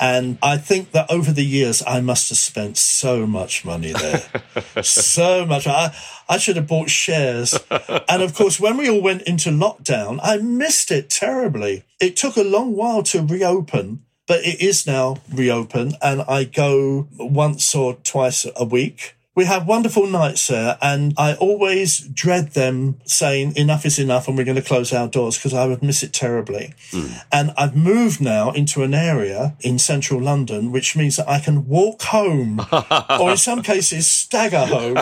And 0.00 0.38
I 0.42 0.56
think 0.56 0.92
that 0.92 1.10
over 1.10 1.30
the 1.30 1.44
years, 1.44 1.82
I 1.86 2.00
must 2.00 2.30
have 2.30 2.38
spent 2.38 2.78
so 2.78 3.26
much 3.26 3.66
money 3.66 3.92
there. 3.92 4.22
so 4.82 5.44
much. 5.44 5.66
I, 5.66 5.94
I 6.26 6.38
should 6.38 6.56
have 6.56 6.66
bought 6.66 6.88
shares. 6.88 7.58
And 8.08 8.22
of 8.22 8.34
course, 8.34 8.58
when 8.58 8.78
we 8.78 8.88
all 8.88 9.02
went 9.02 9.22
into 9.22 9.50
lockdown, 9.50 10.18
I 10.22 10.38
missed 10.38 10.90
it 10.90 11.10
terribly. 11.10 11.84
It 12.00 12.16
took 12.16 12.36
a 12.36 12.42
long 12.42 12.74
while 12.74 13.02
to 13.04 13.22
reopen, 13.22 14.02
but 14.30 14.44
it 14.44 14.60
is 14.60 14.86
now 14.86 15.16
reopened 15.34 15.96
and 16.00 16.22
I 16.28 16.44
go 16.44 17.08
once 17.18 17.74
or 17.74 17.94
twice 17.94 18.46
a 18.54 18.64
week 18.64 19.16
we 19.34 19.44
have 19.46 19.66
wonderful 19.66 20.06
nights 20.06 20.46
there 20.46 20.78
and 20.80 21.14
I 21.18 21.34
always 21.34 21.98
dread 21.98 22.52
them 22.52 23.00
saying 23.04 23.56
enough 23.56 23.84
is 23.84 23.98
enough 23.98 24.28
and 24.28 24.38
we're 24.38 24.44
going 24.44 24.54
to 24.54 24.62
close 24.62 24.92
our 24.92 25.08
doors 25.08 25.36
because 25.36 25.52
I 25.52 25.66
would 25.66 25.82
miss 25.82 26.02
it 26.02 26.12
terribly. 26.12 26.74
Mm. 26.90 27.22
And 27.32 27.50
I've 27.56 27.74
moved 27.74 28.20
now 28.20 28.50
into 28.50 28.82
an 28.82 28.92
area 28.92 29.56
in 29.60 29.78
central 29.78 30.20
London, 30.20 30.72
which 30.72 30.94
means 30.94 31.16
that 31.16 31.28
I 31.28 31.40
can 31.40 31.68
walk 31.68 32.02
home 32.02 32.60
or 33.20 33.30
in 33.30 33.36
some 33.36 33.62
cases 33.62 34.06
stagger 34.06 34.66
home 34.66 34.96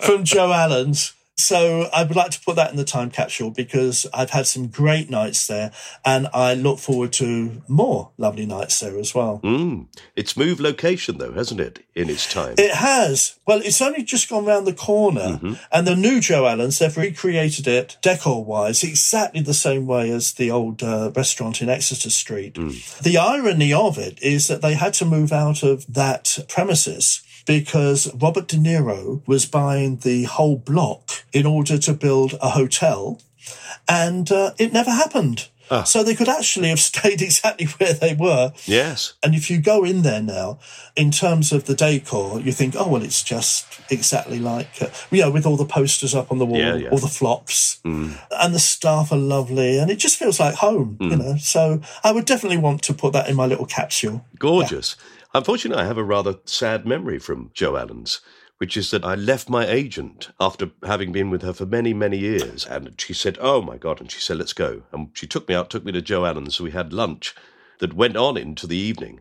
from 0.00 0.24
Joe 0.24 0.52
Allen's 0.52 1.14
so 1.36 1.88
I 1.92 2.04
would 2.04 2.16
like 2.16 2.30
to 2.30 2.40
put 2.40 2.56
that 2.56 2.70
in 2.70 2.76
the 2.76 2.84
time 2.84 3.10
capsule 3.10 3.50
because 3.50 4.06
I've 4.14 4.30
had 4.30 4.46
some 4.46 4.68
great 4.68 5.10
nights 5.10 5.46
there 5.46 5.72
and 6.04 6.28
I 6.32 6.54
look 6.54 6.78
forward 6.78 7.12
to 7.14 7.62
more 7.66 8.12
lovely 8.18 8.46
nights 8.46 8.78
there 8.78 8.96
as 8.98 9.14
well. 9.14 9.40
Mm. 9.42 9.88
It's 10.14 10.36
moved 10.36 10.60
location 10.60 11.18
though, 11.18 11.32
hasn't 11.32 11.60
it, 11.60 11.84
in 11.94 12.08
its 12.08 12.32
time? 12.32 12.54
It 12.56 12.74
has. 12.74 13.38
Well, 13.46 13.60
it's 13.64 13.82
only 13.82 14.04
just 14.04 14.28
gone 14.28 14.44
round 14.44 14.66
the 14.66 14.72
corner 14.72 15.38
mm-hmm. 15.38 15.54
and 15.72 15.86
the 15.86 15.96
new 15.96 16.20
Joe 16.20 16.46
Allen's, 16.46 16.78
they've 16.78 16.96
recreated 16.96 17.66
it 17.66 17.96
decor 18.00 18.44
wise 18.44 18.84
exactly 18.84 19.42
the 19.42 19.54
same 19.54 19.86
way 19.86 20.10
as 20.10 20.34
the 20.34 20.52
old 20.52 20.82
uh, 20.82 21.10
restaurant 21.16 21.60
in 21.60 21.68
Exeter 21.68 22.10
Street. 22.10 22.54
Mm. 22.54 23.00
The 23.00 23.18
irony 23.18 23.72
of 23.72 23.98
it 23.98 24.22
is 24.22 24.46
that 24.46 24.62
they 24.62 24.74
had 24.74 24.94
to 24.94 25.04
move 25.04 25.32
out 25.32 25.64
of 25.64 25.84
that 25.92 26.46
premises 26.48 27.23
because 27.46 28.12
Robert 28.14 28.48
De 28.48 28.56
Niro 28.56 29.26
was 29.26 29.46
buying 29.46 29.96
the 29.98 30.24
whole 30.24 30.56
block 30.56 31.24
in 31.32 31.46
order 31.46 31.78
to 31.78 31.92
build 31.92 32.34
a 32.40 32.50
hotel, 32.50 33.20
and 33.88 34.30
uh, 34.32 34.52
it 34.58 34.72
never 34.72 34.90
happened. 34.90 35.48
Ah. 35.70 35.82
So 35.82 36.02
they 36.02 36.14
could 36.14 36.28
actually 36.28 36.68
have 36.68 36.80
stayed 36.92 37.22
exactly 37.22 37.66
where 37.66 37.94
they 37.94 38.14
were. 38.14 38.52
Yes. 38.66 39.14
And 39.22 39.34
if 39.34 39.50
you 39.50 39.60
go 39.60 39.84
in 39.84 40.02
there 40.02 40.22
now, 40.22 40.58
in 40.94 41.10
terms 41.10 41.52
of 41.52 41.64
the 41.64 41.74
decor, 41.74 42.40
you 42.40 42.52
think, 42.52 42.74
oh, 42.76 42.88
well, 42.88 43.02
it's 43.02 43.22
just 43.22 43.66
exactly 43.90 44.38
like, 44.38 44.82
uh, 44.82 44.88
you 45.10 45.22
know, 45.22 45.30
with 45.30 45.46
all 45.46 45.56
the 45.56 45.64
posters 45.64 46.14
up 46.14 46.30
on 46.30 46.38
the 46.38 46.46
wall, 46.46 46.58
yeah, 46.58 46.74
yeah. 46.76 46.88
all 46.90 46.98
the 46.98 47.08
flops, 47.08 47.80
mm. 47.84 48.16
and 48.30 48.54
the 48.54 48.58
staff 48.58 49.10
are 49.12 49.18
lovely, 49.18 49.78
and 49.78 49.90
it 49.90 49.96
just 49.96 50.18
feels 50.18 50.38
like 50.38 50.54
home, 50.56 50.96
mm. 51.00 51.10
you 51.10 51.16
know. 51.16 51.36
So 51.36 51.80
I 52.02 52.12
would 52.12 52.26
definitely 52.26 52.58
want 52.58 52.82
to 52.82 52.94
put 52.94 53.12
that 53.14 53.28
in 53.28 53.36
my 53.36 53.46
little 53.46 53.66
capsule. 53.66 54.24
Gorgeous. 54.38 54.96
Yeah. 54.98 55.13
Unfortunately, 55.34 55.82
I 55.82 55.86
have 55.86 55.98
a 55.98 56.04
rather 56.04 56.36
sad 56.44 56.86
memory 56.86 57.18
from 57.18 57.50
Joe 57.52 57.76
Allen's, 57.76 58.20
which 58.58 58.76
is 58.76 58.92
that 58.92 59.04
I 59.04 59.16
left 59.16 59.50
my 59.50 59.66
agent 59.66 60.30
after 60.38 60.70
having 60.84 61.10
been 61.10 61.28
with 61.28 61.42
her 61.42 61.52
for 61.52 61.66
many, 61.66 61.92
many 61.92 62.18
years. 62.18 62.64
And 62.64 62.94
she 63.00 63.12
said, 63.12 63.36
Oh 63.40 63.60
my 63.60 63.76
God. 63.76 64.00
And 64.00 64.10
she 64.10 64.20
said, 64.20 64.36
Let's 64.36 64.52
go. 64.52 64.82
And 64.92 65.08
she 65.12 65.26
took 65.26 65.48
me 65.48 65.56
out, 65.56 65.70
took 65.70 65.84
me 65.84 65.90
to 65.90 66.00
Joe 66.00 66.24
Allen's. 66.24 66.60
We 66.60 66.70
had 66.70 66.92
lunch 66.92 67.34
that 67.80 67.94
went 67.94 68.16
on 68.16 68.36
into 68.36 68.68
the 68.68 68.76
evening. 68.76 69.20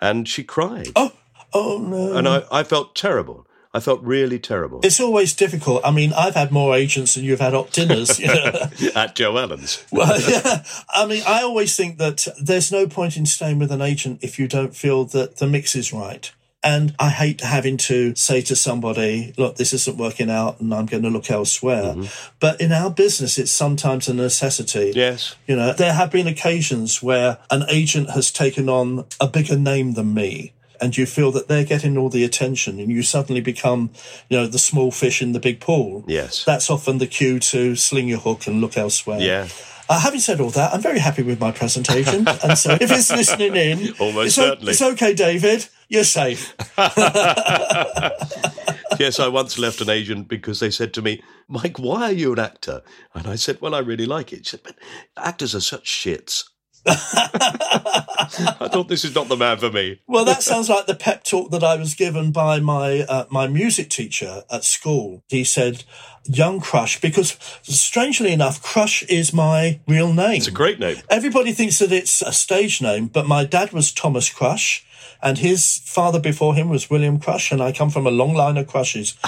And 0.00 0.26
she 0.26 0.42
cried. 0.42 0.92
Oh, 0.96 1.12
oh 1.52 1.78
no. 1.78 2.16
And 2.16 2.26
I, 2.26 2.44
I 2.50 2.62
felt 2.62 2.94
terrible. 2.94 3.46
I 3.72 3.78
felt 3.78 4.02
really 4.02 4.40
terrible. 4.40 4.80
It's 4.82 4.98
always 4.98 5.34
difficult. 5.34 5.82
I 5.84 5.92
mean, 5.92 6.12
I've 6.12 6.34
had 6.34 6.50
more 6.50 6.74
agents 6.74 7.14
than 7.14 7.22
you've 7.24 7.40
had 7.40 7.54
opt 7.54 7.74
dinners. 7.74 8.18
You 8.18 8.26
know? 8.34 8.68
At 8.96 9.14
Joe 9.14 9.38
Allen's. 9.38 9.84
well, 9.92 10.20
yeah. 10.28 10.64
I 10.88 11.06
mean, 11.06 11.22
I 11.26 11.42
always 11.42 11.76
think 11.76 11.98
that 11.98 12.26
there's 12.40 12.72
no 12.72 12.88
point 12.88 13.16
in 13.16 13.26
staying 13.26 13.60
with 13.60 13.70
an 13.70 13.80
agent 13.80 14.20
if 14.22 14.38
you 14.38 14.48
don't 14.48 14.74
feel 14.74 15.04
that 15.06 15.36
the 15.36 15.46
mix 15.46 15.76
is 15.76 15.92
right. 15.92 16.32
And 16.62 16.94
I 16.98 17.08
hate 17.08 17.40
having 17.40 17.78
to 17.78 18.14
say 18.16 18.42
to 18.42 18.54
somebody, 18.54 19.32
look, 19.38 19.56
this 19.56 19.72
isn't 19.72 19.96
working 19.96 20.28
out 20.28 20.60
and 20.60 20.74
I'm 20.74 20.84
going 20.84 21.04
to 21.04 21.08
look 21.08 21.30
elsewhere. 21.30 21.94
Mm-hmm. 21.94 22.34
But 22.38 22.60
in 22.60 22.70
our 22.70 22.90
business, 22.90 23.38
it's 23.38 23.50
sometimes 23.50 24.08
a 24.08 24.14
necessity. 24.14 24.92
Yes. 24.94 25.36
You 25.46 25.56
know, 25.56 25.72
there 25.72 25.94
have 25.94 26.10
been 26.10 26.26
occasions 26.26 27.02
where 27.02 27.38
an 27.50 27.64
agent 27.70 28.10
has 28.10 28.30
taken 28.30 28.68
on 28.68 29.06
a 29.18 29.26
bigger 29.26 29.56
name 29.56 29.94
than 29.94 30.12
me 30.12 30.52
and 30.80 30.96
you 30.96 31.06
feel 31.06 31.30
that 31.32 31.48
they're 31.48 31.64
getting 31.64 31.96
all 31.96 32.08
the 32.08 32.24
attention 32.24 32.78
and 32.78 32.90
you 32.90 33.02
suddenly 33.02 33.40
become, 33.40 33.90
you 34.28 34.36
know, 34.36 34.46
the 34.46 34.58
small 34.58 34.90
fish 34.90 35.22
in 35.22 35.32
the 35.32 35.40
big 35.40 35.60
pool. 35.60 36.04
Yes. 36.06 36.44
That's 36.44 36.70
often 36.70 36.98
the 36.98 37.06
cue 37.06 37.38
to 37.40 37.76
sling 37.76 38.08
your 38.08 38.18
hook 38.18 38.46
and 38.46 38.60
look 38.60 38.76
elsewhere. 38.76 39.20
Yeah. 39.20 39.48
Uh, 39.88 39.98
having 39.98 40.20
said 40.20 40.40
all 40.40 40.50
that, 40.50 40.72
I'm 40.72 40.80
very 40.80 41.00
happy 41.00 41.24
with 41.24 41.40
my 41.40 41.50
presentation. 41.50 42.26
and 42.44 42.56
so 42.56 42.74
if 42.80 42.92
it's 42.92 43.10
listening 43.10 43.56
in, 43.56 43.94
almost 43.98 44.26
it's, 44.26 44.34
certainly. 44.36 44.70
it's 44.70 44.82
okay, 44.82 45.14
David. 45.14 45.66
You're 45.88 46.04
safe. 46.04 46.54
yes, 49.00 49.18
I 49.18 49.26
once 49.26 49.58
left 49.58 49.80
an 49.80 49.90
agent 49.90 50.28
because 50.28 50.60
they 50.60 50.70
said 50.70 50.94
to 50.94 51.02
me, 51.02 51.20
Mike, 51.48 51.80
why 51.80 52.02
are 52.02 52.12
you 52.12 52.32
an 52.32 52.38
actor? 52.38 52.82
And 53.14 53.26
I 53.26 53.34
said, 53.34 53.60
Well, 53.60 53.74
I 53.74 53.80
really 53.80 54.06
like 54.06 54.32
it. 54.32 54.46
She 54.46 54.50
said, 54.50 54.60
But 54.62 54.76
actors 55.16 55.56
are 55.56 55.60
such 55.60 55.86
shits. 55.86 56.49
I 56.86 58.68
thought 58.70 58.88
this 58.88 59.04
is 59.04 59.14
not 59.14 59.28
the 59.28 59.36
man 59.36 59.58
for 59.58 59.70
me. 59.70 60.00
well, 60.06 60.24
that 60.24 60.42
sounds 60.42 60.68
like 60.68 60.86
the 60.86 60.94
pep 60.94 61.24
talk 61.24 61.50
that 61.50 61.62
I 61.64 61.76
was 61.76 61.94
given 61.94 62.32
by 62.32 62.60
my 62.60 63.00
uh, 63.00 63.26
my 63.30 63.46
music 63.46 63.90
teacher 63.90 64.42
at 64.50 64.64
school. 64.64 65.22
He 65.28 65.44
said, 65.44 65.84
"Young 66.24 66.60
Crush," 66.60 67.00
because 67.00 67.36
strangely 67.62 68.32
enough, 68.32 68.62
Crush 68.62 69.02
is 69.04 69.32
my 69.32 69.80
real 69.86 70.12
name. 70.12 70.36
It's 70.36 70.46
a 70.46 70.52
great 70.52 70.78
name. 70.78 70.96
Everybody 71.08 71.52
thinks 71.52 71.78
that 71.80 71.92
it's 71.92 72.22
a 72.22 72.32
stage 72.32 72.80
name, 72.80 73.06
but 73.08 73.26
my 73.26 73.44
dad 73.44 73.72
was 73.72 73.92
Thomas 73.92 74.30
Crush. 74.30 74.86
And 75.22 75.36
his 75.36 75.82
father 75.84 76.18
before 76.18 76.54
him 76.54 76.70
was 76.70 76.88
William 76.88 77.20
Crush, 77.20 77.52
and 77.52 77.62
I 77.62 77.72
come 77.72 77.90
from 77.90 78.06
a 78.06 78.10
long 78.10 78.32
line 78.32 78.56
of 78.56 78.66
crushes. 78.66 79.18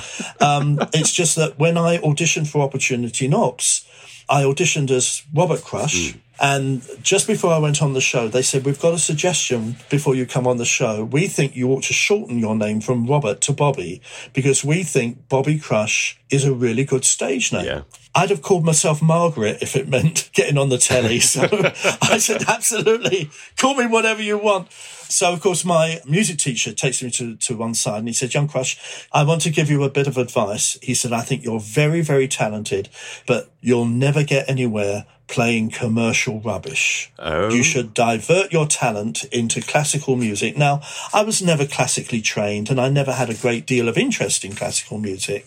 Um, 0.41 0.79
it's 0.95 1.13
just 1.13 1.37
that 1.37 1.59
when 1.59 1.77
I 1.77 1.99
auditioned 1.99 2.47
for 2.47 2.63
Opportunity 2.63 3.29
Knocks, 3.29 3.85
I 4.33 4.43
auditioned 4.43 4.91
as 4.91 5.23
Robert 5.33 5.63
Crush. 5.63 6.13
Mm 6.13 6.21
and 6.43 6.83
just 7.03 7.29
before 7.29 7.53
I 7.53 7.59
went 7.59 7.81
on 7.83 7.93
the 7.93 8.01
show, 8.01 8.27
they 8.27 8.43
said, 8.43 8.65
We've 8.65 8.81
got 8.81 8.95
a 8.95 8.99
suggestion 8.99 9.77
before 9.89 10.17
you 10.17 10.27
come 10.27 10.45
on 10.49 10.57
the 10.57 10.65
show. 10.65 11.05
We 11.05 11.29
think 11.29 11.55
you 11.55 11.71
ought 11.71 11.85
to 11.85 11.93
shorten 11.93 12.41
your 12.41 12.57
name 12.57 12.81
from 12.81 13.07
Robert 13.07 13.41
to 13.43 13.53
Bobby 13.53 14.03
because 14.33 14.65
we 14.65 14.83
think 14.83 15.29
Bobby 15.29 15.61
Crush 15.61 16.19
is 16.31 16.45
a 16.45 16.53
really 16.53 16.85
good 16.85 17.05
stage 17.05 17.53
name. 17.53 17.67
Yeah. 17.67 17.83
I'd 18.13 18.31
have 18.31 18.43
called 18.43 18.65
myself 18.65 19.01
Margaret 19.01 19.59
if 19.63 19.77
it 19.77 19.89
meant 19.89 20.31
getting 20.35 20.59
on 20.59 20.69
the 20.69 20.79
telly. 20.79 21.21
So 21.21 21.43
I 22.03 22.19
said, 22.19 22.43
absolutely, 22.49 23.31
call 23.57 23.75
me 23.75 23.87
whatever 23.87 24.21
you 24.21 24.37
want. 24.37 24.69
So, 25.13 25.33
of 25.33 25.41
course, 25.41 25.65
my 25.65 26.01
music 26.07 26.39
teacher 26.39 26.73
takes 26.73 27.03
me 27.03 27.11
to, 27.13 27.37
to 27.37 27.57
one 27.57 27.75
side 27.75 27.99
and 27.99 28.09
he 28.09 28.15
said, 28.15 28.33
Young 28.33 28.49
Crush, 28.49 29.07
I 29.13 29.25
want 29.25 29.43
to 29.43 29.51
give 29.51 29.69
you 29.69 29.85
a 29.85 29.91
bit 29.91 30.07
of 30.07 30.17
advice. 30.17 30.79
He 30.83 30.95
said, 30.95 31.13
I 31.13 31.21
think 31.21 31.45
you're 31.45 31.61
very, 31.61 32.01
very 32.01 32.27
talented, 32.27 32.89
but 33.27 33.51
you'll 33.61 33.85
never 33.85 34.25
get 34.25 34.49
anywhere 34.49 35.05
playing 35.29 35.71
commercial 35.71 36.41
rubbish. 36.41 37.13
Oh. 37.19 37.51
You 37.51 37.63
should 37.63 37.93
divert 37.93 38.53
your 38.53 38.67
talent 38.67 39.25
into 39.25 39.61
classical 39.61 40.17
music. 40.17 40.57
Now, 40.57 40.81
I 41.13 41.23
was 41.23 41.43
never 41.43 41.67
classically 41.67 42.23
trained 42.23 42.71
and 42.71 42.81
I 42.81 42.89
never 42.89 43.13
had 43.13 43.29
a 43.29 43.35
great 43.35 43.67
deal 43.67 43.89
of 43.89 43.99
interest 43.99 44.45
in 44.45 44.55
classical 44.55 44.99
music. 44.99 45.47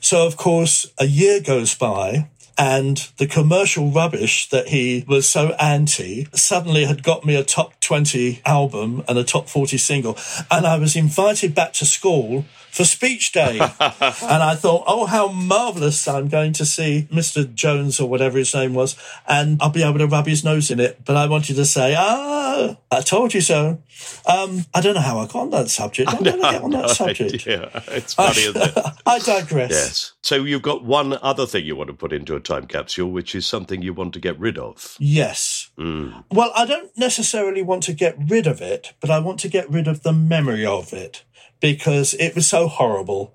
So, 0.00 0.26
of 0.26 0.36
course, 0.36 0.86
a 0.98 1.06
year 1.06 1.40
goes 1.40 1.74
by 1.74 2.28
and 2.58 3.08
the 3.18 3.26
commercial 3.26 3.90
rubbish 3.90 4.48
that 4.50 4.68
he 4.68 5.04
was 5.06 5.28
so 5.28 5.50
anti 5.60 6.26
suddenly 6.32 6.84
had 6.84 7.02
got 7.02 7.24
me 7.24 7.34
a 7.36 7.44
top 7.44 7.78
20 7.80 8.42
album 8.44 9.02
and 9.08 9.18
a 9.18 9.24
top 9.24 9.48
40 9.48 9.78
single. 9.78 10.16
And 10.50 10.66
I 10.66 10.78
was 10.78 10.96
invited 10.96 11.54
back 11.54 11.72
to 11.74 11.86
school 11.86 12.44
for 12.70 12.84
speech 12.84 13.32
day. 13.32 13.58
and 13.80 14.42
I 14.42 14.54
thought, 14.54 14.84
oh, 14.86 15.06
how 15.06 15.28
marvelous 15.28 16.06
I'm 16.06 16.28
going 16.28 16.52
to 16.54 16.66
see 16.66 17.08
Mr. 17.12 17.52
Jones 17.52 18.00
or 18.00 18.08
whatever 18.08 18.38
his 18.38 18.54
name 18.54 18.74
was, 18.74 18.96
and 19.26 19.60
I'll 19.60 19.70
be 19.70 19.82
able 19.82 19.98
to 19.98 20.06
rub 20.06 20.26
his 20.26 20.44
nose 20.44 20.70
in 20.70 20.80
it. 20.80 21.04
But 21.04 21.16
I 21.16 21.26
wanted 21.26 21.56
to 21.56 21.64
say, 21.64 21.94
ah, 21.96 22.76
I 22.90 23.00
told 23.00 23.34
you 23.34 23.40
so. 23.40 23.82
Um, 24.26 24.64
I 24.74 24.80
don't 24.80 24.94
know 24.94 25.00
how 25.00 25.18
I 25.18 25.26
got 25.26 25.36
on 25.36 25.50
that 25.50 25.68
subject. 25.68 26.12
I'm 26.12 26.22
going 26.22 26.36
to 26.36 26.42
get 26.42 26.62
on 26.62 26.70
that 26.70 26.90
subject. 26.96 27.46
Yeah, 27.46 27.68
it's 27.88 28.14
funny, 28.14 28.42
isn't 28.42 28.56
it? 28.56 28.72
I 29.06 29.18
digress. 29.18 29.70
Yes. 29.70 30.12
So 30.22 30.36
you've 30.36 30.62
got 30.62 30.84
one 30.84 31.18
other 31.22 31.46
thing 31.46 31.64
you 31.64 31.76
want 31.76 31.88
to 31.88 31.94
put 31.94 32.12
into 32.12 32.36
a 32.36 32.40
time 32.40 32.66
capsule, 32.66 33.10
which 33.10 33.34
is 33.34 33.46
something 33.46 33.82
you 33.82 33.92
want 33.92 34.14
to 34.14 34.20
get 34.20 34.38
rid 34.38 34.58
of. 34.58 34.96
Yes. 34.98 35.70
Mm. 35.78 36.24
Well, 36.30 36.52
I 36.54 36.66
don't 36.66 36.96
necessarily 36.96 37.62
want 37.62 37.82
to 37.84 37.92
get 37.92 38.16
rid 38.18 38.46
of 38.46 38.60
it, 38.60 38.94
but 39.00 39.10
I 39.10 39.18
want 39.18 39.40
to 39.40 39.48
get 39.48 39.70
rid 39.70 39.86
of 39.86 40.02
the 40.02 40.12
memory 40.12 40.64
of 40.64 40.92
it 40.92 41.24
because 41.60 42.14
it 42.14 42.34
was 42.34 42.48
so 42.48 42.68
horrible. 42.68 43.32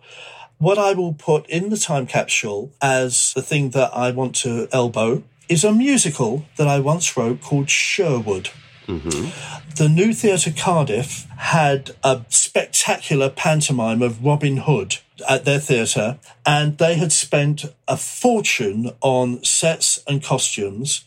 What 0.57 0.77
I 0.77 0.93
will 0.93 1.13
put 1.13 1.47
in 1.49 1.69
the 1.69 1.77
time 1.77 2.07
capsule 2.07 2.71
as 2.81 3.33
the 3.33 3.41
thing 3.41 3.71
that 3.71 3.91
I 3.93 4.11
want 4.11 4.35
to 4.37 4.67
elbow 4.71 5.23
is 5.49 5.63
a 5.63 5.73
musical 5.73 6.45
that 6.57 6.67
I 6.67 6.79
once 6.79 7.15
wrote 7.15 7.41
called 7.41 7.69
Sherwood. 7.69 8.49
Mm-hmm. 8.87 9.73
The 9.75 9.89
New 9.89 10.13
Theatre 10.13 10.53
Cardiff 10.55 11.25
had 11.37 11.91
a 12.03 12.21
spectacular 12.29 13.29
pantomime 13.29 14.01
of 14.01 14.23
Robin 14.23 14.57
Hood 14.57 14.97
at 15.27 15.45
their 15.45 15.59
theatre, 15.59 16.19
and 16.45 16.77
they 16.77 16.95
had 16.95 17.11
spent 17.11 17.65
a 17.87 17.97
fortune 17.97 18.91
on 19.01 19.43
sets 19.43 20.01
and 20.07 20.23
costumes. 20.23 21.03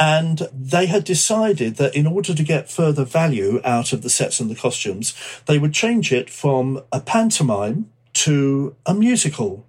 And 0.00 0.48
they 0.50 0.86
had 0.86 1.04
decided 1.04 1.76
that 1.76 1.94
in 1.94 2.06
order 2.06 2.34
to 2.34 2.42
get 2.42 2.70
further 2.70 3.04
value 3.04 3.60
out 3.64 3.92
of 3.92 4.00
the 4.00 4.08
sets 4.08 4.40
and 4.40 4.50
the 4.50 4.54
costumes, 4.54 5.14
they 5.44 5.58
would 5.58 5.74
change 5.74 6.10
it 6.10 6.30
from 6.30 6.82
a 6.90 7.00
pantomime 7.00 7.90
to 8.14 8.74
a 8.86 8.94
musical. 8.94 9.66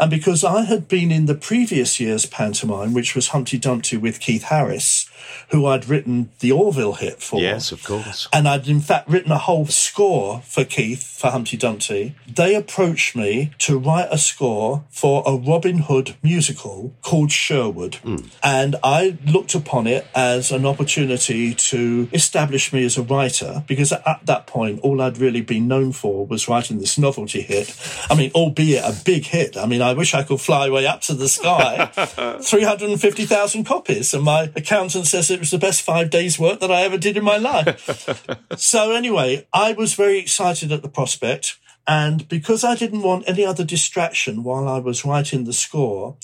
And 0.00 0.10
because 0.10 0.44
I 0.44 0.62
had 0.62 0.88
been 0.88 1.10
in 1.10 1.26
the 1.26 1.34
previous 1.34 2.00
year's 2.00 2.26
pantomime, 2.26 2.94
which 2.94 3.14
was 3.14 3.28
Humpty 3.28 3.58
Dumpty 3.58 3.96
with 3.96 4.20
Keith 4.20 4.44
Harris, 4.44 5.08
who 5.50 5.66
I'd 5.66 5.88
written 5.88 6.30
the 6.40 6.52
Orville 6.52 6.94
hit 6.94 7.22
for. 7.22 7.40
Yes, 7.40 7.72
of 7.72 7.82
course. 7.84 8.28
And 8.32 8.48
I'd 8.48 8.68
in 8.68 8.80
fact 8.80 9.08
written 9.08 9.32
a 9.32 9.38
whole 9.38 9.66
score 9.66 10.40
for 10.44 10.64
Keith 10.64 11.18
for 11.18 11.30
Humpty 11.30 11.56
Dumpty. 11.56 12.14
They 12.26 12.54
approached 12.54 13.16
me 13.16 13.52
to 13.58 13.78
write 13.78 14.08
a 14.10 14.18
score 14.18 14.84
for 14.90 15.22
a 15.26 15.34
Robin 15.34 15.78
Hood 15.78 16.16
musical 16.22 16.94
called 17.02 17.32
Sherwood. 17.32 17.96
Hmm. 17.96 18.16
And 18.42 18.76
I 18.82 19.18
looked 19.26 19.54
upon 19.54 19.86
it 19.86 20.06
as 20.14 20.52
an 20.52 20.66
opportunity 20.66 21.54
to 21.54 22.08
establish 22.12 22.72
me 22.72 22.84
as 22.84 22.96
a 22.96 23.02
writer 23.02 23.64
because 23.66 23.92
at 23.92 24.20
that 24.24 24.46
point, 24.46 24.80
all 24.82 25.00
I'd 25.00 25.18
really 25.18 25.40
been 25.40 25.68
known 25.68 25.92
for 25.92 26.26
was 26.26 26.48
writing 26.48 26.78
this 26.78 26.98
novelty 26.98 27.42
hit. 27.42 27.74
I 28.10 28.14
mean, 28.14 28.30
albeit 28.34 28.84
a 28.84 28.96
big 29.04 29.24
hit. 29.24 29.56
I 29.58 29.66
mean, 29.66 29.82
I 29.82 29.92
wish 29.92 30.14
I 30.14 30.22
could 30.22 30.40
fly 30.40 30.70
way 30.70 30.86
up 30.86 31.00
to 31.02 31.14
the 31.14 31.28
sky. 31.28 31.86
350,000 32.42 33.64
copies. 33.64 34.14
And 34.14 34.24
my 34.24 34.50
accountant 34.54 35.06
says 35.06 35.30
it 35.30 35.40
was 35.40 35.50
the 35.50 35.58
best 35.58 35.82
five 35.82 36.10
days' 36.10 36.38
work 36.38 36.60
that 36.60 36.70
I 36.70 36.82
ever 36.82 36.98
did 36.98 37.16
in 37.16 37.24
my 37.24 37.36
life. 37.36 38.28
so, 38.56 38.92
anyway, 38.92 39.46
I 39.52 39.72
was 39.72 39.94
very 39.94 40.18
excited 40.18 40.72
at 40.72 40.82
the 40.82 40.88
prospect. 40.88 41.58
And 41.86 42.28
because 42.28 42.64
I 42.64 42.74
didn't 42.74 43.02
want 43.02 43.24
any 43.26 43.46
other 43.46 43.64
distraction 43.64 44.44
while 44.44 44.68
I 44.68 44.78
was 44.78 45.06
writing 45.06 45.44
the 45.44 45.54
score, 45.54 46.16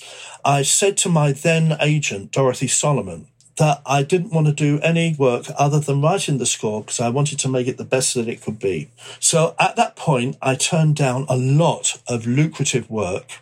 I 0.44 0.60
said 0.62 0.98
to 0.98 1.08
my 1.08 1.32
then 1.32 1.78
agent, 1.80 2.32
Dorothy 2.32 2.68
Solomon, 2.68 3.28
that 3.56 3.80
I 3.86 4.02
didn't 4.02 4.32
want 4.32 4.46
to 4.46 4.52
do 4.52 4.80
any 4.80 5.14
work 5.18 5.46
other 5.56 5.78
than 5.78 6.02
writing 6.02 6.38
the 6.38 6.46
score 6.46 6.82
because 6.82 7.00
I 7.00 7.08
wanted 7.08 7.38
to 7.40 7.48
make 7.48 7.68
it 7.68 7.76
the 7.76 7.84
best 7.84 8.14
that 8.14 8.28
it 8.28 8.42
could 8.42 8.58
be. 8.58 8.90
So 9.20 9.54
at 9.58 9.76
that 9.76 9.96
point, 9.96 10.36
I 10.42 10.54
turned 10.56 10.96
down 10.96 11.26
a 11.28 11.36
lot 11.36 12.00
of 12.08 12.26
lucrative 12.26 12.90
work, 12.90 13.40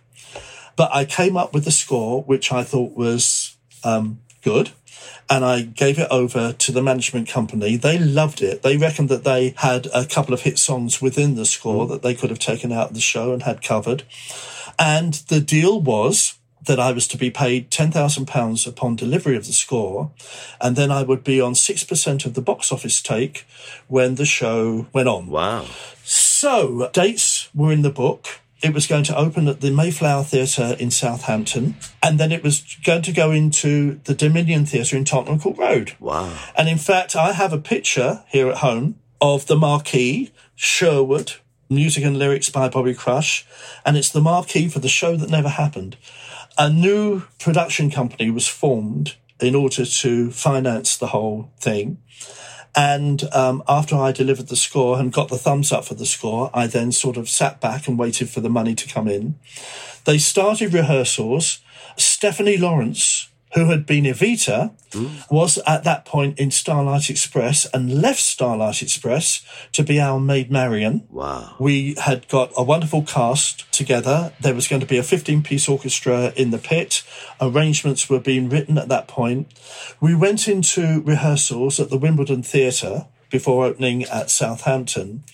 but 0.76 0.90
I 0.94 1.04
came 1.04 1.36
up 1.36 1.54
with 1.54 1.64
the 1.64 1.70
score, 1.70 2.22
which 2.22 2.52
I 2.52 2.62
thought 2.62 2.96
was 2.96 3.56
um, 3.84 4.20
good. 4.42 4.70
And 5.30 5.44
I 5.44 5.62
gave 5.62 5.98
it 5.98 6.08
over 6.10 6.52
to 6.52 6.72
the 6.72 6.82
management 6.82 7.26
company. 7.28 7.76
They 7.76 7.98
loved 7.98 8.42
it. 8.42 8.62
They 8.62 8.76
reckoned 8.76 9.08
that 9.08 9.24
they 9.24 9.54
had 9.56 9.88
a 9.94 10.04
couple 10.04 10.34
of 10.34 10.42
hit 10.42 10.58
songs 10.58 11.00
within 11.00 11.36
the 11.36 11.46
score 11.46 11.86
that 11.86 12.02
they 12.02 12.14
could 12.14 12.28
have 12.28 12.38
taken 12.38 12.70
out 12.70 12.88
of 12.88 12.94
the 12.94 13.00
show 13.00 13.32
and 13.32 13.42
had 13.42 13.62
covered. 13.62 14.02
And 14.78 15.14
the 15.14 15.40
deal 15.40 15.80
was 15.80 16.34
that 16.64 16.78
I 16.78 16.92
was 16.92 17.08
to 17.08 17.16
be 17.16 17.30
paid 17.30 17.70
£10,000 17.70 18.66
upon 18.66 18.96
delivery 18.96 19.36
of 19.36 19.46
the 19.46 19.52
score, 19.52 20.12
and 20.60 20.76
then 20.76 20.90
I 20.90 21.02
would 21.02 21.24
be 21.24 21.40
on 21.40 21.54
6% 21.54 22.24
of 22.24 22.34
the 22.34 22.40
box 22.40 22.70
office 22.70 23.02
take 23.02 23.46
when 23.88 24.14
the 24.14 24.24
show 24.24 24.86
went 24.92 25.08
on. 25.08 25.26
Wow. 25.26 25.66
So, 26.04 26.88
dates 26.92 27.48
were 27.54 27.72
in 27.72 27.82
the 27.82 27.90
book. 27.90 28.40
It 28.62 28.72
was 28.72 28.86
going 28.86 29.02
to 29.04 29.16
open 29.16 29.48
at 29.48 29.60
the 29.60 29.72
Mayflower 29.72 30.22
Theatre 30.22 30.76
in 30.78 30.92
Southampton, 30.92 31.74
and 32.00 32.20
then 32.20 32.30
it 32.30 32.44
was 32.44 32.78
going 32.84 33.02
to 33.02 33.12
go 33.12 33.32
into 33.32 34.00
the 34.04 34.14
Dominion 34.14 34.66
Theatre 34.66 34.96
in 34.96 35.04
Tottenham 35.04 35.40
Court 35.40 35.58
Road. 35.58 35.94
Wow. 35.98 36.32
And 36.56 36.68
in 36.68 36.78
fact, 36.78 37.16
I 37.16 37.32
have 37.32 37.52
a 37.52 37.58
picture 37.58 38.22
here 38.28 38.48
at 38.48 38.58
home 38.58 39.00
of 39.20 39.46
the 39.46 39.56
marquee, 39.56 40.30
Sherwood, 40.54 41.34
music 41.68 42.04
and 42.04 42.18
lyrics 42.18 42.50
by 42.50 42.68
Bobby 42.68 42.94
Crush, 42.94 43.46
and 43.84 43.96
it's 43.96 44.10
the 44.10 44.20
marquee 44.20 44.68
for 44.68 44.78
the 44.78 44.88
show 44.88 45.16
that 45.16 45.30
never 45.30 45.48
happened. 45.48 45.96
A 46.58 46.68
new 46.68 47.22
production 47.38 47.90
company 47.90 48.30
was 48.30 48.46
formed 48.46 49.16
in 49.40 49.54
order 49.54 49.84
to 49.84 50.30
finance 50.30 50.96
the 50.96 51.08
whole 51.08 51.50
thing. 51.58 51.98
And 52.74 53.22
um, 53.34 53.62
after 53.68 53.96
I 53.96 54.12
delivered 54.12 54.48
the 54.48 54.56
score 54.56 54.98
and 54.98 55.12
got 55.12 55.28
the 55.28 55.38
thumbs 55.38 55.72
up 55.72 55.84
for 55.84 55.94
the 55.94 56.06
score, 56.06 56.50
I 56.54 56.66
then 56.66 56.92
sort 56.92 57.16
of 57.16 57.28
sat 57.28 57.60
back 57.60 57.86
and 57.86 57.98
waited 57.98 58.30
for 58.30 58.40
the 58.40 58.48
money 58.48 58.74
to 58.74 58.88
come 58.88 59.08
in. 59.08 59.34
They 60.04 60.18
started 60.18 60.72
rehearsals. 60.72 61.60
Stephanie 61.96 62.56
Lawrence, 62.56 63.21
who 63.54 63.66
had 63.66 63.84
been 63.86 64.04
Evita, 64.04 64.72
hmm. 64.92 65.08
was 65.30 65.58
at 65.66 65.84
that 65.84 66.04
point 66.04 66.38
in 66.38 66.50
Starlight 66.50 67.10
Express 67.10 67.66
and 67.66 68.00
left 68.00 68.20
Starlight 68.20 68.82
Express 68.82 69.44
to 69.72 69.82
be 69.82 70.00
our 70.00 70.18
maid 70.18 70.50
Marian. 70.50 71.06
Wow. 71.10 71.54
We 71.58 71.94
had 72.00 72.28
got 72.28 72.50
a 72.56 72.62
wonderful 72.62 73.02
cast 73.02 73.70
together. 73.72 74.32
There 74.40 74.54
was 74.54 74.68
going 74.68 74.80
to 74.80 74.86
be 74.86 74.98
a 74.98 75.02
15 75.02 75.42
piece 75.42 75.68
orchestra 75.68 76.32
in 76.34 76.50
the 76.50 76.58
pit. 76.58 77.02
Arrangements 77.40 78.08
were 78.08 78.20
being 78.20 78.48
written 78.48 78.78
at 78.78 78.88
that 78.88 79.08
point. 79.08 79.52
We 80.00 80.14
went 80.14 80.48
into 80.48 81.02
rehearsals 81.02 81.78
at 81.78 81.90
the 81.90 81.98
Wimbledon 81.98 82.42
Theatre 82.42 83.06
before 83.30 83.64
opening 83.64 84.04
at 84.04 84.30
Southampton. 84.30 85.24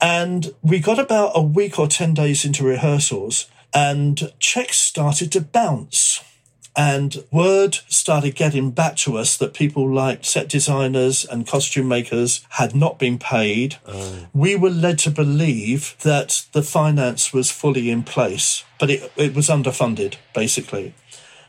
And 0.00 0.54
we 0.62 0.80
got 0.80 0.98
about 0.98 1.32
a 1.34 1.42
week 1.42 1.78
or 1.78 1.86
10 1.86 2.14
days 2.14 2.44
into 2.44 2.64
rehearsals 2.64 3.46
and 3.74 4.32
checks 4.38 4.78
started 4.78 5.30
to 5.32 5.40
bounce. 5.40 6.22
And 6.74 7.24
word 7.30 7.78
started 7.88 8.34
getting 8.34 8.70
back 8.70 8.96
to 8.98 9.18
us 9.18 9.36
that 9.36 9.52
people 9.52 9.88
like 9.88 10.24
set 10.24 10.48
designers 10.48 11.24
and 11.24 11.46
costume 11.46 11.88
makers 11.88 12.46
had 12.50 12.74
not 12.74 12.98
been 12.98 13.18
paid. 13.18 13.76
Oh. 13.86 14.26
We 14.32 14.56
were 14.56 14.70
led 14.70 14.98
to 15.00 15.10
believe 15.10 15.96
that 16.00 16.46
the 16.52 16.62
finance 16.62 17.32
was 17.32 17.50
fully 17.50 17.90
in 17.90 18.02
place, 18.02 18.64
but 18.78 18.90
it, 18.90 19.12
it 19.16 19.34
was 19.34 19.48
underfunded, 19.48 20.16
basically. 20.34 20.94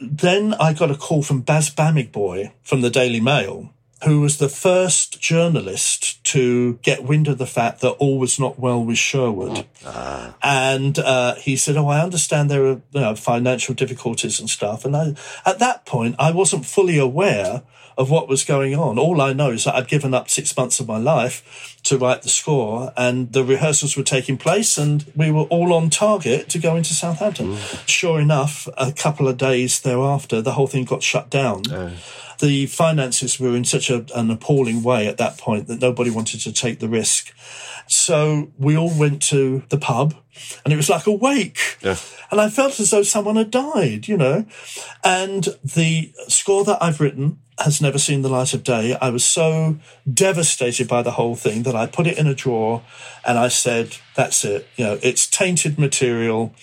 Then 0.02 0.54
I 0.56 0.74
got 0.74 0.92
a 0.92 0.96
call 0.96 1.24
from 1.24 1.42
Baz 1.42 1.70
Bamigboye 1.70 2.52
from 2.62 2.82
the 2.82 2.90
Daily 2.90 3.22
Mail, 3.22 3.73
who 4.06 4.22
was 4.22 4.38
the 4.38 4.50
first 4.50 5.20
journalist 5.22 6.24
to 6.26 6.74
get 6.82 7.04
wind 7.04 7.28
of 7.28 7.38
the 7.38 7.46
fact 7.48 7.82
that 7.82 7.92
all 7.92 8.20
was 8.20 8.40
not 8.40 8.60
well 8.60 8.84
with 8.84 8.98
Sherwood. 8.98 9.66
And 10.42 11.00
uh, 11.00 11.36
he 11.36 11.56
said, 11.56 11.78
"Oh, 11.78 11.88
I 11.88 12.02
understand 12.02 12.50
there 12.50 12.66
are 12.66 12.82
you 12.92 13.02
know, 13.02 13.16
financial 13.16 13.76
difficulties 13.76 14.40
and 14.40 14.50
stuff." 14.50 14.86
And 14.86 14.96
I, 14.96 15.16
at 15.46 15.60
that 15.60 15.86
point, 15.86 16.16
I 16.20 16.32
wasn't 16.32 16.66
fully 16.66 16.98
aware 16.98 17.64
of 17.98 18.10
what 18.10 18.28
was 18.28 18.44
going 18.44 18.76
on. 18.76 18.98
All 18.98 19.22
I 19.22 19.34
know 19.34 19.52
is 19.52 19.66
that 19.66 19.76
I'd 19.76 19.88
given 19.88 20.14
up 20.14 20.30
six 20.30 20.56
months 20.56 20.80
of 20.80 20.88
my 20.88 20.98
life 20.98 21.78
to 21.84 21.98
write 21.98 22.22
the 22.22 22.30
score, 22.30 22.94
and 22.96 23.32
the 23.34 23.44
rehearsals 23.44 23.98
were 23.98 24.04
taking 24.04 24.38
place, 24.38 24.78
and 24.78 25.06
we 25.16 25.32
were 25.32 25.44
all 25.44 25.74
on 25.74 25.90
target 25.90 26.50
to 26.50 26.60
go 26.60 26.76
into 26.76 26.94
Southampton. 26.94 27.54
Mm. 27.54 27.88
Sure 27.88 28.20
enough, 28.20 28.68
a 28.78 28.92
couple 28.92 29.28
of 29.28 29.38
days 29.38 29.82
thereafter, 29.82 30.42
the 30.42 30.54
whole 30.54 30.68
thing 30.68 30.86
got 30.86 31.04
shut 31.04 31.30
down 31.30 31.64
the 32.40 32.66
finances 32.66 33.40
were 33.40 33.56
in 33.56 33.64
such 33.64 33.90
a, 33.90 34.06
an 34.16 34.30
appalling 34.30 34.84
way 34.84 35.08
at 35.08 35.18
that 35.18 35.38
point 35.38 35.68
that 35.68 35.80
nobody 35.80 36.10
wanted 36.10 36.42
to 36.42 36.52
take 36.52 36.80
the 36.80 36.90
risk. 36.90 37.34
So 37.88 38.52
we 38.58 38.76
all 38.76 38.94
went 38.94 39.22
to 39.24 39.64
the 39.70 39.78
pub 39.78 40.16
and 40.64 40.74
it 40.74 40.78
was 40.78 40.90
like 40.90 41.08
a 41.08 41.12
wake. 41.12 41.78
And 42.32 42.42
I 42.42 42.50
felt 42.50 42.80
as 42.80 42.90
though 42.92 43.04
someone 43.04 43.36
had 43.36 43.52
died, 43.52 44.08
you 44.08 44.18
know. 44.18 44.46
And 45.04 45.48
the 45.64 46.12
score 46.28 46.64
that 46.66 46.82
I've 46.82 47.00
written 47.00 47.40
has 47.60 47.82
never 47.82 48.00
seen 48.00 48.24
the 48.24 48.30
light 48.30 48.54
of 48.54 48.64
day. 48.64 48.96
I 49.00 49.10
was 49.10 49.24
so 49.24 49.78
devastated 50.12 50.88
by 50.88 51.02
the 51.04 51.12
whole 51.12 51.36
thing 51.36 51.64
that 51.64 51.76
I 51.76 51.86
put 51.86 52.08
it 52.08 52.18
in 52.18 52.28
a 52.28 52.34
drawer 52.34 52.82
and 53.26 53.38
I 53.38 53.48
said, 53.50 53.98
that's 54.16 54.44
it. 54.44 54.68
You 54.76 54.86
know, 54.86 55.00
it's 55.04 55.28
tainted 55.28 55.78
material. 55.78 56.54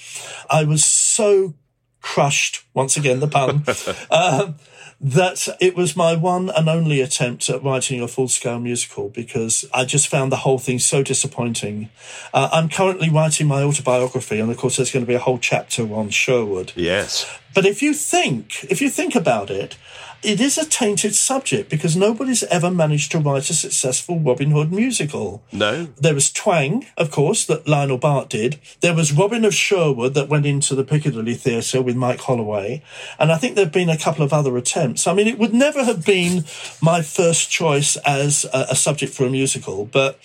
I 0.51 0.65
was 0.65 0.85
so 0.85 1.55
crushed, 2.01 2.65
once 2.75 2.97
again, 2.97 3.21
the 3.21 3.29
pun, 3.29 3.65
um, 4.11 4.57
that 5.01 5.49
it 5.61 5.75
was 5.75 5.97
my 5.97 6.15
one 6.15 6.51
and 6.51 6.69
only 6.69 7.01
attempt 7.01 7.49
at 7.49 7.63
writing 7.65 8.03
a 8.03 8.09
full 8.09 8.29
scale 8.29 8.61
musical 8.61 9.09
because 9.09 9.65
I 9.73 9.87
just 9.87 10.09
found 10.09 10.31
the 10.31 10.37
whole 10.37 10.59
thing 10.59 10.79
so 10.79 11.03
disappointing. 11.03 11.89
Uh, 12.35 12.51
I'm 12.53 12.69
currently 12.69 13.09
writing 13.09 13.47
my 13.47 13.63
autobiography, 13.63 14.39
and 14.41 14.51
of 14.51 14.59
course, 14.59 14.77
there's 14.77 14.93
going 14.93 15.05
to 15.05 15.09
be 15.09 15.15
a 15.15 15.21
whole 15.21 15.39
chapter 15.39 15.83
on 15.95 16.11
Sherwood. 16.11 16.73
Yes. 16.77 17.27
But 17.55 17.65
if 17.65 17.83
you 17.83 17.95
think, 17.95 18.65
if 18.65 18.83
you 18.83 18.91
think 18.91 19.15
about 19.15 19.51
it, 19.51 19.77
it 20.23 20.41
is 20.41 20.59
a 20.59 20.67
tainted 20.67 21.15
subject 21.15 21.71
because 21.71 21.97
nobody's 21.97 22.43
ever 22.45 22.71
managed 22.71 23.11
to 23.13 23.19
write 23.19 23.49
a 23.49 23.55
successful 23.55 24.19
Robin 24.19 24.51
Hood 24.51 24.71
musical. 24.71 25.43
No. 25.51 25.87
There 25.99 26.15
was 26.15 26.31
Twang, 26.31 26.87
of 26.97 27.11
course, 27.11 27.47
that 27.47 27.67
Lionel 27.67 27.99
Bart 27.99 28.29
did. 28.29 28.59
There 28.81 28.95
was 28.95 29.13
Robin 29.13 29.45
of 29.45 29.55
Sherwood 29.55 30.15
that 30.15 30.29
went 30.29 30.45
into 30.45 30.75
the 30.75 30.85
Piccadilly 30.85 31.35
Theatre 31.35 31.81
with 31.81 31.97
Mike 31.97 32.21
Holloway. 32.21 32.83
And 33.19 33.33
I 33.33 33.39
think 33.39 33.55
there 33.55 33.65
have 33.65 33.73
been 33.73 33.89
a 33.89 33.97
couple 33.97 34.23
of 34.23 34.33
other 34.33 34.57
attempts. 34.57 35.07
I 35.07 35.15
mean, 35.15 35.27
it 35.27 35.39
would 35.39 35.55
never 35.55 35.85
have 35.85 36.05
been 36.05 36.45
my 36.83 37.01
first 37.01 37.51
choice 37.51 37.97
as 37.99 38.45
a, 38.53 38.67
a 38.71 38.77
subject 38.77 39.15
for 39.15 39.25
a 39.25 39.31
musical, 39.31 39.87
but 39.87 40.19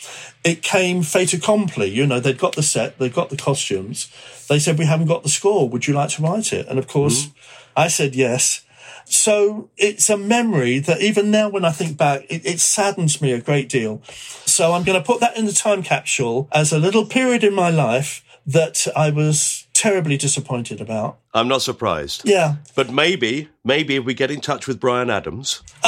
it 0.44 0.62
came 0.62 1.04
fait 1.04 1.34
accompli. 1.34 1.90
You 1.90 2.06
know, 2.06 2.20
they'd 2.20 2.38
got 2.38 2.56
the 2.56 2.64
set, 2.64 2.98
they'd 3.00 3.14
got 3.14 3.30
the 3.30 3.38
costumes. 3.38 4.12
They 4.50 4.60
said, 4.60 4.78
We 4.78 4.86
haven't 4.86 5.08
got 5.08 5.24
the 5.24 5.30
score. 5.30 5.70
Would 5.70 5.88
you 5.88 5.94
like 5.94 6.10
to 6.10 6.22
write 6.22 6.52
it? 6.52 6.68
And 6.68 6.78
of 6.78 6.88
course, 6.88 7.26
hmm. 7.26 7.32
I 7.78 7.88
said 7.88 8.16
yes. 8.16 8.65
So 9.06 9.70
it's 9.78 10.10
a 10.10 10.18
memory 10.18 10.80
that 10.80 11.02
even 11.02 11.32
now, 11.32 11.50
when 11.50 11.66
I 11.66 11.72
think 11.72 11.98
back, 11.98 12.26
it, 12.30 12.46
it 12.46 12.60
saddens 12.60 13.22
me 13.22 13.32
a 13.32 13.42
great 13.42 13.70
deal. 13.70 14.02
So 14.46 14.74
I'm 14.74 14.84
going 14.84 15.00
to 15.00 15.06
put 15.06 15.20
that 15.22 15.38
in 15.38 15.46
the 15.46 15.54
time 15.54 15.84
capsule 15.84 16.48
as 16.52 16.74
a 16.74 16.80
little 16.80 17.06
period 17.06 17.44
in 17.44 17.54
my 17.54 17.70
life 17.70 18.24
that 18.46 18.88
I 18.96 19.10
was 19.10 19.68
terribly 19.74 20.18
disappointed 20.18 20.80
about. 20.80 21.18
I'm 21.34 21.48
not 21.48 21.62
surprised. 21.62 22.22
Yeah. 22.26 22.56
But 22.76 22.92
maybe, 22.92 23.50
maybe 23.64 23.96
if 23.96 24.06
we 24.06 24.14
get 24.14 24.32
in 24.32 24.42
touch 24.42 24.68
with 24.68 24.80
Bryan 24.80 25.10
Adams, 25.10 25.64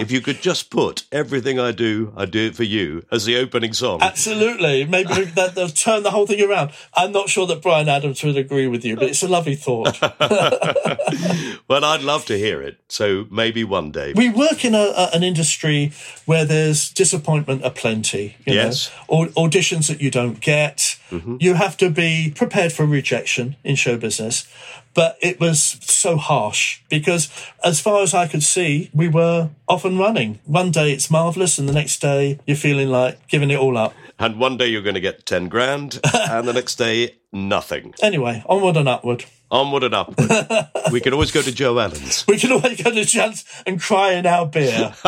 if 0.00 0.10
you 0.10 0.20
could 0.20 0.40
just 0.42 0.70
put 0.70 1.04
everything 1.12 1.58
I 1.58 1.72
do, 1.72 2.12
I 2.16 2.24
do 2.26 2.46
it 2.46 2.56
for 2.56 2.62
you 2.64 3.04
as 3.10 3.24
the 3.24 3.36
opening 3.36 3.72
song. 3.72 4.00
Absolutely. 4.02 4.84
Maybe 4.84 5.24
that, 5.24 5.54
they'll 5.54 5.68
turn 5.68 6.02
the 6.02 6.10
whole 6.10 6.26
thing 6.26 6.40
around. 6.42 6.72
I'm 6.94 7.12
not 7.12 7.28
sure 7.28 7.46
that 7.46 7.62
Bryan 7.62 7.88
Adams 7.88 8.22
would 8.22 8.36
agree 8.36 8.66
with 8.66 8.84
you, 8.84 8.96
but 8.96 9.04
it's 9.04 9.22
a 9.22 9.28
lovely 9.28 9.54
thought. 9.54 10.00
well, 11.68 11.84
I'd 11.84 12.02
love 12.02 12.24
to 12.26 12.38
hear 12.38 12.62
it. 12.62 12.78
So 12.88 13.26
maybe 13.30 13.64
one 13.64 13.90
day. 13.90 14.12
We 14.14 14.30
work 14.30 14.64
in 14.64 14.74
a, 14.74 14.92
a, 14.96 15.10
an 15.14 15.22
industry 15.22 15.92
where 16.26 16.44
there's 16.44 16.90
disappointment 16.90 17.64
aplenty. 17.64 18.36
You 18.46 18.54
Yes. 18.54 18.90
Know? 19.08 19.16
Au- 19.36 19.46
auditions 19.46 19.88
that 19.88 20.00
you 20.00 20.10
don't 20.10 20.40
get. 20.40 20.98
Mm-hmm. 21.10 21.36
You 21.40 21.54
have 21.54 21.76
to 21.78 21.90
be 21.90 22.32
prepared 22.34 22.72
for 22.72 22.86
rejection 22.86 23.56
in 23.64 23.76
show 23.76 23.96
business. 23.96 24.48
But 24.94 25.18
it 25.20 25.40
was 25.40 25.60
so 25.60 26.16
harsh 26.16 26.80
because, 26.88 27.28
as 27.64 27.80
far 27.80 28.02
as 28.02 28.14
I 28.14 28.28
could 28.28 28.44
see, 28.44 28.90
we 28.94 29.08
were 29.08 29.50
off 29.66 29.84
and 29.84 29.98
running. 29.98 30.38
One 30.44 30.70
day 30.70 30.92
it's 30.92 31.10
marvelous, 31.10 31.58
and 31.58 31.68
the 31.68 31.72
next 31.72 32.00
day 32.00 32.38
you're 32.46 32.56
feeling 32.56 32.90
like 32.90 33.26
giving 33.26 33.50
it 33.50 33.58
all 33.58 33.76
up. 33.76 33.92
And 34.20 34.38
one 34.38 34.56
day 34.56 34.68
you're 34.68 34.82
going 34.82 34.94
to 34.94 35.00
get 35.00 35.26
10 35.26 35.48
grand, 35.48 36.00
and 36.30 36.46
the 36.46 36.52
next 36.52 36.76
day, 36.76 37.16
nothing. 37.34 37.94
Anyway, 38.02 38.42
onward 38.46 38.76
and 38.76 38.88
upward. 38.88 39.24
Onward 39.50 39.84
and 39.84 39.94
upward. 39.94 40.30
we 40.92 41.00
can 41.00 41.12
always 41.12 41.30
go 41.30 41.42
to 41.42 41.52
Joe 41.52 41.78
Allen's, 41.78 42.24
We 42.26 42.38
can 42.38 42.50
always 42.52 42.82
go 42.82 42.90
to 42.90 43.04
chance 43.04 43.44
and 43.66 43.80
cry 43.80 44.12
in 44.14 44.26
our 44.26 44.46
beer. 44.46 44.94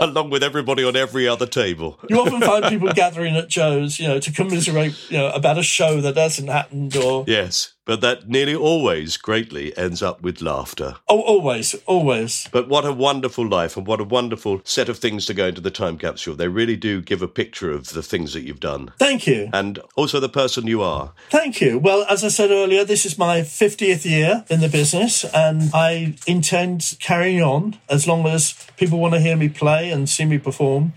along 0.00 0.30
with 0.30 0.42
everybody 0.42 0.84
on 0.84 0.96
every 0.96 1.28
other 1.28 1.46
table. 1.46 1.98
You 2.08 2.20
often 2.20 2.40
find 2.40 2.64
people 2.66 2.92
gathering 2.92 3.36
at 3.36 3.48
Joe's, 3.48 3.98
you 3.98 4.08
know, 4.08 4.18
to 4.20 4.32
commiserate, 4.32 5.10
you 5.10 5.18
know, 5.18 5.30
about 5.30 5.58
a 5.58 5.62
show 5.62 6.00
that 6.00 6.16
hasn't 6.16 6.48
happened 6.48 6.96
or 6.96 7.24
Yes, 7.26 7.72
but 7.84 8.00
that 8.00 8.28
nearly 8.28 8.54
always 8.54 9.16
greatly 9.16 9.76
ends 9.76 10.02
up 10.02 10.22
with 10.22 10.40
laughter. 10.40 10.96
oh, 11.08 11.20
always, 11.20 11.74
always. 11.86 12.48
But 12.52 12.68
what 12.68 12.84
a 12.84 12.92
wonderful 12.92 13.46
life 13.46 13.76
and 13.76 13.86
what 13.86 14.00
a 14.00 14.04
wonderful 14.04 14.60
set 14.64 14.88
of 14.88 14.98
things 14.98 15.26
to 15.26 15.34
go 15.34 15.46
into 15.48 15.60
the 15.60 15.70
time 15.70 15.98
capsule. 15.98 16.34
They 16.34 16.48
really 16.48 16.76
do 16.76 17.02
give 17.02 17.22
a 17.22 17.28
picture 17.28 17.70
of 17.70 17.90
the 17.92 18.02
things 18.02 18.32
that 18.32 18.42
you've 18.42 18.60
done 18.60 18.92
Thank 18.98 19.26
you. 19.26 19.50
and 19.52 19.78
also 19.96 20.20
the 20.20 20.25
person 20.28 20.66
you 20.66 20.82
are. 20.82 21.12
Thank 21.30 21.60
you. 21.60 21.78
Well, 21.78 22.04
as 22.08 22.24
I 22.24 22.28
said 22.28 22.50
earlier, 22.50 22.84
this 22.84 23.04
is 23.06 23.18
my 23.18 23.40
50th 23.40 24.04
year 24.04 24.44
in 24.48 24.60
the 24.60 24.68
business 24.68 25.24
and 25.24 25.70
I 25.74 26.14
intend 26.26 26.96
carrying 27.00 27.42
on 27.42 27.78
as 27.88 28.06
long 28.06 28.26
as 28.26 28.54
people 28.76 28.98
want 28.98 29.14
to 29.14 29.20
hear 29.20 29.36
me 29.36 29.48
play 29.48 29.90
and 29.90 30.08
see 30.08 30.24
me 30.24 30.38
perform. 30.38 30.92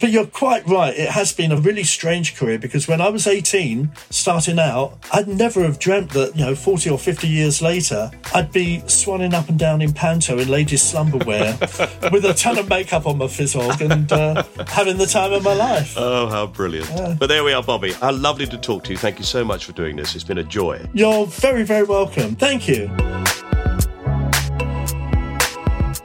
But 0.00 0.10
you're 0.10 0.26
quite 0.26 0.66
right. 0.68 0.96
It 0.96 1.10
has 1.10 1.32
been 1.32 1.50
a 1.50 1.56
really 1.56 1.82
strange 1.82 2.36
career 2.36 2.58
because 2.58 2.86
when 2.86 3.00
I 3.00 3.08
was 3.08 3.26
18, 3.26 3.90
starting 4.10 4.58
out, 4.58 4.96
I'd 5.12 5.26
never 5.26 5.62
have 5.62 5.80
dreamt 5.80 6.10
that, 6.10 6.36
you 6.36 6.44
know, 6.44 6.54
40 6.54 6.90
or 6.90 6.98
50 6.98 7.26
years 7.26 7.60
later, 7.60 8.10
I'd 8.32 8.52
be 8.52 8.78
swanning 8.86 9.34
up 9.34 9.48
and 9.48 9.58
down 9.58 9.82
in 9.82 9.92
panto 9.92 10.38
in 10.38 10.48
ladies' 10.48 10.82
slumberwear 10.82 11.58
with 12.12 12.24
a 12.24 12.34
ton 12.34 12.58
of 12.58 12.68
makeup 12.68 13.06
on 13.06 13.18
my 13.18 13.24
fizzog 13.24 13.80
and 13.80 14.12
uh, 14.12 14.44
having 14.68 14.98
the 14.98 15.06
time 15.06 15.32
of 15.32 15.42
my 15.42 15.54
life. 15.54 15.94
Oh, 15.96 16.28
how 16.28 16.46
brilliant. 16.46 17.18
But 17.18 17.26
there 17.26 17.42
we 17.42 17.52
are, 17.52 17.62
Bobby. 17.62 17.92
How 17.92 18.12
lovely 18.12 18.46
to 18.46 18.58
talk 18.68 18.84
to 18.84 18.92
you. 18.92 18.98
Thank 18.98 19.18
you 19.18 19.24
so 19.24 19.46
much 19.46 19.64
for 19.64 19.72
doing 19.72 19.96
this. 19.96 20.14
It's 20.14 20.24
been 20.24 20.36
a 20.36 20.44
joy. 20.44 20.86
You're 20.92 21.26
very, 21.26 21.62
very 21.62 21.84
welcome. 21.84 22.36
Thank 22.36 22.68
you. 22.68 22.90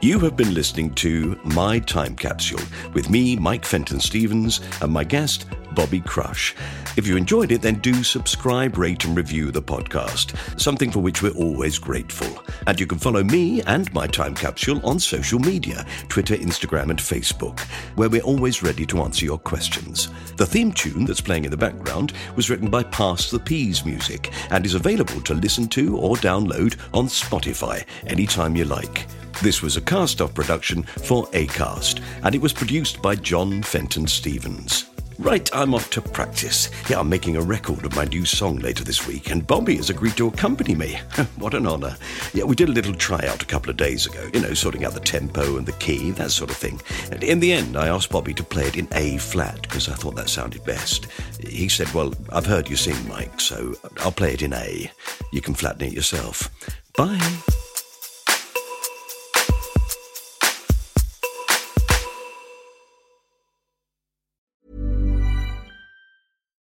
You 0.00 0.18
have 0.20 0.34
been 0.34 0.54
listening 0.54 0.94
to 0.94 1.38
My 1.44 1.78
Time 1.78 2.16
Capsule 2.16 2.60
with 2.94 3.10
me, 3.10 3.36
Mike 3.36 3.66
Fenton 3.66 4.00
Stevens, 4.00 4.62
and 4.80 4.90
my 4.90 5.04
guest, 5.04 5.44
Bobby 5.74 6.00
Crush. 6.00 6.54
If 6.96 7.06
you 7.06 7.16
enjoyed 7.16 7.52
it, 7.52 7.60
then 7.60 7.80
do 7.80 8.04
subscribe, 8.04 8.78
rate, 8.78 9.04
and 9.04 9.16
review 9.16 9.50
the 9.50 9.62
podcast, 9.62 10.60
something 10.60 10.90
for 10.90 11.00
which 11.00 11.22
we're 11.22 11.32
always 11.32 11.78
grateful. 11.78 12.42
And 12.66 12.78
you 12.78 12.86
can 12.86 12.98
follow 12.98 13.24
me 13.24 13.62
and 13.62 13.92
My 13.92 14.06
Time 14.06 14.34
Capsule 14.34 14.84
on 14.86 14.98
social 14.98 15.38
media 15.38 15.84
Twitter, 16.08 16.36
Instagram, 16.36 16.90
and 16.90 16.98
Facebook, 16.98 17.60
where 17.96 18.08
we're 18.08 18.22
always 18.22 18.62
ready 18.62 18.86
to 18.86 19.02
answer 19.02 19.24
your 19.24 19.38
questions. 19.38 20.08
The 20.36 20.46
theme 20.46 20.72
tune 20.72 21.04
that's 21.04 21.20
playing 21.20 21.44
in 21.44 21.50
the 21.50 21.56
background 21.56 22.12
was 22.36 22.48
written 22.48 22.70
by 22.70 22.84
Pass 22.84 23.30
the 23.30 23.38
Peas 23.38 23.84
Music 23.84 24.32
and 24.50 24.64
is 24.64 24.74
available 24.74 25.20
to 25.22 25.34
listen 25.34 25.68
to 25.68 25.96
or 25.98 26.16
download 26.16 26.76
on 26.92 27.06
Spotify 27.06 27.84
anytime 28.06 28.56
you 28.56 28.64
like. 28.64 29.06
This 29.42 29.62
was 29.62 29.76
a 29.76 29.80
cast 29.80 30.20
off 30.20 30.32
production 30.32 30.84
for 30.84 31.26
ACAST, 31.32 32.00
and 32.22 32.34
it 32.34 32.40
was 32.40 32.52
produced 32.52 33.02
by 33.02 33.16
John 33.16 33.62
Fenton 33.62 34.06
Stevens. 34.06 34.93
Right, 35.18 35.48
I'm 35.54 35.74
off 35.74 35.90
to 35.90 36.02
practice. 36.02 36.70
Yeah, 36.88 36.98
I'm 36.98 37.08
making 37.08 37.36
a 37.36 37.40
record 37.40 37.84
of 37.84 37.94
my 37.94 38.04
new 38.04 38.24
song 38.24 38.56
later 38.58 38.82
this 38.82 39.06
week, 39.06 39.30
and 39.30 39.46
Bobby 39.46 39.76
has 39.76 39.88
agreed 39.88 40.16
to 40.16 40.26
accompany 40.26 40.74
me. 40.74 40.98
what 41.36 41.54
an 41.54 41.66
honour. 41.66 41.96
Yeah, 42.32 42.44
we 42.44 42.56
did 42.56 42.68
a 42.68 42.72
little 42.72 42.94
tryout 42.94 43.42
a 43.42 43.46
couple 43.46 43.70
of 43.70 43.76
days 43.76 44.06
ago, 44.06 44.28
you 44.34 44.40
know, 44.40 44.54
sorting 44.54 44.84
out 44.84 44.92
the 44.94 45.00
tempo 45.00 45.56
and 45.56 45.66
the 45.66 45.72
key, 45.72 46.10
that 46.12 46.32
sort 46.32 46.50
of 46.50 46.56
thing. 46.56 46.80
And 47.12 47.22
in 47.22 47.40
the 47.40 47.52
end, 47.52 47.76
I 47.76 47.88
asked 47.88 48.10
Bobby 48.10 48.34
to 48.34 48.42
play 48.42 48.66
it 48.66 48.76
in 48.76 48.88
A 48.92 49.18
flat, 49.18 49.62
because 49.62 49.88
I 49.88 49.94
thought 49.94 50.16
that 50.16 50.28
sounded 50.28 50.64
best. 50.64 51.06
He 51.40 51.68
said, 51.68 51.92
Well, 51.94 52.12
I've 52.30 52.46
heard 52.46 52.68
you 52.68 52.76
sing, 52.76 53.08
Mike, 53.08 53.40
so 53.40 53.74
I'll 53.98 54.12
play 54.12 54.34
it 54.34 54.42
in 54.42 54.52
A. 54.52 54.90
You 55.32 55.40
can 55.40 55.54
flatten 55.54 55.82
it 55.82 55.92
yourself. 55.92 56.50
Bye. 56.96 57.53